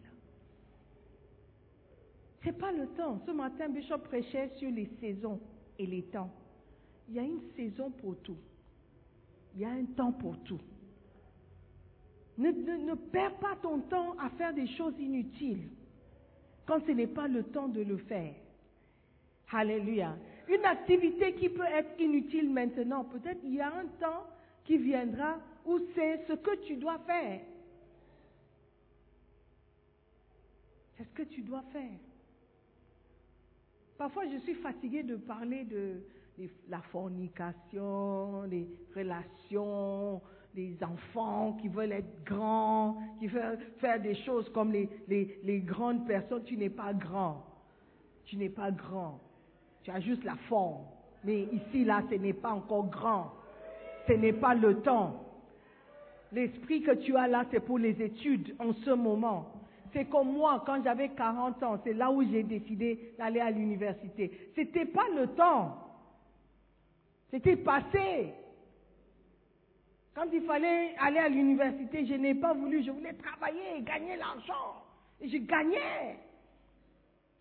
Ce 2.41 2.45
n'est 2.47 2.53
pas 2.53 2.71
le 2.71 2.87
temps. 2.89 3.19
Ce 3.25 3.31
matin, 3.31 3.67
Bishop 3.69 3.97
prêchait 3.99 4.49
sur 4.57 4.69
les 4.69 4.89
saisons 5.01 5.39
et 5.79 5.85
les 5.85 6.03
temps. 6.03 6.29
Il 7.09 7.15
y 7.15 7.19
a 7.19 7.23
une 7.23 7.41
saison 7.55 7.89
pour 7.89 8.15
tout. 8.21 8.37
Il 9.57 9.61
y 9.61 9.65
a 9.65 9.71
un 9.71 9.85
temps 9.85 10.11
pour 10.11 10.37
tout. 10.43 10.59
Ne, 12.37 12.93
perds 12.93 13.39
pas 13.39 13.55
ton 13.59 13.79
temps 13.79 14.15
à 14.19 14.29
faire 14.29 14.53
des 14.53 14.67
choses 14.67 14.93
inutiles 14.99 15.69
quand 16.67 16.79
ce 16.85 16.91
n'est 16.91 17.07
pas 17.07 17.27
le 17.27 17.41
temps 17.41 17.67
de 17.67 17.81
le 17.81 17.97
faire. 17.97 18.35
Alléluia. 19.51 20.15
Une 20.47 20.63
activité 20.63 21.33
qui 21.33 21.49
peut 21.49 21.65
être 21.65 21.99
inutile 21.99 22.51
maintenant, 22.51 23.03
peut-être 23.05 23.39
il 23.43 23.55
y 23.55 23.61
a 23.61 23.73
un 23.73 23.87
temps 23.99 24.27
qui 24.63 24.77
viendra 24.77 25.39
où 25.65 25.79
c'est 25.95 26.27
ce 26.27 26.33
que 26.33 26.55
tu 26.67 26.75
dois 26.75 26.99
faire. 26.99 27.41
C'est 30.97 31.03
ce 31.03 31.13
que 31.13 31.23
tu 31.23 31.41
dois 31.41 31.63
faire. 31.73 31.97
Parfois, 33.97 34.27
je 34.27 34.37
suis 34.37 34.53
fatiguée 34.53 35.01
de 35.01 35.15
parler 35.15 35.63
de, 35.63 36.03
la 36.69 36.81
fornication, 36.91 38.43
des 38.47 38.67
relations, 38.95 40.21
des 40.53 40.75
enfants 40.83 41.57
qui 41.61 41.67
veulent 41.67 41.91
être 41.91 42.23
grands, 42.25 42.97
qui 43.19 43.27
veulent 43.27 43.59
faire 43.79 44.01
des 44.01 44.15
choses 44.23 44.49
comme 44.49 44.71
les, 44.71 44.89
les, 45.07 45.39
les 45.43 45.59
grandes 45.59 46.05
personnes. 46.07 46.43
Tu 46.43 46.57
n'es 46.57 46.69
pas 46.69 46.93
grand. 46.93 47.43
Tu 48.25 48.37
n'es 48.37 48.49
pas 48.49 48.71
grand. 48.71 49.19
Tu 49.83 49.91
as 49.91 49.99
juste 49.99 50.23
la 50.23 50.35
forme. 50.49 50.83
Mais 51.23 51.43
ici, 51.43 51.85
là, 51.85 52.01
ce 52.09 52.15
n'est 52.15 52.33
pas 52.33 52.51
encore 52.51 52.87
grand. 52.87 53.33
Ce 54.07 54.13
n'est 54.13 54.33
pas 54.33 54.53
le 54.53 54.81
temps. 54.81 55.23
L'esprit 56.31 56.81
que 56.81 56.91
tu 56.91 57.15
as 57.15 57.27
là, 57.27 57.45
c'est 57.51 57.59
pour 57.59 57.79
les 57.79 58.01
études 58.01 58.55
en 58.59 58.73
ce 58.73 58.91
moment. 58.91 59.51
C'est 59.93 60.05
comme 60.05 60.33
moi, 60.33 60.63
quand 60.65 60.83
j'avais 60.83 61.09
40 61.09 61.63
ans, 61.63 61.79
c'est 61.83 61.93
là 61.93 62.11
où 62.11 62.21
j'ai 62.23 62.43
décidé 62.43 63.13
d'aller 63.17 63.39
à 63.39 63.49
l'université. 63.49 64.51
C'était 64.55 64.85
pas 64.85 65.05
le 65.15 65.27
temps. 65.27 65.86
C'était 67.31 67.57
passé. 67.57 68.33
Quand 70.15 70.25
il 70.33 70.43
fallait 70.43 70.95
aller 70.97 71.19
à 71.19 71.29
l'université, 71.29 72.05
je 72.05 72.15
n'ai 72.15 72.33
pas 72.33 72.53
voulu. 72.53 72.83
Je 72.83 72.91
voulais 72.91 73.13
travailler, 73.13 73.81
gagner 73.81 74.15
l'argent. 74.15 74.83
Et 75.21 75.29
je 75.29 75.37
gagnais. 75.37 76.17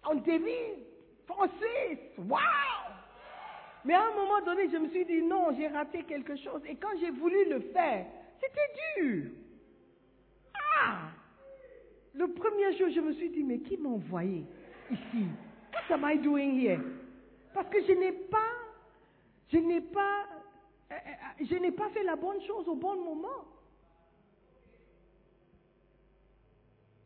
En 0.05 0.14
devise, 0.16 0.84
français, 1.26 2.12
waouh! 2.18 2.87
Mais 3.84 3.95
à 3.95 4.03
un 4.03 4.14
moment 4.14 4.41
donné, 4.45 4.68
je 4.70 4.76
me 4.76 4.89
suis 4.89 5.05
dit 5.05 5.22
non, 5.22 5.55
j'ai 5.57 5.68
raté 5.68 6.03
quelque 6.03 6.37
chose. 6.37 6.61
Et 6.68 6.74
quand 6.76 6.91
j'ai 7.01 7.11
voulu 7.11 7.49
le 7.49 7.61
faire, 7.72 8.07
c'était 8.41 9.01
dur. 9.01 9.30
Ah! 10.55 11.11
Le 12.14 12.28
premier 12.28 12.76
jour, 12.76 12.89
je 12.89 13.01
me 13.01 13.12
suis 13.12 13.30
dit, 13.30 13.45
mais 13.45 13.59
qui 13.59 13.76
m'a 13.76 13.91
envoyé 13.91 14.45
ici? 14.91 15.26
What 15.72 15.95
am 15.95 16.05
I 16.05 16.18
doing 16.18 16.59
here? 16.59 16.80
Parce 17.53 17.68
que 17.68 17.82
je 17.82 17.93
n'ai 17.93 18.12
pas, 18.12 18.39
je 19.49 19.59
n'ai 19.59 19.80
pas, 19.80 20.24
euh, 20.90 20.94
euh, 20.94 21.44
je 21.44 21.55
n'ai 21.57 21.72
pas 21.72 21.88
fait 21.90 22.03
la 22.03 22.16
bonne 22.16 22.40
chose 22.42 22.68
au 22.68 22.74
bon 22.74 22.97
moment. 23.05 23.44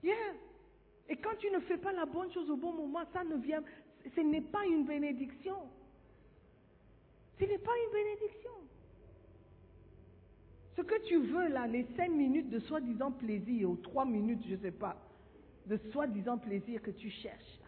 Et 0.02 1.16
quand 1.16 1.36
tu 1.38 1.50
ne 1.50 1.58
fais 1.60 1.76
pas 1.76 1.92
la 1.92 2.06
bonne 2.06 2.32
chose 2.32 2.48
au 2.50 2.56
bon 2.56 2.72
moment, 2.72 3.00
ça 3.12 3.24
ne 3.24 3.36
vient, 3.36 3.62
ce 4.14 4.20
n'est 4.20 4.40
pas 4.40 4.64
une 4.64 4.84
bénédiction. 4.84 5.56
Ce 7.38 7.44
n'est 7.44 7.58
pas 7.58 7.72
une 7.86 7.92
bénédiction. 7.92 8.50
Ce 10.76 10.82
que 10.82 11.06
tu 11.06 11.18
veux 11.18 11.48
là, 11.48 11.66
les 11.66 11.84
cinq 11.96 12.10
minutes 12.10 12.48
de 12.48 12.60
soi-disant 12.60 13.10
plaisir, 13.10 13.70
ou 13.70 13.76
trois 13.76 14.04
minutes, 14.04 14.42
je 14.46 14.54
ne 14.54 14.60
sais 14.60 14.70
pas, 14.70 14.96
de 15.66 15.76
soi-disant 15.90 16.38
plaisir 16.38 16.80
que 16.80 16.92
tu 16.92 17.10
cherches. 17.10 17.58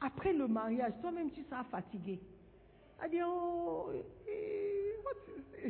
Après 0.00 0.32
le 0.32 0.48
mariage, 0.48 0.92
toi-même 1.00 1.30
tu 1.30 1.42
seras 1.44 1.64
fatigué. 1.64 2.20
Dire, 3.06 3.26
oh, 3.26 3.90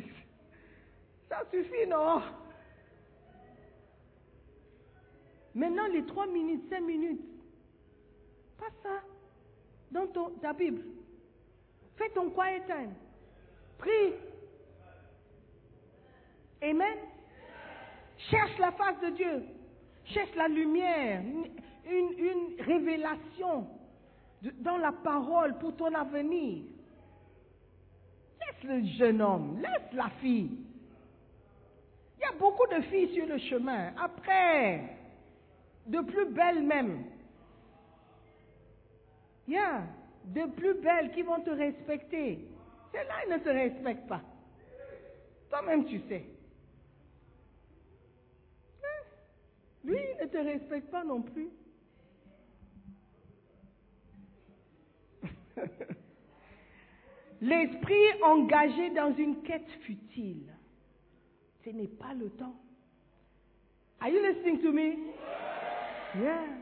ça 1.29 1.43
suffit, 1.51 1.87
non? 1.87 2.21
Maintenant, 5.55 5.87
les 5.87 6.05
trois 6.05 6.27
minutes, 6.27 6.69
cinq 6.69 6.81
minutes, 6.81 7.21
pas 8.57 8.69
ça 8.83 9.01
dans 9.91 10.07
ta 10.41 10.53
Bible. 10.53 10.83
Fais 11.95 12.09
ton 12.09 12.29
quiet 12.29 12.63
time. 12.65 12.93
Prie. 13.77 14.13
Amen. 16.61 16.97
Cherche 18.29 18.57
la 18.57 18.71
face 18.71 18.99
de 19.01 19.09
Dieu. 19.09 19.43
Cherche 20.05 20.35
la 20.35 20.47
lumière, 20.47 21.21
une, 21.85 22.61
révélation 22.61 23.67
dans 24.41 24.77
la 24.77 24.91
parole 24.91 25.57
pour 25.59 25.75
ton 25.75 25.93
avenir. 25.93 26.63
Le 28.63 28.83
jeune 28.97 29.21
homme, 29.21 29.61
laisse 29.61 29.93
la 29.93 30.09
fille. 30.21 30.51
Il 32.17 32.21
y 32.21 32.25
a 32.25 32.33
beaucoup 32.33 32.67
de 32.67 32.81
filles 32.81 33.13
sur 33.13 33.25
le 33.25 33.37
chemin. 33.37 33.93
Après, 33.97 34.97
de 35.85 36.01
plus 36.01 36.25
belles 36.25 36.63
même. 36.63 37.05
Il 39.47 39.53
y 39.53 39.57
a 39.57 39.83
de 40.25 40.45
plus 40.51 40.73
belles 40.75 41.11
qui 41.11 41.21
vont 41.21 41.39
te 41.41 41.49
respecter. 41.49 42.45
Celles-là, 42.91 43.15
ils 43.25 43.31
ne 43.31 43.37
te 43.37 43.49
respectent 43.49 44.07
pas. 44.07 44.21
Toi-même, 45.49 45.85
tu 45.85 45.99
sais. 46.07 46.25
Hein? 48.83 49.03
Lui, 49.85 49.97
il 49.97 50.17
ne 50.21 50.29
te 50.29 50.37
respecte 50.37 50.91
pas 50.91 51.03
non 51.03 51.21
plus. 51.21 51.49
L'esprit 57.41 58.21
engagé 58.23 58.89
dans 58.89 59.15
une 59.15 59.41
quête 59.43 59.69
futile, 59.81 60.53
ce 61.63 61.69
n'est 61.69 61.87
pas 61.87 62.13
le 62.13 62.29
temps. 62.31 62.55
Are 64.01 64.09
you 64.09 64.19
listening 64.21 64.61
to 64.61 64.71
me? 64.71 65.13
Yeah. 66.15 66.59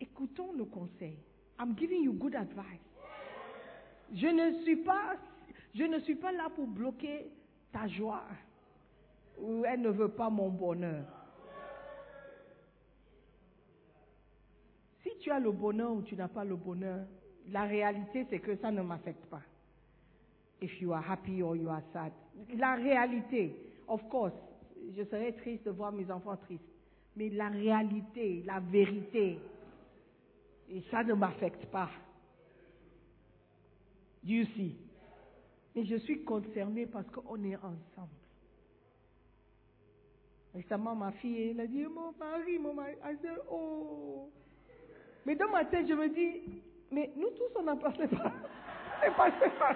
Écoutons 0.00 0.52
le 0.56 0.64
conseil. 0.64 1.18
I'm 1.58 1.76
giving 1.76 2.02
you 2.02 2.12
good 2.14 2.34
advice. 2.34 2.64
Je 4.14 4.26
ne 4.26 4.62
suis 4.62 4.76
pas, 4.76 5.16
je 5.74 5.84
ne 5.84 5.98
suis 6.00 6.14
pas 6.14 6.32
là 6.32 6.48
pour 6.54 6.66
bloquer 6.66 7.30
ta 7.72 7.86
joie. 7.88 8.24
Ou 9.38 9.64
elle 9.64 9.82
ne 9.82 9.90
veut 9.90 10.10
pas 10.10 10.30
mon 10.30 10.48
bonheur. 10.48 11.19
Si 15.02 15.10
tu 15.20 15.30
as 15.30 15.40
le 15.40 15.50
bonheur 15.50 15.92
ou 15.92 16.02
tu 16.02 16.14
n'as 16.16 16.28
pas 16.28 16.44
le 16.44 16.56
bonheur, 16.56 17.06
la 17.48 17.64
réalité 17.64 18.26
c'est 18.28 18.40
que 18.40 18.56
ça 18.56 18.70
ne 18.70 18.82
m'affecte 18.82 19.24
pas. 19.26 19.42
If 20.60 20.80
you 20.80 20.92
are 20.92 21.10
happy 21.10 21.42
or 21.42 21.56
you 21.56 21.68
are 21.70 21.82
sad. 21.92 22.12
La 22.56 22.74
réalité, 22.74 23.56
of 23.88 24.02
course, 24.08 24.34
je 24.96 25.02
serais 25.04 25.32
triste 25.32 25.64
de 25.64 25.70
voir 25.70 25.92
mes 25.92 26.10
enfants 26.10 26.36
tristes. 26.36 26.64
Mais 27.16 27.30
la 27.30 27.48
réalité, 27.48 28.42
la 28.46 28.60
vérité, 28.60 29.38
ça 30.90 31.02
ne 31.02 31.14
m'affecte 31.14 31.64
pas. 31.66 31.90
Dieu 34.22 34.44
see? 34.56 34.76
Et 35.74 35.84
je 35.86 35.96
suis 35.96 36.24
concernée 36.24 36.86
parce 36.86 37.08
qu'on 37.10 37.42
est 37.44 37.56
ensemble. 37.56 38.10
Récemment, 40.54 40.94
ma 40.94 41.12
fille, 41.12 41.50
elle 41.50 41.60
a 41.60 41.66
dit, 41.66 41.84
mon 41.84 42.12
mari, 42.18 42.58
mon 42.58 42.74
mari. 42.74 42.94
I 43.04 43.16
said, 43.22 43.38
oh. 43.50 44.28
Mais 45.26 45.34
dans 45.34 45.48
ma 45.48 45.64
tête, 45.64 45.86
je 45.88 45.94
me 45.94 46.08
dis, 46.08 46.62
mais 46.90 47.10
nous 47.16 47.30
tous, 47.30 47.50
on 47.56 47.66
a 47.68 47.76
passé 47.76 48.06
par, 48.08 48.32
on 49.02 49.06
est 49.06 49.10
passé 49.16 49.50
par, 49.58 49.74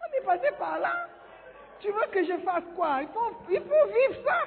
on 0.00 0.18
est 0.18 0.24
passé 0.24 0.48
par 0.58 0.78
là. 0.78 1.08
Tu 1.80 1.88
veux 1.90 2.06
que 2.12 2.22
je 2.24 2.36
fasse 2.44 2.64
quoi? 2.76 2.98
Il 3.02 3.08
faut, 3.08 3.36
il 3.50 3.60
faut 3.60 3.86
vivre 3.86 4.22
ça. 4.24 4.38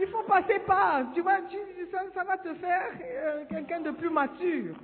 Il 0.00 0.06
faut 0.08 0.22
passer 0.22 0.58
par. 0.60 1.12
Tu 1.14 1.20
vois, 1.22 1.40
tu- 1.50 1.58
ça, 2.14 2.22
va 2.24 2.36
te 2.38 2.54
faire 2.54 2.92
euh, 3.02 3.44
quelqu'un 3.48 3.80
de 3.80 3.90
plus 3.90 4.10
mature. 4.10 4.74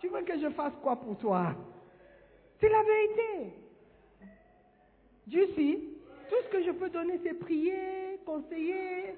Tu 0.00 0.08
veux 0.08 0.22
que 0.22 0.38
je 0.38 0.48
fasse 0.50 0.72
quoi 0.82 0.96
pour 0.96 1.16
toi? 1.18 1.54
C'est 2.60 2.68
la 2.68 2.82
vérité. 2.82 3.52
Dieu 5.26 5.46
sait, 5.54 5.78
tout 6.30 6.36
ce 6.44 6.48
que 6.48 6.62
je 6.64 6.70
peux 6.72 6.88
donner, 6.88 7.20
c'est 7.22 7.34
prier, 7.34 8.18
conseiller. 8.24 9.14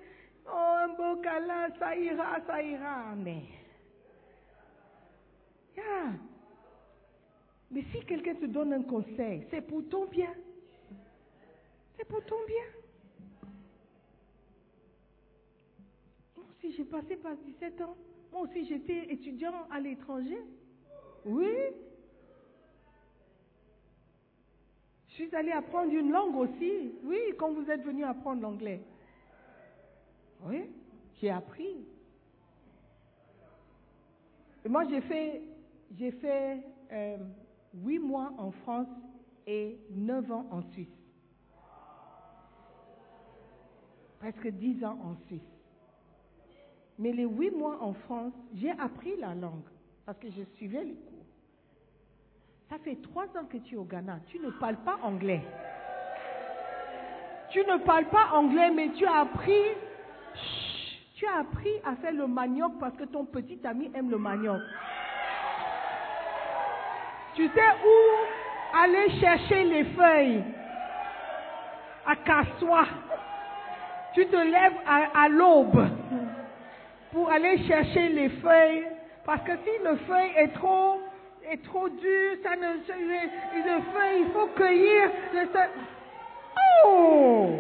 Oh, 0.47 0.75
un 0.85 0.89
beau 0.89 1.21
câlin, 1.23 1.69
ça 1.79 1.95
ira, 1.97 2.39
ça 2.47 2.61
ira. 2.61 3.15
Mais. 3.17 3.43
Yeah. 5.77 6.13
Mais 7.71 7.85
si 7.93 8.05
quelqu'un 8.05 8.35
te 8.35 8.47
donne 8.47 8.73
un 8.73 8.83
conseil, 8.83 9.47
c'est 9.51 9.61
pour 9.61 9.89
ton 9.89 10.07
bien. 10.07 10.35
C'est 11.97 12.07
pour 12.07 12.25
ton 12.25 12.45
bien. 12.47 12.65
Moi 16.37 16.47
aussi, 16.51 16.73
j'ai 16.77 16.85
passé 16.85 17.17
par 17.17 17.37
17 17.37 17.81
ans. 17.83 17.97
Moi 18.33 18.43
aussi, 18.43 18.67
j'étais 18.67 19.13
étudiant 19.13 19.69
à 19.71 19.81
l'étranger. 19.81 20.41
Oui. 21.25 21.55
Je 25.09 25.15
suis 25.15 25.37
allée 25.37 25.53
apprendre 25.53 25.93
une 25.93 26.11
langue 26.11 26.37
aussi. 26.37 26.93
Oui, 27.05 27.19
quand 27.39 27.53
vous 27.53 27.71
êtes 27.71 27.83
venu 27.83 28.05
apprendre 28.05 28.43
l'anglais. 28.43 28.81
Oui, 30.43 30.71
j'ai 31.21 31.31
appris. 31.31 31.85
Et 34.65 34.69
moi, 34.69 34.85
j'ai 34.89 35.01
fait, 35.03 35.43
j'ai 35.97 36.13
fait 36.13 36.59
euh, 36.93 37.17
huit 37.75 37.99
mois 37.99 38.33
en 38.39 38.51
France 38.51 38.89
et 39.47 39.79
neuf 39.91 40.31
ans 40.31 40.47
en 40.51 40.63
Suisse. 40.73 40.89
Presque 44.19 44.49
dix 44.49 44.85
ans 44.85 44.99
en 45.03 45.17
Suisse. 45.27 45.41
Mais 46.99 47.13
les 47.13 47.25
huit 47.25 47.51
mois 47.51 47.83
en 47.83 47.95
France, 47.95 48.35
j'ai 48.55 48.71
appris 48.73 49.17
la 49.19 49.35
langue 49.35 49.69
parce 50.05 50.19
que 50.19 50.29
je 50.31 50.43
suivais 50.57 50.85
les 50.85 50.95
cours. 50.95 51.27
Ça 52.69 52.79
fait 52.79 52.97
trois 53.03 53.25
ans 53.37 53.47
que 53.51 53.57
tu 53.57 53.75
es 53.75 53.79
au 53.79 53.85
Ghana. 53.85 54.21
Tu 54.27 54.39
ne 54.39 54.51
parles 54.51 54.77
pas 54.85 54.99
anglais. 55.03 55.43
Tu 57.51 57.59
ne 57.61 57.79
parles 57.85 58.09
pas 58.11 58.29
anglais, 58.33 58.71
mais 58.71 58.91
tu 58.93 59.05
as 59.07 59.21
appris. 59.21 59.65
Tu 61.15 61.27
as 61.27 61.41
appris 61.41 61.73
à 61.85 61.97
faire 61.97 62.13
le 62.13 62.27
manioc 62.27 62.79
parce 62.79 62.97
que 62.97 63.05
ton 63.05 63.25
petit 63.25 63.59
ami 63.65 63.91
aime 63.95 64.11
le 64.11 64.19
manioc. 64.19 64.61
Tu 67.35 67.47
sais 67.49 67.61
où 67.85 68.77
aller 68.77 69.11
chercher 69.21 69.65
les 69.65 69.85
feuilles? 69.85 70.45
À 72.07 72.17
Cassois. 72.17 72.87
Tu 74.15 74.27
te 74.27 74.37
lèves 74.37 74.79
à, 74.87 75.29
l'aube 75.29 75.87
pour 77.13 77.31
aller 77.31 77.59
chercher 77.67 78.09
les 78.09 78.29
feuilles. 78.29 78.87
Parce 79.25 79.43
que 79.43 79.53
si 79.53 79.85
le 79.85 79.97
feuille 79.97 80.33
est 80.37 80.53
trop, 80.55 81.01
est 81.49 81.63
trop 81.65 81.89
dur, 81.89 82.37
ça 82.43 82.57
ne, 82.57 82.67
le 82.67 83.83
feuille, 83.93 84.21
il 84.21 84.31
faut 84.33 84.47
cueillir. 84.57 85.11
Oh! 86.87 87.51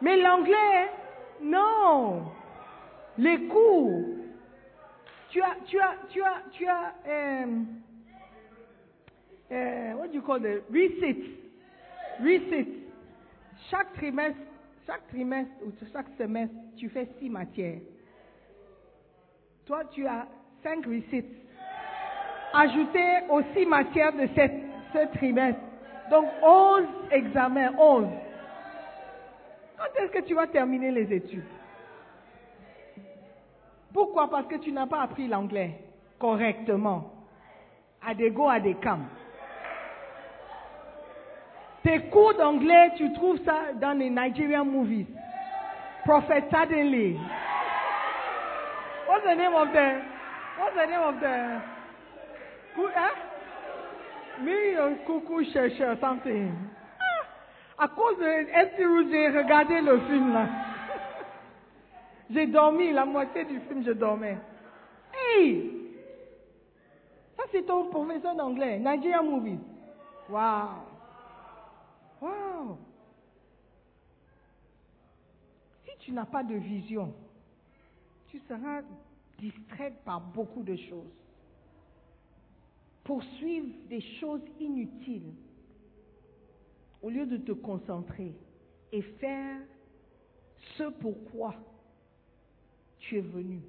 Mais 0.00 0.16
l'anglais, 0.16 0.90
non. 1.40 2.22
Les 3.18 3.46
cours. 3.46 4.21
Tu 5.32 5.40
as, 5.40 5.56
tu 5.66 5.80
as, 5.80 5.96
tu 6.10 6.22
as, 6.22 6.42
tu 6.52 6.66
as, 6.66 6.92
um, 7.08 7.82
uh, 9.50 9.96
what 9.96 10.08
do 10.08 10.18
you 10.18 10.22
call 10.22 10.44
it? 10.44 10.62
Receipt. 10.70 11.24
Receipt. 12.20 12.68
Chaque 13.70 13.94
trimestre, 13.94 14.42
chaque 14.86 15.08
trimestre 15.08 15.54
ou 15.64 15.72
chaque 15.90 16.08
semestre, 16.18 16.54
tu 16.76 16.90
fais 16.90 17.08
six 17.18 17.30
matières. 17.30 17.80
Toi, 19.64 19.84
tu 19.86 20.06
as 20.06 20.26
cinq 20.62 20.84
receipts. 20.84 21.34
Ajoutés 22.52 23.20
aux 23.30 23.42
six 23.54 23.64
matières 23.64 24.12
de 24.12 24.28
cette, 24.34 24.60
ce 24.92 25.16
trimestre. 25.16 25.60
Donc, 26.10 26.26
11 26.42 26.84
examens, 27.10 27.72
11. 27.78 28.06
Quand 29.78 30.02
est-ce 30.02 30.12
que 30.12 30.26
tu 30.26 30.34
vas 30.34 30.46
terminer 30.46 30.90
les 30.90 31.10
études? 31.10 31.44
Pourquoi? 33.92 34.30
Parce 34.30 34.46
que 34.46 34.56
tu 34.56 34.72
n'as 34.72 34.86
pas 34.86 35.02
appris 35.02 35.28
l'anglais 35.28 35.78
correctement. 36.22 37.12
À 38.06 38.14
des 38.14 38.30
go, 38.30 38.48
à 38.48 38.60
des 38.60 38.74
cam. 38.74 39.06
Tes 41.82 41.98
cours 42.10 42.34
d'anglais, 42.34 42.92
tu 42.96 43.12
trouves 43.12 43.40
ça 43.44 43.72
dans 43.80 43.98
les 43.98 44.08
Nigerian 44.08 44.64
movies. 44.64 45.06
Prophet 46.04 46.44
Suddenly. 46.50 47.18
What's 49.08 49.24
the 49.24 49.36
name 49.36 49.54
of 49.54 49.68
the, 49.72 50.00
what's 50.58 50.74
the 50.76 50.86
name 50.86 51.02
of 51.02 51.20
the, 51.20 51.60
who, 52.76 52.86
hein? 52.86 53.12
Me, 54.42 54.78
un 54.78 54.94
coucou 55.06 55.44
chercheur, 55.52 55.96
something. 56.00 56.50
Ah, 57.78 57.84
à 57.84 57.88
cause 57.88 58.18
de 58.18 58.24
Esther 58.24 59.10
j'ai 59.10 59.28
regardé 59.38 59.80
le 59.80 59.98
film 60.00 60.32
là. 60.32 60.46
J'ai 62.32 62.46
dormi, 62.46 62.92
la 62.92 63.04
moitié 63.04 63.44
du 63.44 63.60
film, 63.60 63.84
je 63.84 63.92
dormais. 63.92 64.38
Hey! 65.14 65.70
Ça, 67.36 67.42
c'est 67.52 67.66
ton 67.66 67.90
professeur 67.90 68.34
d'anglais, 68.34 68.78
Nigerian 68.78 69.24
movie. 69.24 69.58
Wow! 70.30 70.68
Wow! 72.22 72.78
Si 75.84 75.90
tu 75.98 76.12
n'as 76.12 76.24
pas 76.24 76.42
de 76.42 76.54
vision, 76.54 77.12
tu 78.28 78.38
seras 78.48 78.80
distrait 79.38 79.92
par 80.04 80.20
beaucoup 80.20 80.62
de 80.62 80.76
choses. 80.76 81.12
Poursuivre 83.04 83.74
des 83.90 84.00
choses 84.20 84.42
inutiles 84.58 85.34
au 87.02 87.10
lieu 87.10 87.26
de 87.26 87.36
te 87.36 87.52
concentrer 87.52 88.32
et 88.92 89.02
faire 89.02 89.58
ce 90.78 90.84
pourquoi 90.84 91.56
tu 93.02 93.18
es 93.18 93.20
venu. 93.20 93.60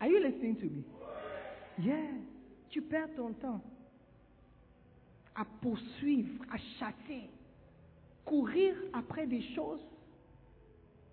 Are 0.00 0.08
you 0.08 0.18
listening 0.18 0.56
to 0.56 0.66
me? 0.66 0.84
Yeah. 1.78 2.10
Tu 2.70 2.82
perds 2.82 3.14
ton 3.14 3.32
temps 3.32 3.62
à 5.34 5.44
poursuivre, 5.60 6.44
à 6.50 6.56
chasser, 6.78 7.30
courir 8.24 8.74
après 8.92 9.26
des 9.26 9.42
choses 9.54 9.86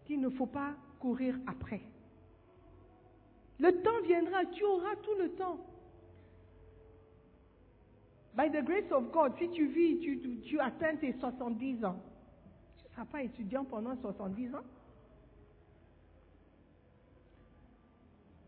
qu'il 0.06 0.20
ne 0.22 0.30
faut 0.30 0.46
pas 0.46 0.76
courir 1.00 1.36
après. 1.46 1.82
Le 3.60 3.72
temps 3.82 4.02
viendra, 4.06 4.46
tu 4.46 4.64
auras 4.64 4.96
tout 4.98 5.16
le 5.20 5.30
temps. 5.32 5.60
By 8.36 8.50
the 8.50 8.64
grace 8.64 8.91
of 8.91 9.12
God, 9.12 9.34
si 9.38 9.50
tu 9.52 9.68
vis, 9.68 10.00
tu, 10.00 10.41
tu, 10.41 10.60
atteins 10.60 10.96
tes 10.96 11.14
70 11.20 11.86
ans, 11.86 12.02
tu 12.78 12.86
ne 12.86 12.89
seras 12.89 13.06
pas 13.06 13.22
étudiant 13.22 13.64
pendant 13.64 13.96
70 13.96 14.56
ans. 14.56 14.64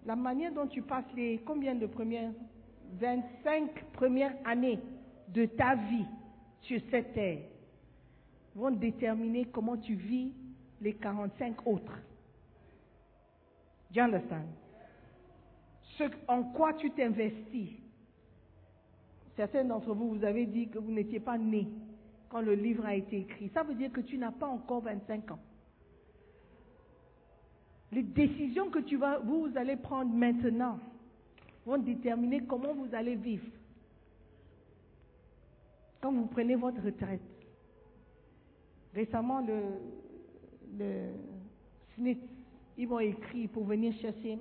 La 0.06 0.16
manière 0.16 0.53
dont 0.53 0.68
tu 0.68 0.82
passes 0.82 1.12
les 1.16 1.39
combien 1.39 1.76
de 1.76 1.88
premières 1.88 2.32
25 2.99 3.91
premières 3.91 4.36
années 4.45 4.80
de 5.30 5.45
ta 5.45 5.76
vie 5.76 6.06
sur 6.62 6.80
cette 6.91 7.14
terre 7.14 7.39
vont 8.56 8.72
déterminer 8.72 9.45
comment 9.45 9.78
tu 9.78 9.95
vis 9.95 10.34
les 10.82 10.93
45 10.93 11.68
autres. 11.68 11.97
Do 13.91 14.01
you? 14.01 14.20
Ce 15.97 16.03
en 16.28 16.43
quoi 16.43 16.74
tu 16.74 16.91
t'investis. 16.91 17.70
Certains 19.36 19.64
d'entre 19.64 19.93
vous, 19.93 20.16
vous 20.16 20.24
avez 20.24 20.45
dit 20.45 20.68
que 20.68 20.80
vous 20.80 20.91
n'étiez 20.91 21.20
pas 21.20 21.38
né 21.38 21.68
quand 22.30 22.41
le 22.41 22.53
livre 22.53 22.86
a 22.86 22.95
été 22.95 23.20
écrit. 23.20 23.49
Ça 23.53 23.64
veut 23.64 23.76
dire 23.76 23.91
que 23.91 24.01
tu 24.01 24.18
n'as 24.18 24.32
pas 24.32 24.47
encore 24.47 24.82
25 24.82 25.32
ans. 25.32 25.39
Les 27.91 28.03
décisions 28.03 28.69
que 28.69 28.79
tu 28.79 28.97
vas, 28.97 29.19
vous 29.19 29.49
allez 29.55 29.75
prendre 29.75 30.13
maintenant 30.13 30.79
vont 31.65 31.77
déterminer 31.77 32.43
comment 32.45 32.73
vous 32.73 32.93
allez 32.93 33.15
vivre. 33.15 33.45
Quand 36.01 36.11
vous 36.11 36.27
prenez 36.27 36.55
votre 36.55 36.81
retraite. 36.83 37.21
Récemment, 38.93 39.41
le, 39.41 39.61
le 40.77 41.09
SNIT, 41.95 42.19
ils 42.77 42.88
m'ont 42.88 42.99
écrit 42.99 43.47
pour 43.47 43.65
venir 43.65 43.93
chercher 43.99 44.39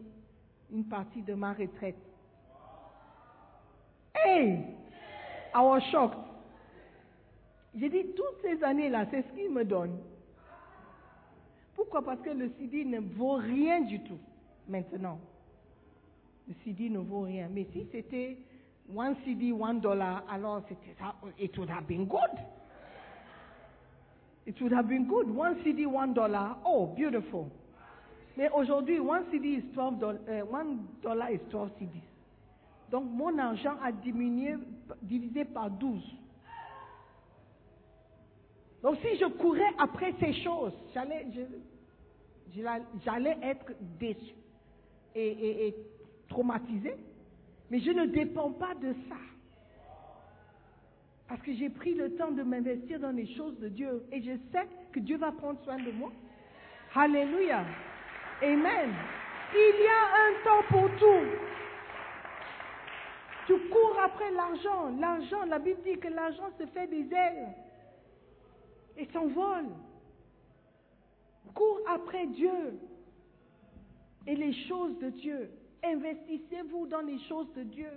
une 0.72 0.84
partie 0.84 1.22
de 1.22 1.34
ma 1.34 1.52
retraite. 1.52 1.96
Hey! 4.14 4.64
Was 5.54 5.80
shocked. 5.90 6.18
J'ai 7.76 7.88
dit, 7.88 8.04
toutes 8.16 8.42
ces 8.42 8.62
années-là, 8.62 9.06
c'est 9.10 9.22
ce 9.22 9.32
qu'ils 9.34 9.52
me 9.52 9.64
donnent. 9.64 9.98
Pourquoi? 11.74 12.02
Parce 12.02 12.20
que 12.20 12.30
le 12.30 12.50
CD 12.58 12.84
ne 12.84 13.00
vaut 13.00 13.34
rien 13.34 13.80
du 13.80 14.00
tout 14.00 14.18
maintenant. 14.68 15.18
Le 16.46 16.54
CD 16.64 16.88
ne 16.90 16.98
vaut 16.98 17.22
rien. 17.22 17.48
Mais 17.52 17.66
si 17.72 17.86
c'était 17.90 18.38
one 18.94 19.16
CD, 19.24 19.52
one 19.52 19.80
dollar, 19.80 20.24
alors 20.28 20.62
c'était 20.68 20.94
ça, 20.98 21.14
it 21.38 21.56
would 21.58 21.70
have 21.70 21.86
been 21.86 22.06
good. 22.06 22.20
It 24.46 24.60
would 24.60 24.72
have 24.72 24.88
been 24.88 25.06
good. 25.06 25.28
One 25.30 25.56
CD, 25.64 25.86
one 25.86 26.12
dollar. 26.12 26.58
Oh, 26.66 26.86
beautiful. 26.94 27.46
Mais 28.36 28.50
aujourd'hui, 28.50 28.98
one 28.98 29.24
CD 29.30 29.58
is 29.58 29.62
12 29.74 29.98
dollars, 29.98 30.20
uh, 30.28 30.44
one 30.44 30.80
dollar 31.02 31.30
is 31.30 31.40
12 31.50 31.70
CDs. 31.78 32.02
Donc 32.90 33.04
mon 33.10 33.38
argent 33.38 33.76
a 33.82 33.90
diminué, 33.90 34.56
divisé 35.02 35.44
par 35.44 35.70
12. 35.70 36.02
Donc 38.84 38.98
si 39.00 39.16
je 39.16 39.24
courais 39.24 39.72
après 39.78 40.14
ces 40.20 40.34
choses, 40.42 40.74
j'allais, 40.94 41.26
être 43.42 43.72
déçu 43.98 44.34
et, 45.14 45.26
et, 45.26 45.68
et 45.68 45.76
traumatisé. 46.28 46.94
Mais 47.70 47.80
je 47.80 47.90
ne 47.90 48.04
dépends 48.04 48.52
pas 48.52 48.74
de 48.74 48.92
ça. 49.08 49.16
Parce 51.26 51.40
que 51.40 51.54
j'ai 51.54 51.70
pris 51.70 51.94
le 51.94 52.14
temps 52.16 52.30
de 52.30 52.42
m'investir 52.42 53.00
dans 53.00 53.10
les 53.10 53.34
choses 53.34 53.58
de 53.58 53.68
Dieu. 53.68 54.04
Et 54.12 54.20
je 54.20 54.32
sais 54.52 54.68
que 54.92 55.00
Dieu 55.00 55.16
va 55.16 55.32
prendre 55.32 55.64
soin 55.64 55.78
de 55.78 55.90
moi. 55.92 56.12
Alléluia. 56.94 57.64
Amen. 58.42 58.90
Il 59.54 59.82
y 59.82 59.86
a 59.86 60.02
un 60.26 60.44
temps 60.44 60.66
pour 60.68 60.90
tout. 60.98 61.26
Tu 63.46 63.58
cours 63.70 63.98
après 64.04 64.30
l'argent. 64.32 64.94
L'argent, 65.00 65.46
la 65.48 65.58
Bible 65.58 65.80
dit 65.86 65.98
que 65.98 66.08
l'argent 66.08 66.50
se 66.58 66.66
fait 66.66 66.86
des 66.88 67.10
ailes 67.14 67.48
et 68.96 69.06
s'envole. 69.12 69.68
Cours 71.54 71.80
après 71.88 72.26
Dieu 72.26 72.78
et 74.26 74.34
les 74.34 74.52
choses 74.66 74.98
de 74.98 75.10
Dieu. 75.10 75.50
Investissez-vous 75.82 76.86
dans 76.86 77.02
les 77.02 77.18
choses 77.28 77.52
de 77.54 77.62
Dieu. 77.62 77.90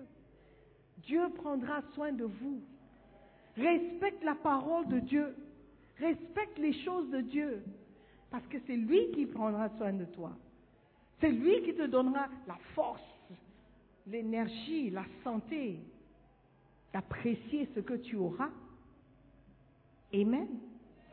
Dieu 1.03 1.29
prendra 1.35 1.81
soin 1.93 2.11
de 2.11 2.25
vous. 2.25 2.61
Respecte 3.55 4.23
la 4.23 4.35
parole 4.35 4.87
de 4.87 4.99
Dieu. 4.99 5.35
Respecte 5.97 6.57
les 6.59 6.73
choses 6.83 7.09
de 7.09 7.21
Dieu. 7.21 7.63
Parce 8.29 8.45
que 8.47 8.57
c'est 8.67 8.75
lui 8.75 9.11
qui 9.11 9.25
prendra 9.25 9.69
soin 9.77 9.93
de 9.93 10.05
toi. 10.05 10.31
C'est 11.19 11.31
lui 11.31 11.63
qui 11.63 11.73
te 11.73 11.87
donnera 11.87 12.27
la 12.45 12.57
force, 12.75 13.01
l'énergie, 14.05 14.91
la 14.91 15.05
santé 15.23 15.79
d'apprécier 16.93 17.67
ce 17.73 17.79
que 17.79 17.95
tu 17.95 18.15
auras 18.17 18.51
Amen. 20.13 20.47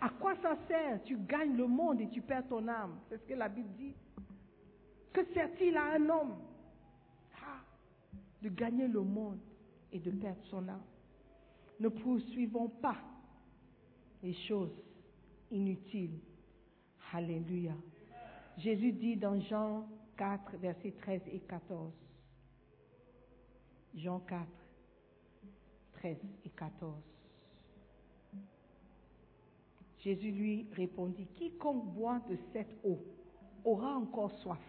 À 0.04 0.10
quoi 0.20 0.34
ça 0.42 0.54
sert? 0.68 1.02
Tu 1.04 1.16
gagnes 1.16 1.56
le 1.56 1.66
monde 1.66 1.98
et 1.98 2.08
tu 2.10 2.20
perds 2.20 2.46
ton 2.46 2.68
âme. 2.68 2.98
C'est 3.08 3.16
ce 3.16 3.24
que 3.24 3.32
la 3.32 3.48
Bible 3.48 3.70
dit. 3.78 3.94
Que 5.14 5.24
sert-il 5.32 5.74
à 5.78 5.94
un 5.94 6.10
homme? 6.10 6.36
Ah, 7.40 7.62
de 8.42 8.50
gagner 8.50 8.86
le 8.86 9.00
monde 9.00 9.38
et 9.90 9.98
de 9.98 10.10
perdre 10.10 10.44
son 10.50 10.68
âme 10.68 10.82
Ne 11.80 11.88
poursuivons 11.88 12.68
pas 12.68 12.98
les 14.22 14.34
choses 14.46 14.76
inutiles. 15.50 16.18
Alléluia. 17.14 17.72
Jésus 18.58 18.92
dit 18.92 19.16
dans 19.16 19.40
Jean 19.40 19.88
4, 20.18 20.58
versets 20.58 20.92
13 21.00 21.22
et 21.32 21.40
14. 21.40 21.94
Jean 23.94 24.20
4, 24.20 24.46
13 25.94 26.18
et 26.44 26.50
14. 26.50 27.13
Jésus 30.04 30.32
lui 30.32 30.66
répondit, 30.72 31.26
quiconque 31.34 31.94
boit 31.94 32.20
de 32.28 32.36
cette 32.52 32.76
eau 32.84 32.98
aura 33.64 33.96
encore 33.96 34.30
soif, 34.42 34.60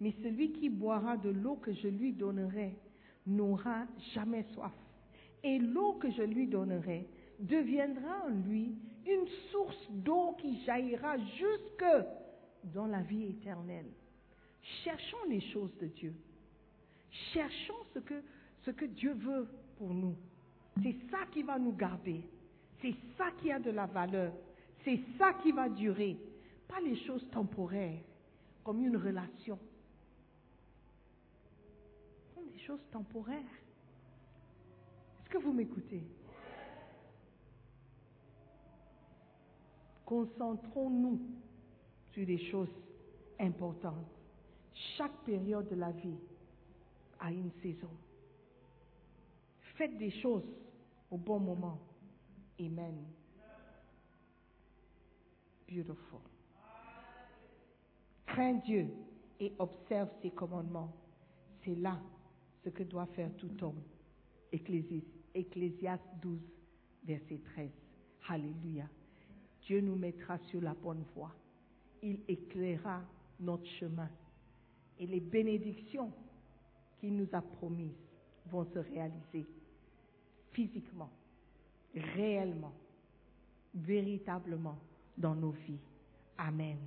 mais 0.00 0.14
celui 0.22 0.52
qui 0.52 0.70
boira 0.70 1.18
de 1.18 1.28
l'eau 1.28 1.56
que 1.56 1.72
je 1.74 1.88
lui 1.88 2.14
donnerai 2.14 2.74
n'aura 3.26 3.86
jamais 4.14 4.44
soif. 4.54 4.72
Et 5.42 5.58
l'eau 5.58 5.94
que 5.94 6.10
je 6.10 6.22
lui 6.22 6.46
donnerai 6.46 7.06
deviendra 7.38 8.24
en 8.24 8.30
lui 8.30 8.74
une 9.06 9.28
source 9.50 9.90
d'eau 9.90 10.34
qui 10.40 10.64
jaillira 10.64 11.18
jusque 11.18 12.06
dans 12.72 12.86
la 12.86 13.02
vie 13.02 13.24
éternelle. 13.24 13.90
Cherchons 14.82 15.24
les 15.28 15.42
choses 15.52 15.76
de 15.78 15.88
Dieu. 15.88 16.14
Cherchons 17.34 17.84
ce 17.92 17.98
que, 17.98 18.22
ce 18.62 18.70
que 18.70 18.86
Dieu 18.86 19.12
veut 19.12 19.46
pour 19.76 19.92
nous. 19.92 20.16
C'est 20.82 20.96
ça 21.10 21.18
qui 21.32 21.42
va 21.42 21.58
nous 21.58 21.76
garder. 21.76 22.22
C'est 22.80 22.94
ça 23.18 23.26
qui 23.42 23.52
a 23.52 23.58
de 23.58 23.70
la 23.70 23.84
valeur. 23.84 24.32
C'est 24.84 25.00
ça 25.18 25.32
qui 25.42 25.50
va 25.52 25.68
durer. 25.68 26.18
Pas 26.68 26.80
les 26.80 26.96
choses 27.06 27.26
temporaires, 27.30 28.00
comme 28.62 28.84
une 28.84 28.96
relation. 28.96 29.58
Des 32.52 32.60
choses 32.60 32.84
temporaires. 32.92 33.40
Est-ce 35.20 35.30
que 35.30 35.38
vous 35.38 35.52
m'écoutez? 35.52 36.02
Concentrons-nous 40.04 41.20
sur 42.12 42.26
des 42.26 42.38
choses 42.50 42.68
importantes. 43.40 44.06
Chaque 44.96 45.16
période 45.24 45.68
de 45.68 45.76
la 45.76 45.90
vie 45.92 46.18
a 47.20 47.32
une 47.32 47.50
saison. 47.62 47.90
Faites 49.76 49.96
des 49.96 50.10
choses 50.10 50.44
au 51.10 51.16
bon 51.16 51.40
moment. 51.40 51.78
Amen. 52.60 53.04
Beautiful. 55.74 56.20
Crains 58.26 58.60
Dieu 58.64 58.86
et 59.40 59.52
observe 59.58 60.08
ses 60.22 60.30
commandements. 60.30 60.92
C'est 61.64 61.74
là 61.74 62.00
ce 62.62 62.70
que 62.70 62.84
doit 62.84 63.06
faire 63.06 63.34
tout 63.38 63.50
homme. 63.60 63.82
Ecclésiaste 64.52 66.04
12, 66.22 66.38
verset 67.04 67.40
13. 67.54 67.70
Alléluia. 68.28 68.84
Dieu 69.62 69.80
nous 69.80 69.96
mettra 69.96 70.38
sur 70.50 70.60
la 70.60 70.74
bonne 70.74 71.02
voie. 71.16 71.34
Il 72.02 72.20
éclairera 72.28 73.02
notre 73.40 73.66
chemin. 73.80 74.08
Et 75.00 75.08
les 75.08 75.18
bénédictions 75.18 76.12
qu'il 77.00 77.16
nous 77.16 77.28
a 77.32 77.40
promises 77.40 77.98
vont 78.46 78.64
se 78.72 78.78
réaliser 78.78 79.44
physiquement, 80.52 81.10
réellement, 82.14 82.74
véritablement 83.74 84.78
dans 85.16 85.34
nos 85.34 85.50
vies. 85.50 85.80
Amen. 86.38 86.78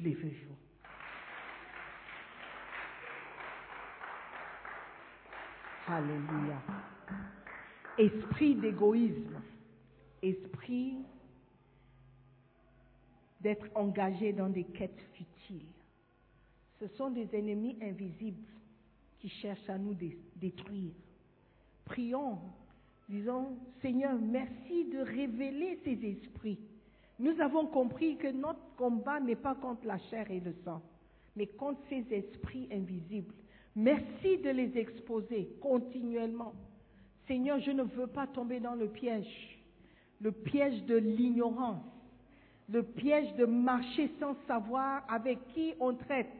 Levez-vous. 0.00 0.56
Alléluia. 5.86 6.62
Esprit 7.98 8.54
d'égoïsme, 8.54 9.40
esprit 10.22 10.98
d'être 13.40 13.66
engagé 13.74 14.32
dans 14.32 14.48
des 14.48 14.64
quêtes 14.64 15.04
futiles. 15.12 15.66
Ce 16.78 16.86
sont 16.96 17.10
des 17.10 17.28
ennemis 17.34 17.76
invisibles 17.82 18.42
qui 19.18 19.28
cherchent 19.28 19.68
à 19.68 19.78
nous 19.78 19.96
détruire. 20.36 20.92
Prions, 21.84 22.38
disons, 23.08 23.56
Seigneur, 23.80 24.18
merci 24.20 24.86
de 24.86 24.98
révéler 24.98 25.78
ces 25.84 26.04
esprits. 26.04 26.58
Nous 27.18 27.40
avons 27.40 27.66
compris 27.66 28.16
que 28.16 28.28
notre 28.28 28.60
combat 28.76 29.20
n'est 29.20 29.36
pas 29.36 29.54
contre 29.54 29.86
la 29.86 29.98
chair 30.10 30.30
et 30.30 30.40
le 30.40 30.54
sang, 30.64 30.82
mais 31.36 31.46
contre 31.46 31.80
ces 31.88 32.04
esprits 32.10 32.68
invisibles. 32.72 33.34
Merci 33.76 34.38
de 34.38 34.50
les 34.50 34.76
exposer 34.76 35.56
continuellement. 35.60 36.52
Seigneur, 37.26 37.60
je 37.60 37.70
ne 37.70 37.82
veux 37.82 38.08
pas 38.08 38.26
tomber 38.26 38.60
dans 38.60 38.74
le 38.74 38.88
piège, 38.88 39.60
le 40.20 40.32
piège 40.32 40.84
de 40.84 40.96
l'ignorance, 40.96 41.84
le 42.68 42.82
piège 42.82 43.34
de 43.36 43.44
marcher 43.44 44.10
sans 44.18 44.36
savoir 44.46 45.04
avec 45.08 45.38
qui 45.54 45.74
on 45.80 45.94
traite. 45.94 46.32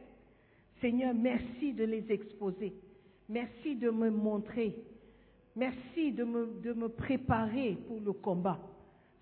Seigneur, 0.81 1.13
merci 1.13 1.73
de 1.73 1.85
les 1.85 2.11
exposer. 2.11 2.73
Merci 3.29 3.75
de 3.75 3.89
me 3.89 4.09
montrer. 4.09 4.75
Merci 5.55 6.11
de 6.11 6.23
me, 6.23 6.87
préparer 6.87 7.77
pour 7.87 7.99
le 8.01 8.11
combat. 8.13 8.59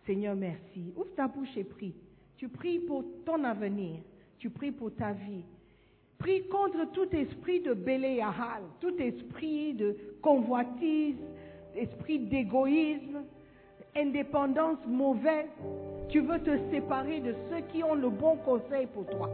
Seigneur, 0.06 0.36
merci. 0.36 0.94
Ouvre 0.96 1.14
ta 1.16 1.28
bouche 1.28 1.56
et 1.56 1.64
prie. 1.64 1.94
Tu 2.38 2.48
pries 2.48 2.80
pour 2.80 3.04
ton 3.26 3.44
avenir. 3.44 4.00
Tu 4.40 4.50
pries 4.50 4.72
pour 4.72 4.94
ta 4.96 5.12
vie. 5.12 5.44
Prie 6.18 6.48
contre 6.48 6.92
tout 6.92 7.08
esprit 7.16 7.62
de 7.62 7.74
Béléahal, 7.74 8.64
tout 8.80 8.96
esprit 9.00 9.74
de 9.74 9.96
convoitise, 10.22 11.18
esprit 11.76 12.20
d'égoïsme, 12.20 13.24
indépendance 13.96 14.78
mauvaise. 14.88 15.50
Tu 16.10 16.20
veux 16.20 16.40
te 16.40 16.58
séparer 16.72 17.20
de 17.22 17.34
ceux 17.50 17.62
qui 17.72 17.84
ont 17.84 17.96
le 17.96 18.10
bon 18.10 18.36
conseil 18.38 18.88
pour 18.88 19.06
toi, 19.08 19.30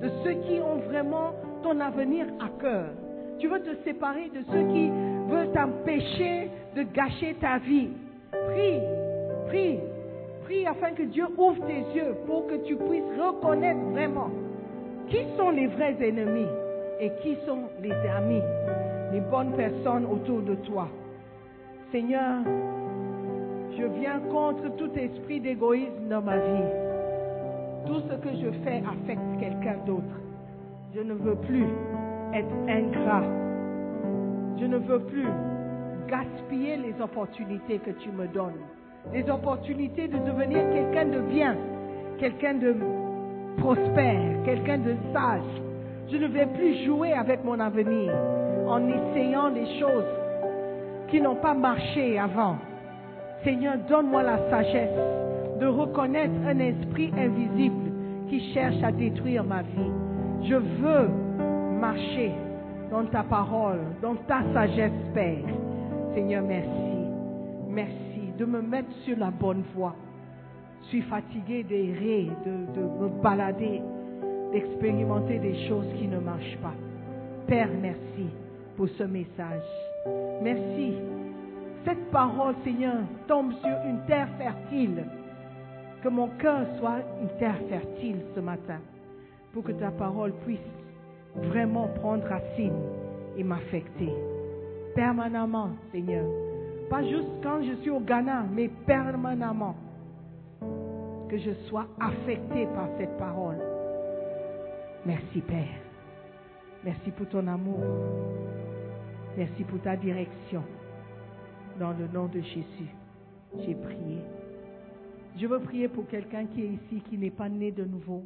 de 0.00 0.08
ceux 0.24 0.34
qui 0.46 0.60
ont 0.60 0.76
vraiment 0.88 1.34
ton 1.62 1.78
avenir 1.80 2.26
à 2.40 2.48
cœur. 2.60 2.90
Tu 3.38 3.48
veux 3.48 3.60
te 3.62 3.82
séparer 3.84 4.30
de 4.30 4.42
ceux 4.50 4.66
qui 4.72 4.90
veulent 5.30 5.52
t'empêcher 5.52 6.50
de 6.76 6.82
gâcher 6.82 7.34
ta 7.40 7.58
vie. 7.58 7.88
Prie, 8.30 8.80
prie, 9.48 9.78
prie 10.50 10.66
afin 10.66 10.90
que 10.92 11.04
Dieu 11.04 11.26
ouvre 11.38 11.64
tes 11.66 11.80
yeux 11.96 12.14
pour 12.26 12.46
que 12.48 12.56
tu 12.66 12.74
puisses 12.74 13.12
reconnaître 13.18 13.80
vraiment 13.92 14.30
qui 15.08 15.24
sont 15.36 15.50
les 15.50 15.68
vrais 15.68 15.96
ennemis 16.00 16.48
et 17.00 17.10
qui 17.22 17.36
sont 17.46 17.68
les 17.80 17.92
amis, 17.92 18.42
les 19.12 19.20
bonnes 19.20 19.52
personnes 19.52 20.06
autour 20.06 20.42
de 20.42 20.56
toi. 20.56 20.88
Seigneur, 21.92 22.42
je 23.78 23.84
viens 24.00 24.18
contre 24.30 24.74
tout 24.76 24.90
esprit 24.96 25.40
d'égoïsme 25.40 26.08
dans 26.08 26.22
ma 26.22 26.36
vie. 26.36 26.70
Tout 27.86 28.00
ce 28.08 28.14
que 28.16 28.30
je 28.30 28.50
fais 28.64 28.82
affecte 28.86 29.38
quelqu'un 29.38 29.76
d'autre. 29.86 30.16
Je 30.94 31.00
ne 31.00 31.14
veux 31.14 31.36
plus 31.36 31.66
être 32.34 32.54
ingrat. 32.68 33.22
Je 34.58 34.66
ne 34.66 34.78
veux 34.78 35.00
plus 35.00 35.28
gaspiller 36.08 36.76
les 36.76 37.00
opportunités 37.00 37.78
que 37.78 37.92
tu 37.92 38.10
me 38.10 38.26
donnes. 38.26 38.60
Les 39.12 39.28
opportunités 39.28 40.08
de 40.08 40.18
devenir 40.18 40.60
quelqu'un 40.72 41.06
de 41.06 41.20
bien, 41.20 41.56
quelqu'un 42.18 42.54
de 42.54 42.76
prospère, 43.58 44.42
quelqu'un 44.44 44.78
de 44.78 44.94
sage. 45.12 45.62
Je 46.10 46.16
ne 46.16 46.28
vais 46.28 46.46
plus 46.46 46.84
jouer 46.84 47.12
avec 47.12 47.44
mon 47.44 47.58
avenir 47.58 48.12
en 48.68 48.86
essayant 48.86 49.50
des 49.50 49.66
choses 49.80 50.04
qui 51.08 51.20
n'ont 51.20 51.36
pas 51.36 51.54
marché 51.54 52.18
avant. 52.18 52.56
Seigneur, 53.42 53.76
donne-moi 53.88 54.22
la 54.22 54.38
sagesse 54.50 54.98
de 55.60 55.66
reconnaître 55.66 56.34
un 56.46 56.58
esprit 56.58 57.12
invisible 57.16 57.90
qui 58.28 58.52
cherche 58.52 58.82
à 58.82 58.92
détruire 58.92 59.44
ma 59.44 59.62
vie. 59.62 59.92
Je 60.48 60.54
veux 60.54 61.08
marcher 61.80 62.32
dans 62.90 63.04
ta 63.06 63.22
parole, 63.22 63.80
dans 64.02 64.14
ta 64.14 64.42
sagesse, 64.52 64.92
Père. 65.14 65.44
Seigneur, 66.14 66.42
merci. 66.42 66.68
Merci 67.68 68.09
de 68.40 68.46
me 68.46 68.62
mettre 68.62 68.90
sur 69.04 69.18
la 69.18 69.30
bonne 69.30 69.62
voie. 69.74 69.94
Je 70.82 70.86
suis 70.88 71.02
fatigué 71.02 71.62
d'errer, 71.62 72.30
de, 72.46 72.72
de 72.72 72.86
me 72.86 73.22
balader, 73.22 73.82
d'expérimenter 74.50 75.38
des 75.38 75.68
choses 75.68 75.86
qui 75.98 76.08
ne 76.08 76.18
marchent 76.18 76.58
pas. 76.62 76.72
Père, 77.46 77.68
merci 77.82 78.30
pour 78.78 78.88
ce 78.88 79.02
message. 79.02 79.62
Merci. 80.42 80.94
Cette 81.84 82.10
parole, 82.10 82.54
Seigneur, 82.64 83.02
tombe 83.28 83.52
sur 83.60 83.76
une 83.86 84.00
terre 84.06 84.28
fertile. 84.38 85.04
Que 86.02 86.08
mon 86.08 86.28
cœur 86.38 86.66
soit 86.78 87.00
une 87.20 87.38
terre 87.38 87.60
fertile 87.68 88.22
ce 88.34 88.40
matin 88.40 88.80
pour 89.52 89.64
que 89.64 89.72
ta 89.72 89.90
parole 89.90 90.32
puisse 90.46 90.58
vraiment 91.36 91.88
prendre 91.88 92.24
racine 92.24 92.80
et 93.36 93.44
m'affecter. 93.44 94.08
Permanemment, 94.94 95.72
Seigneur. 95.92 96.49
Pas 96.90 97.04
juste 97.04 97.28
quand 97.40 97.62
je 97.62 97.72
suis 97.82 97.90
au 97.90 98.00
Ghana, 98.00 98.46
mais 98.52 98.68
permanemment 98.84 99.76
que 101.28 101.38
je 101.38 101.52
sois 101.68 101.86
affecté 102.00 102.66
par 102.74 102.88
cette 102.98 103.16
parole. 103.16 103.58
Merci 105.06 105.40
Père. 105.40 105.80
Merci 106.84 107.12
pour 107.12 107.28
ton 107.28 107.46
amour. 107.46 107.78
Merci 109.36 109.62
pour 109.62 109.80
ta 109.80 109.96
direction. 109.96 110.64
Dans 111.78 111.92
le 111.92 112.08
nom 112.08 112.26
de 112.26 112.40
Jésus, 112.40 112.90
j'ai 113.60 113.76
prié. 113.76 114.18
Je 115.38 115.46
veux 115.46 115.60
prier 115.60 115.86
pour 115.86 116.08
quelqu'un 116.08 116.46
qui 116.46 116.62
est 116.62 116.70
ici, 116.70 117.02
qui 117.08 117.16
n'est 117.16 117.30
pas 117.30 117.48
né 117.48 117.70
de 117.70 117.84
nouveau, 117.84 118.24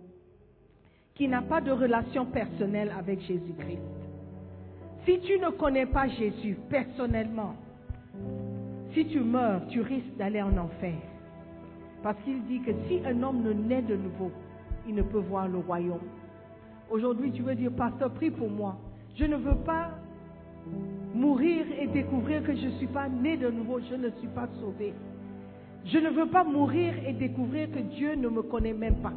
qui 1.15 1.29
n'a 1.29 1.43
pas 1.43 1.61
de 1.61 1.71
relation 1.71 2.25
personnelle 2.25 2.93
avec 2.99 3.21
Jésus-Christ. 3.21 3.83
Si 5.05 5.21
tu 5.21 5.39
ne 5.39 5.51
connais 5.51 5.87
pas 5.87 6.09
Jésus 6.09 6.57
personnellement, 6.71 7.55
si 8.95 9.07
tu 9.07 9.21
meurs, 9.21 9.67
tu 9.69 9.81
risques 9.81 10.17
d'aller 10.17 10.41
en 10.41 10.57
enfer. 10.57 10.95
Parce 12.03 12.17
qu'il 12.25 12.45
dit 12.45 12.61
que 12.61 12.71
si 12.89 13.01
un 13.05 13.23
homme 13.23 13.43
ne 13.43 13.53
naît 13.53 13.83
de 13.83 13.97
nouveau, 13.97 14.31
il 14.87 14.95
ne 14.95 15.03
peut 15.03 15.19
voir 15.19 15.49
le 15.49 15.59
royaume. 15.59 16.07
Aujourd'hui, 16.91 17.33
tu 17.33 17.43
veux 17.43 17.55
dire, 17.55 17.73
pasteur, 17.73 18.11
prie 18.11 18.31
pour 18.31 18.51
moi. 18.51 18.77
Je 19.17 19.25
ne 19.25 19.37
veux 19.37 19.57
pas 19.65 19.91
mourir 21.15 21.65
et 21.81 21.87
découvrir 21.87 22.43
que 22.43 22.55
je 22.55 22.67
ne 22.67 22.73
suis 22.73 22.87
pas 22.87 23.09
né 23.09 23.37
de 23.37 23.51
nouveau, 23.51 23.81
je 23.81 23.95
ne 23.95 24.11
suis 24.19 24.29
pas 24.29 24.49
sauvé. 24.61 24.93
Je 25.87 25.99
ne 25.99 26.11
veux 26.11 26.27
pas 26.27 26.45
mourir 26.45 26.95
et 27.07 27.13
découvrir 27.13 27.71
que 27.71 27.79
Dieu 27.79 28.15
ne 28.15 28.29
me 28.29 28.43
connaît 28.43 28.73
même 28.73 28.97
pas. 28.97 29.13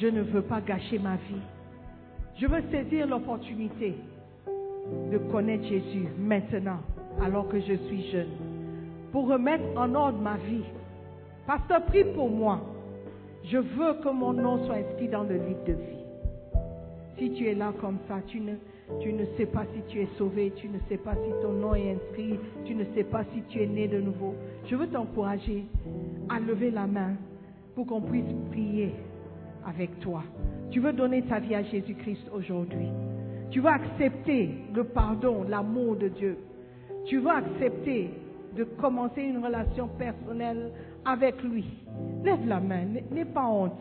Je 0.00 0.06
ne 0.06 0.22
veux 0.22 0.42
pas 0.42 0.60
gâcher 0.60 0.98
ma 0.98 1.16
vie. 1.16 1.42
Je 2.36 2.46
veux 2.46 2.62
saisir 2.70 3.06
l'opportunité 3.06 3.96
de 5.10 5.18
connaître 5.18 5.64
Jésus 5.64 6.06
maintenant, 6.18 6.80
alors 7.22 7.48
que 7.48 7.60
je 7.60 7.74
suis 7.74 8.10
jeune, 8.10 8.28
pour 9.12 9.28
remettre 9.28 9.64
en 9.76 9.94
ordre 9.94 10.18
ma 10.18 10.36
vie. 10.36 10.64
Pasteur, 11.46 11.84
prie 11.86 12.04
pour 12.04 12.30
moi. 12.30 12.60
Je 13.44 13.56
veux 13.56 13.94
que 14.02 14.08
mon 14.10 14.32
nom 14.32 14.66
soit 14.66 14.76
inscrit 14.76 15.08
dans 15.08 15.22
le 15.22 15.36
livre 15.36 15.64
de 15.66 15.72
vie. 15.72 15.98
Si 17.18 17.32
tu 17.32 17.46
es 17.46 17.54
là 17.54 17.72
comme 17.80 17.98
ça, 18.06 18.18
tu 18.26 18.40
ne, 18.40 19.24
sais 19.36 19.46
pas 19.46 19.64
si 19.74 19.82
tu 19.88 20.00
es 20.00 20.08
sauvé, 20.16 20.52
tu 20.54 20.68
ne 20.68 20.78
sais 20.88 20.98
pas 20.98 21.14
si 21.14 21.30
ton 21.42 21.52
nom 21.52 21.74
est 21.74 21.92
inscrit, 21.92 22.38
tu 22.64 22.74
ne 22.74 22.84
sais 22.94 23.04
pas 23.04 23.24
si 23.34 23.42
tu 23.48 23.60
es 23.60 23.66
né 23.66 23.88
de 23.88 24.00
nouveau. 24.00 24.34
Je 24.66 24.76
veux 24.76 24.86
t'encourager 24.86 25.64
à 26.28 26.38
lever 26.38 26.70
la 26.70 26.86
main 26.86 27.14
pour 27.74 27.86
qu'on 27.86 28.02
puisse 28.02 28.24
prier 28.50 28.94
avec 29.66 29.98
toi. 30.00 30.22
Tu 30.70 30.80
veux 30.80 30.92
donner 30.92 31.22
ta 31.22 31.40
vie 31.40 31.54
à 31.54 31.62
Jésus-Christ 31.62 32.30
aujourd'hui. 32.32 32.88
Tu 33.50 33.60
veux 33.60 33.70
accepter 33.70 34.50
le 34.74 34.84
pardon, 34.84 35.44
l'amour 35.48 35.96
de 35.96 36.08
Dieu. 36.08 36.36
Tu 37.08 37.18
veux 37.18 37.30
accepter 37.30 38.10
de 38.54 38.64
commencer 38.64 39.22
une 39.22 39.42
relation 39.42 39.88
personnelle 39.98 40.70
avec 41.06 41.42
lui. 41.42 41.64
Lève 42.22 42.46
la 42.46 42.60
main. 42.60 42.84
N'aie 43.10 43.24
pas 43.24 43.46
honte 43.46 43.80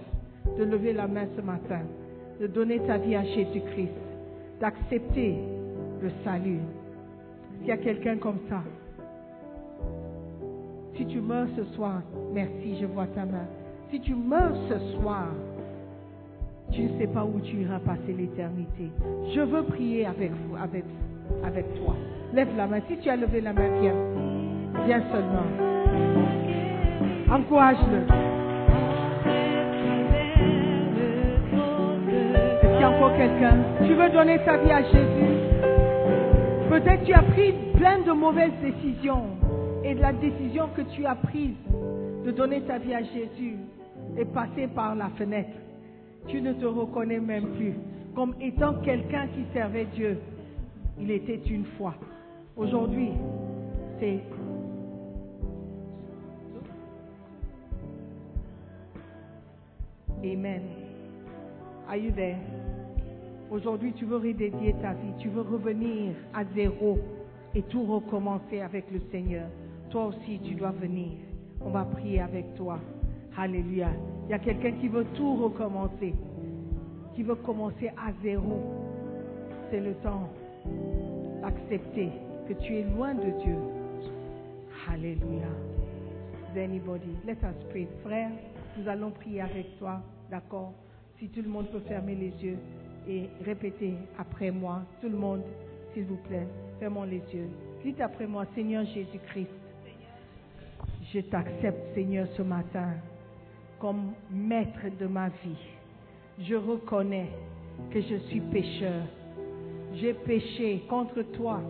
de 0.57 0.63
lever 0.63 0.93
la 0.93 1.07
main 1.07 1.27
ce 1.35 1.41
matin, 1.41 1.81
de 2.39 2.47
donner 2.47 2.79
ta 2.79 2.97
vie 2.97 3.15
à 3.15 3.23
Jésus-Christ, 3.23 3.91
d'accepter 4.61 5.35
le 6.01 6.09
salut. 6.23 6.59
S'il 7.57 7.67
y 7.67 7.71
a 7.71 7.77
quelqu'un 7.77 8.15
comme 8.17 8.39
ça, 8.47 8.63
si 10.95 11.05
tu 11.05 11.19
meurs 11.19 11.47
ce 11.57 11.65
soir, 11.75 12.01
merci, 12.33 12.77
je 12.79 12.85
vois 12.85 13.07
ta 13.07 13.25
main. 13.25 13.47
Si 13.91 13.99
tu 13.99 14.15
meurs 14.15 14.55
ce 14.69 14.79
soir, 14.97 15.27
tu 16.71 16.83
ne 16.83 16.97
sais 16.97 17.07
pas 17.07 17.25
où 17.25 17.41
tu 17.41 17.57
iras 17.57 17.79
passer 17.79 18.13
l'éternité. 18.13 18.89
Je 19.33 19.41
veux 19.41 19.63
prier 19.63 20.05
avec 20.05 20.31
vous, 20.31 20.55
avec 20.55 21.65
toi. 21.75 21.95
Lève 22.33 22.49
la 22.55 22.67
main. 22.67 22.79
Si 22.87 22.97
tu 22.97 23.09
as 23.09 23.15
levé 23.15 23.41
la 23.41 23.53
main, 23.53 23.67
viens. 23.81 23.95
Viens 24.85 25.01
seulement. 25.11 25.47
Encourage-le. 27.31 28.03
Est-ce 32.61 32.71
qu'il 32.71 32.81
y 32.81 32.83
a 32.83 32.89
encore 32.89 33.17
quelqu'un? 33.17 33.57
Tu 33.85 33.93
veux 33.93 34.09
donner 34.09 34.39
ta 34.45 34.57
vie 34.57 34.71
à 34.71 34.83
Jésus? 34.83 35.33
Peut-être 36.69 37.03
tu 37.05 37.13
as 37.13 37.23
pris 37.23 37.53
plein 37.75 37.99
de 37.99 38.11
mauvaises 38.11 38.51
décisions. 38.61 39.25
Et 39.83 39.93
la 39.93 40.13
décision 40.13 40.69
que 40.75 40.81
tu 40.95 41.05
as 41.05 41.15
prise 41.15 41.55
de 42.25 42.31
donner 42.31 42.61
ta 42.61 42.77
vie 42.77 42.93
à 42.93 43.03
Jésus 43.03 43.57
est 44.17 44.33
passée 44.33 44.67
par 44.67 44.95
la 44.95 45.09
fenêtre 45.17 45.57
tu 46.27 46.41
ne 46.41 46.53
te 46.53 46.65
reconnais 46.65 47.19
même 47.19 47.47
plus 47.55 47.73
comme 48.15 48.35
étant 48.41 48.73
quelqu'un 48.81 49.27
qui 49.27 49.45
servait 49.53 49.85
Dieu. 49.93 50.17
Il 50.99 51.11
était 51.11 51.41
une 51.49 51.65
fois. 51.77 51.93
Aujourd'hui, 52.57 53.11
c'est... 53.99 54.19
Amen. 60.23 60.61
Are 61.87 61.97
you 61.97 62.11
there? 62.11 62.37
Aujourd'hui, 63.51 63.93
tu 63.93 64.05
veux 64.05 64.17
redédier 64.17 64.73
ta 64.81 64.93
vie, 64.93 65.13
tu 65.19 65.29
veux 65.29 65.41
revenir 65.41 66.15
à 66.33 66.43
zéro 66.55 66.97
et 67.53 67.61
tout 67.61 67.83
recommencer 67.83 68.61
avec 68.61 68.85
le 68.91 69.01
Seigneur. 69.11 69.45
Toi 69.91 70.07
aussi, 70.07 70.39
tu 70.43 70.55
dois 70.55 70.71
venir. 70.71 71.11
On 71.63 71.69
va 71.69 71.85
prier 71.85 72.21
avec 72.21 72.55
toi. 72.55 72.79
Alléluia. 73.37 73.89
Il 74.25 74.31
y 74.31 74.33
a 74.33 74.39
quelqu'un 74.39 74.71
qui 74.71 74.87
veut 74.87 75.05
tout 75.13 75.35
recommencer, 75.35 76.15
qui 77.13 77.21
veut 77.21 77.35
commencer 77.35 77.89
à 77.89 78.11
zéro. 78.23 78.59
C'est 79.69 79.79
le 79.79 79.93
temps 79.95 80.27
d'accepter 81.41 82.09
que 82.47 82.53
tu 82.53 82.77
es 82.77 82.83
loin 82.83 83.13
de 83.13 83.31
Dieu. 83.43 83.57
Alléluia. 84.89 85.47
Anybody? 86.55 87.15
Let 87.25 87.43
us 87.43 87.55
pray. 87.69 87.87
Frère, 88.03 88.31
nous 88.77 88.87
allons 88.87 89.11
prier 89.11 89.41
avec 89.41 89.77
toi. 89.77 90.01
D'accord? 90.31 90.73
Si 91.19 91.27
tout 91.29 91.41
le 91.41 91.49
monde 91.49 91.67
peut 91.67 91.81
fermer 91.81 92.15
les 92.15 92.33
yeux 92.43 92.57
et 93.07 93.29
répéter 93.45 93.93
après 94.17 94.49
moi. 94.49 94.81
Tout 95.01 95.09
le 95.09 95.17
monde, 95.17 95.43
s'il 95.93 96.05
vous 96.05 96.17
plaît, 96.27 96.47
fermons 96.79 97.03
les 97.03 97.21
yeux. 97.31 97.49
Dites 97.83 98.01
après 98.01 98.25
moi, 98.25 98.45
Seigneur 98.55 98.85
Jésus-Christ, 98.85 99.51
je 101.13 101.19
t'accepte, 101.19 101.93
Seigneur, 101.93 102.27
ce 102.35 102.41
matin 102.41 102.95
comme 103.79 104.13
maître 104.31 104.79
de 104.99 105.05
ma 105.05 105.29
vie. 105.29 105.61
Je 106.39 106.55
reconnais 106.55 107.29
que 107.91 108.01
je 108.01 108.15
suis 108.29 108.41
pécheur. 108.41 109.03
J'ai 109.93 110.13
péché 110.13 110.83
contre 110.89 111.21
toi. 111.21 111.61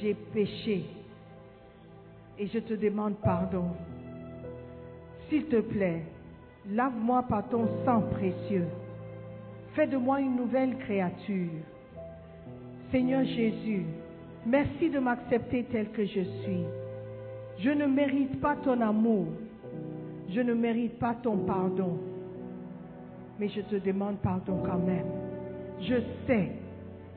J'ai 0.00 0.14
péché. 0.14 0.84
Et 2.38 2.46
je 2.46 2.58
te 2.58 2.74
demande 2.74 3.16
pardon. 3.22 3.66
S'il 5.28 5.44
te 5.44 5.60
plaît, 5.60 6.04
lave-moi 6.70 7.22
par 7.24 7.48
ton 7.48 7.68
sang 7.84 8.02
précieux. 8.12 8.66
Fais 9.74 9.86
de 9.86 9.96
moi 9.96 10.20
une 10.20 10.36
nouvelle 10.36 10.76
créature. 10.78 11.50
Seigneur 12.90 13.24
Jésus, 13.24 13.84
merci 14.46 14.88
de 14.88 14.98
m'accepter 14.98 15.64
tel 15.70 15.90
que 15.90 16.04
je 16.04 16.22
suis. 16.22 16.64
Je 17.58 17.70
ne 17.70 17.86
mérite 17.86 18.40
pas 18.40 18.56
ton 18.56 18.80
amour. 18.80 19.26
Je 20.30 20.40
ne 20.40 20.54
mérite 20.54 20.98
pas 20.98 21.14
ton 21.14 21.36
pardon. 21.38 21.98
Mais 23.38 23.48
je 23.48 23.60
te 23.60 23.76
demande 23.76 24.16
pardon 24.18 24.62
quand 24.64 24.78
même. 24.78 25.06
Je 25.80 25.96
sais 26.26 26.52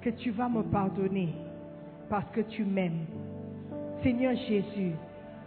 que 0.02 0.10
tu 0.10 0.32
vas 0.32 0.50
me 0.50 0.64
pardonner 0.64 1.34
parce 2.14 2.30
que 2.30 2.42
tu 2.42 2.64
m'aimes. 2.64 3.08
Seigneur 4.04 4.36
Jésus, 4.48 4.92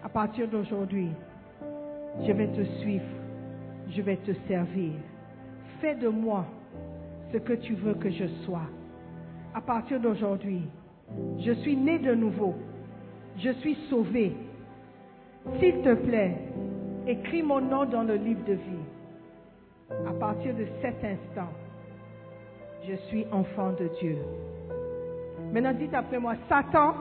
à 0.03 0.09
partir 0.09 0.49
d'aujourd'hui, 0.49 1.11
je 2.27 2.33
vais 2.33 2.49
te 2.49 2.65
suivre. 2.81 3.05
Je 3.91 4.03
vais 4.03 4.17
te 4.17 4.33
servir. 4.49 4.91
Fais 5.81 5.95
de 5.95 6.09
moi 6.09 6.45
ce 7.33 7.39
que 7.39 7.53
tu 7.53 7.75
veux 7.75 7.95
que 7.95 8.11
je 8.11 8.27
sois. 8.45 8.69
À 9.55 9.61
partir 9.61 10.01
d'aujourd'hui, 10.01 10.63
je 11.39 11.53
suis 11.53 11.77
né 11.77 12.01
de 12.01 12.17
nouveau. 12.17 12.57
Je 13.39 13.51
suis 13.61 13.77
sauvé. 13.89 14.35
S'il 15.61 15.83
te 15.83 15.95
plaît, 15.95 16.37
écris 17.07 17.45
mon 17.45 17.61
nom 17.61 17.85
dans 17.85 18.03
le 18.03 18.17
livre 18.17 18.45
de 18.45 18.55
vie. 18.55 18.87
À 20.05 20.13
partir 20.15 20.53
de 20.57 20.67
cet 20.83 20.97
instant, 21.05 21.53
je 22.89 22.97
suis 23.07 23.25
enfant 23.31 23.71
de 23.71 23.89
Dieu. 24.01 24.19
Maintenant, 25.53 25.73
dites 25.73 25.95
après 25.95 26.19
moi, 26.19 26.35
Satan, 26.49 26.95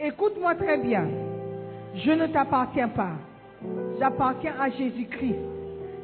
écoute-moi 0.00 0.54
très 0.54 0.78
bien. 0.78 1.06
Je 1.94 2.10
ne 2.10 2.26
t'appartiens 2.26 2.88
pas. 2.88 3.12
J'appartiens 3.98 4.54
à 4.60 4.70
Jésus-Christ. 4.70 5.38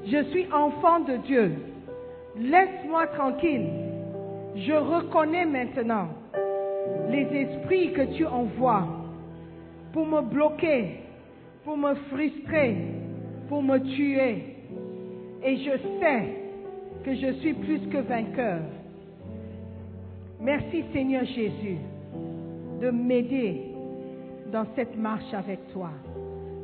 Je 0.06 0.24
suis 0.30 0.46
enfant 0.52 1.00
de 1.00 1.16
Dieu. 1.18 1.52
Laisse-moi 2.36 3.06
tranquille. 3.08 3.68
Je 4.56 4.72
reconnais 4.72 5.44
maintenant 5.44 6.08
les 7.08 7.22
esprits 7.22 7.92
que 7.92 8.14
tu 8.16 8.26
envoies 8.26 8.86
pour 9.92 10.06
me 10.06 10.22
bloquer, 10.22 11.00
pour 11.64 11.76
me 11.76 11.94
frustrer, 12.10 12.76
pour 13.48 13.62
me 13.62 13.78
tuer. 13.78 14.56
Et 15.44 15.56
je 15.58 15.70
sais 16.00 16.42
que 17.04 17.14
je 17.14 17.32
suis 17.40 17.54
plus 17.54 17.80
que 17.88 17.98
vainqueur. 17.98 18.60
Merci 20.42 20.84
Seigneur 20.92 21.24
Jésus 21.24 21.78
de 22.80 22.90
m'aider 22.90 23.72
dans 24.52 24.66
cette 24.74 24.98
marche 24.98 25.32
avec 25.32 25.60
toi. 25.72 25.90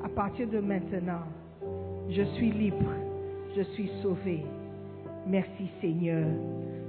À 0.05 0.09
partir 0.09 0.49
de 0.49 0.59
maintenant, 0.59 1.23
Je 2.11 2.23
suis 2.35 2.51
libre. 2.51 2.91
Je 3.57 3.63
suis 3.75 3.91
sauvé. 4.03 4.43
Merci 5.27 5.71
Seigneur. 5.81 6.27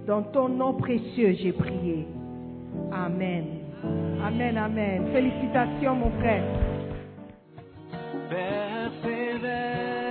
Dans 0.07 0.23
ton 0.23 0.49
nom 0.49 0.73
précieux, 0.73 1.33
j'ai 1.33 1.51
prié. 1.51 2.07
Amen. 2.91 3.45
Amen, 4.23 4.57
amen. 4.57 5.03
Félicitations, 5.11 5.95
mon 5.95 6.11
frère. 6.19 6.43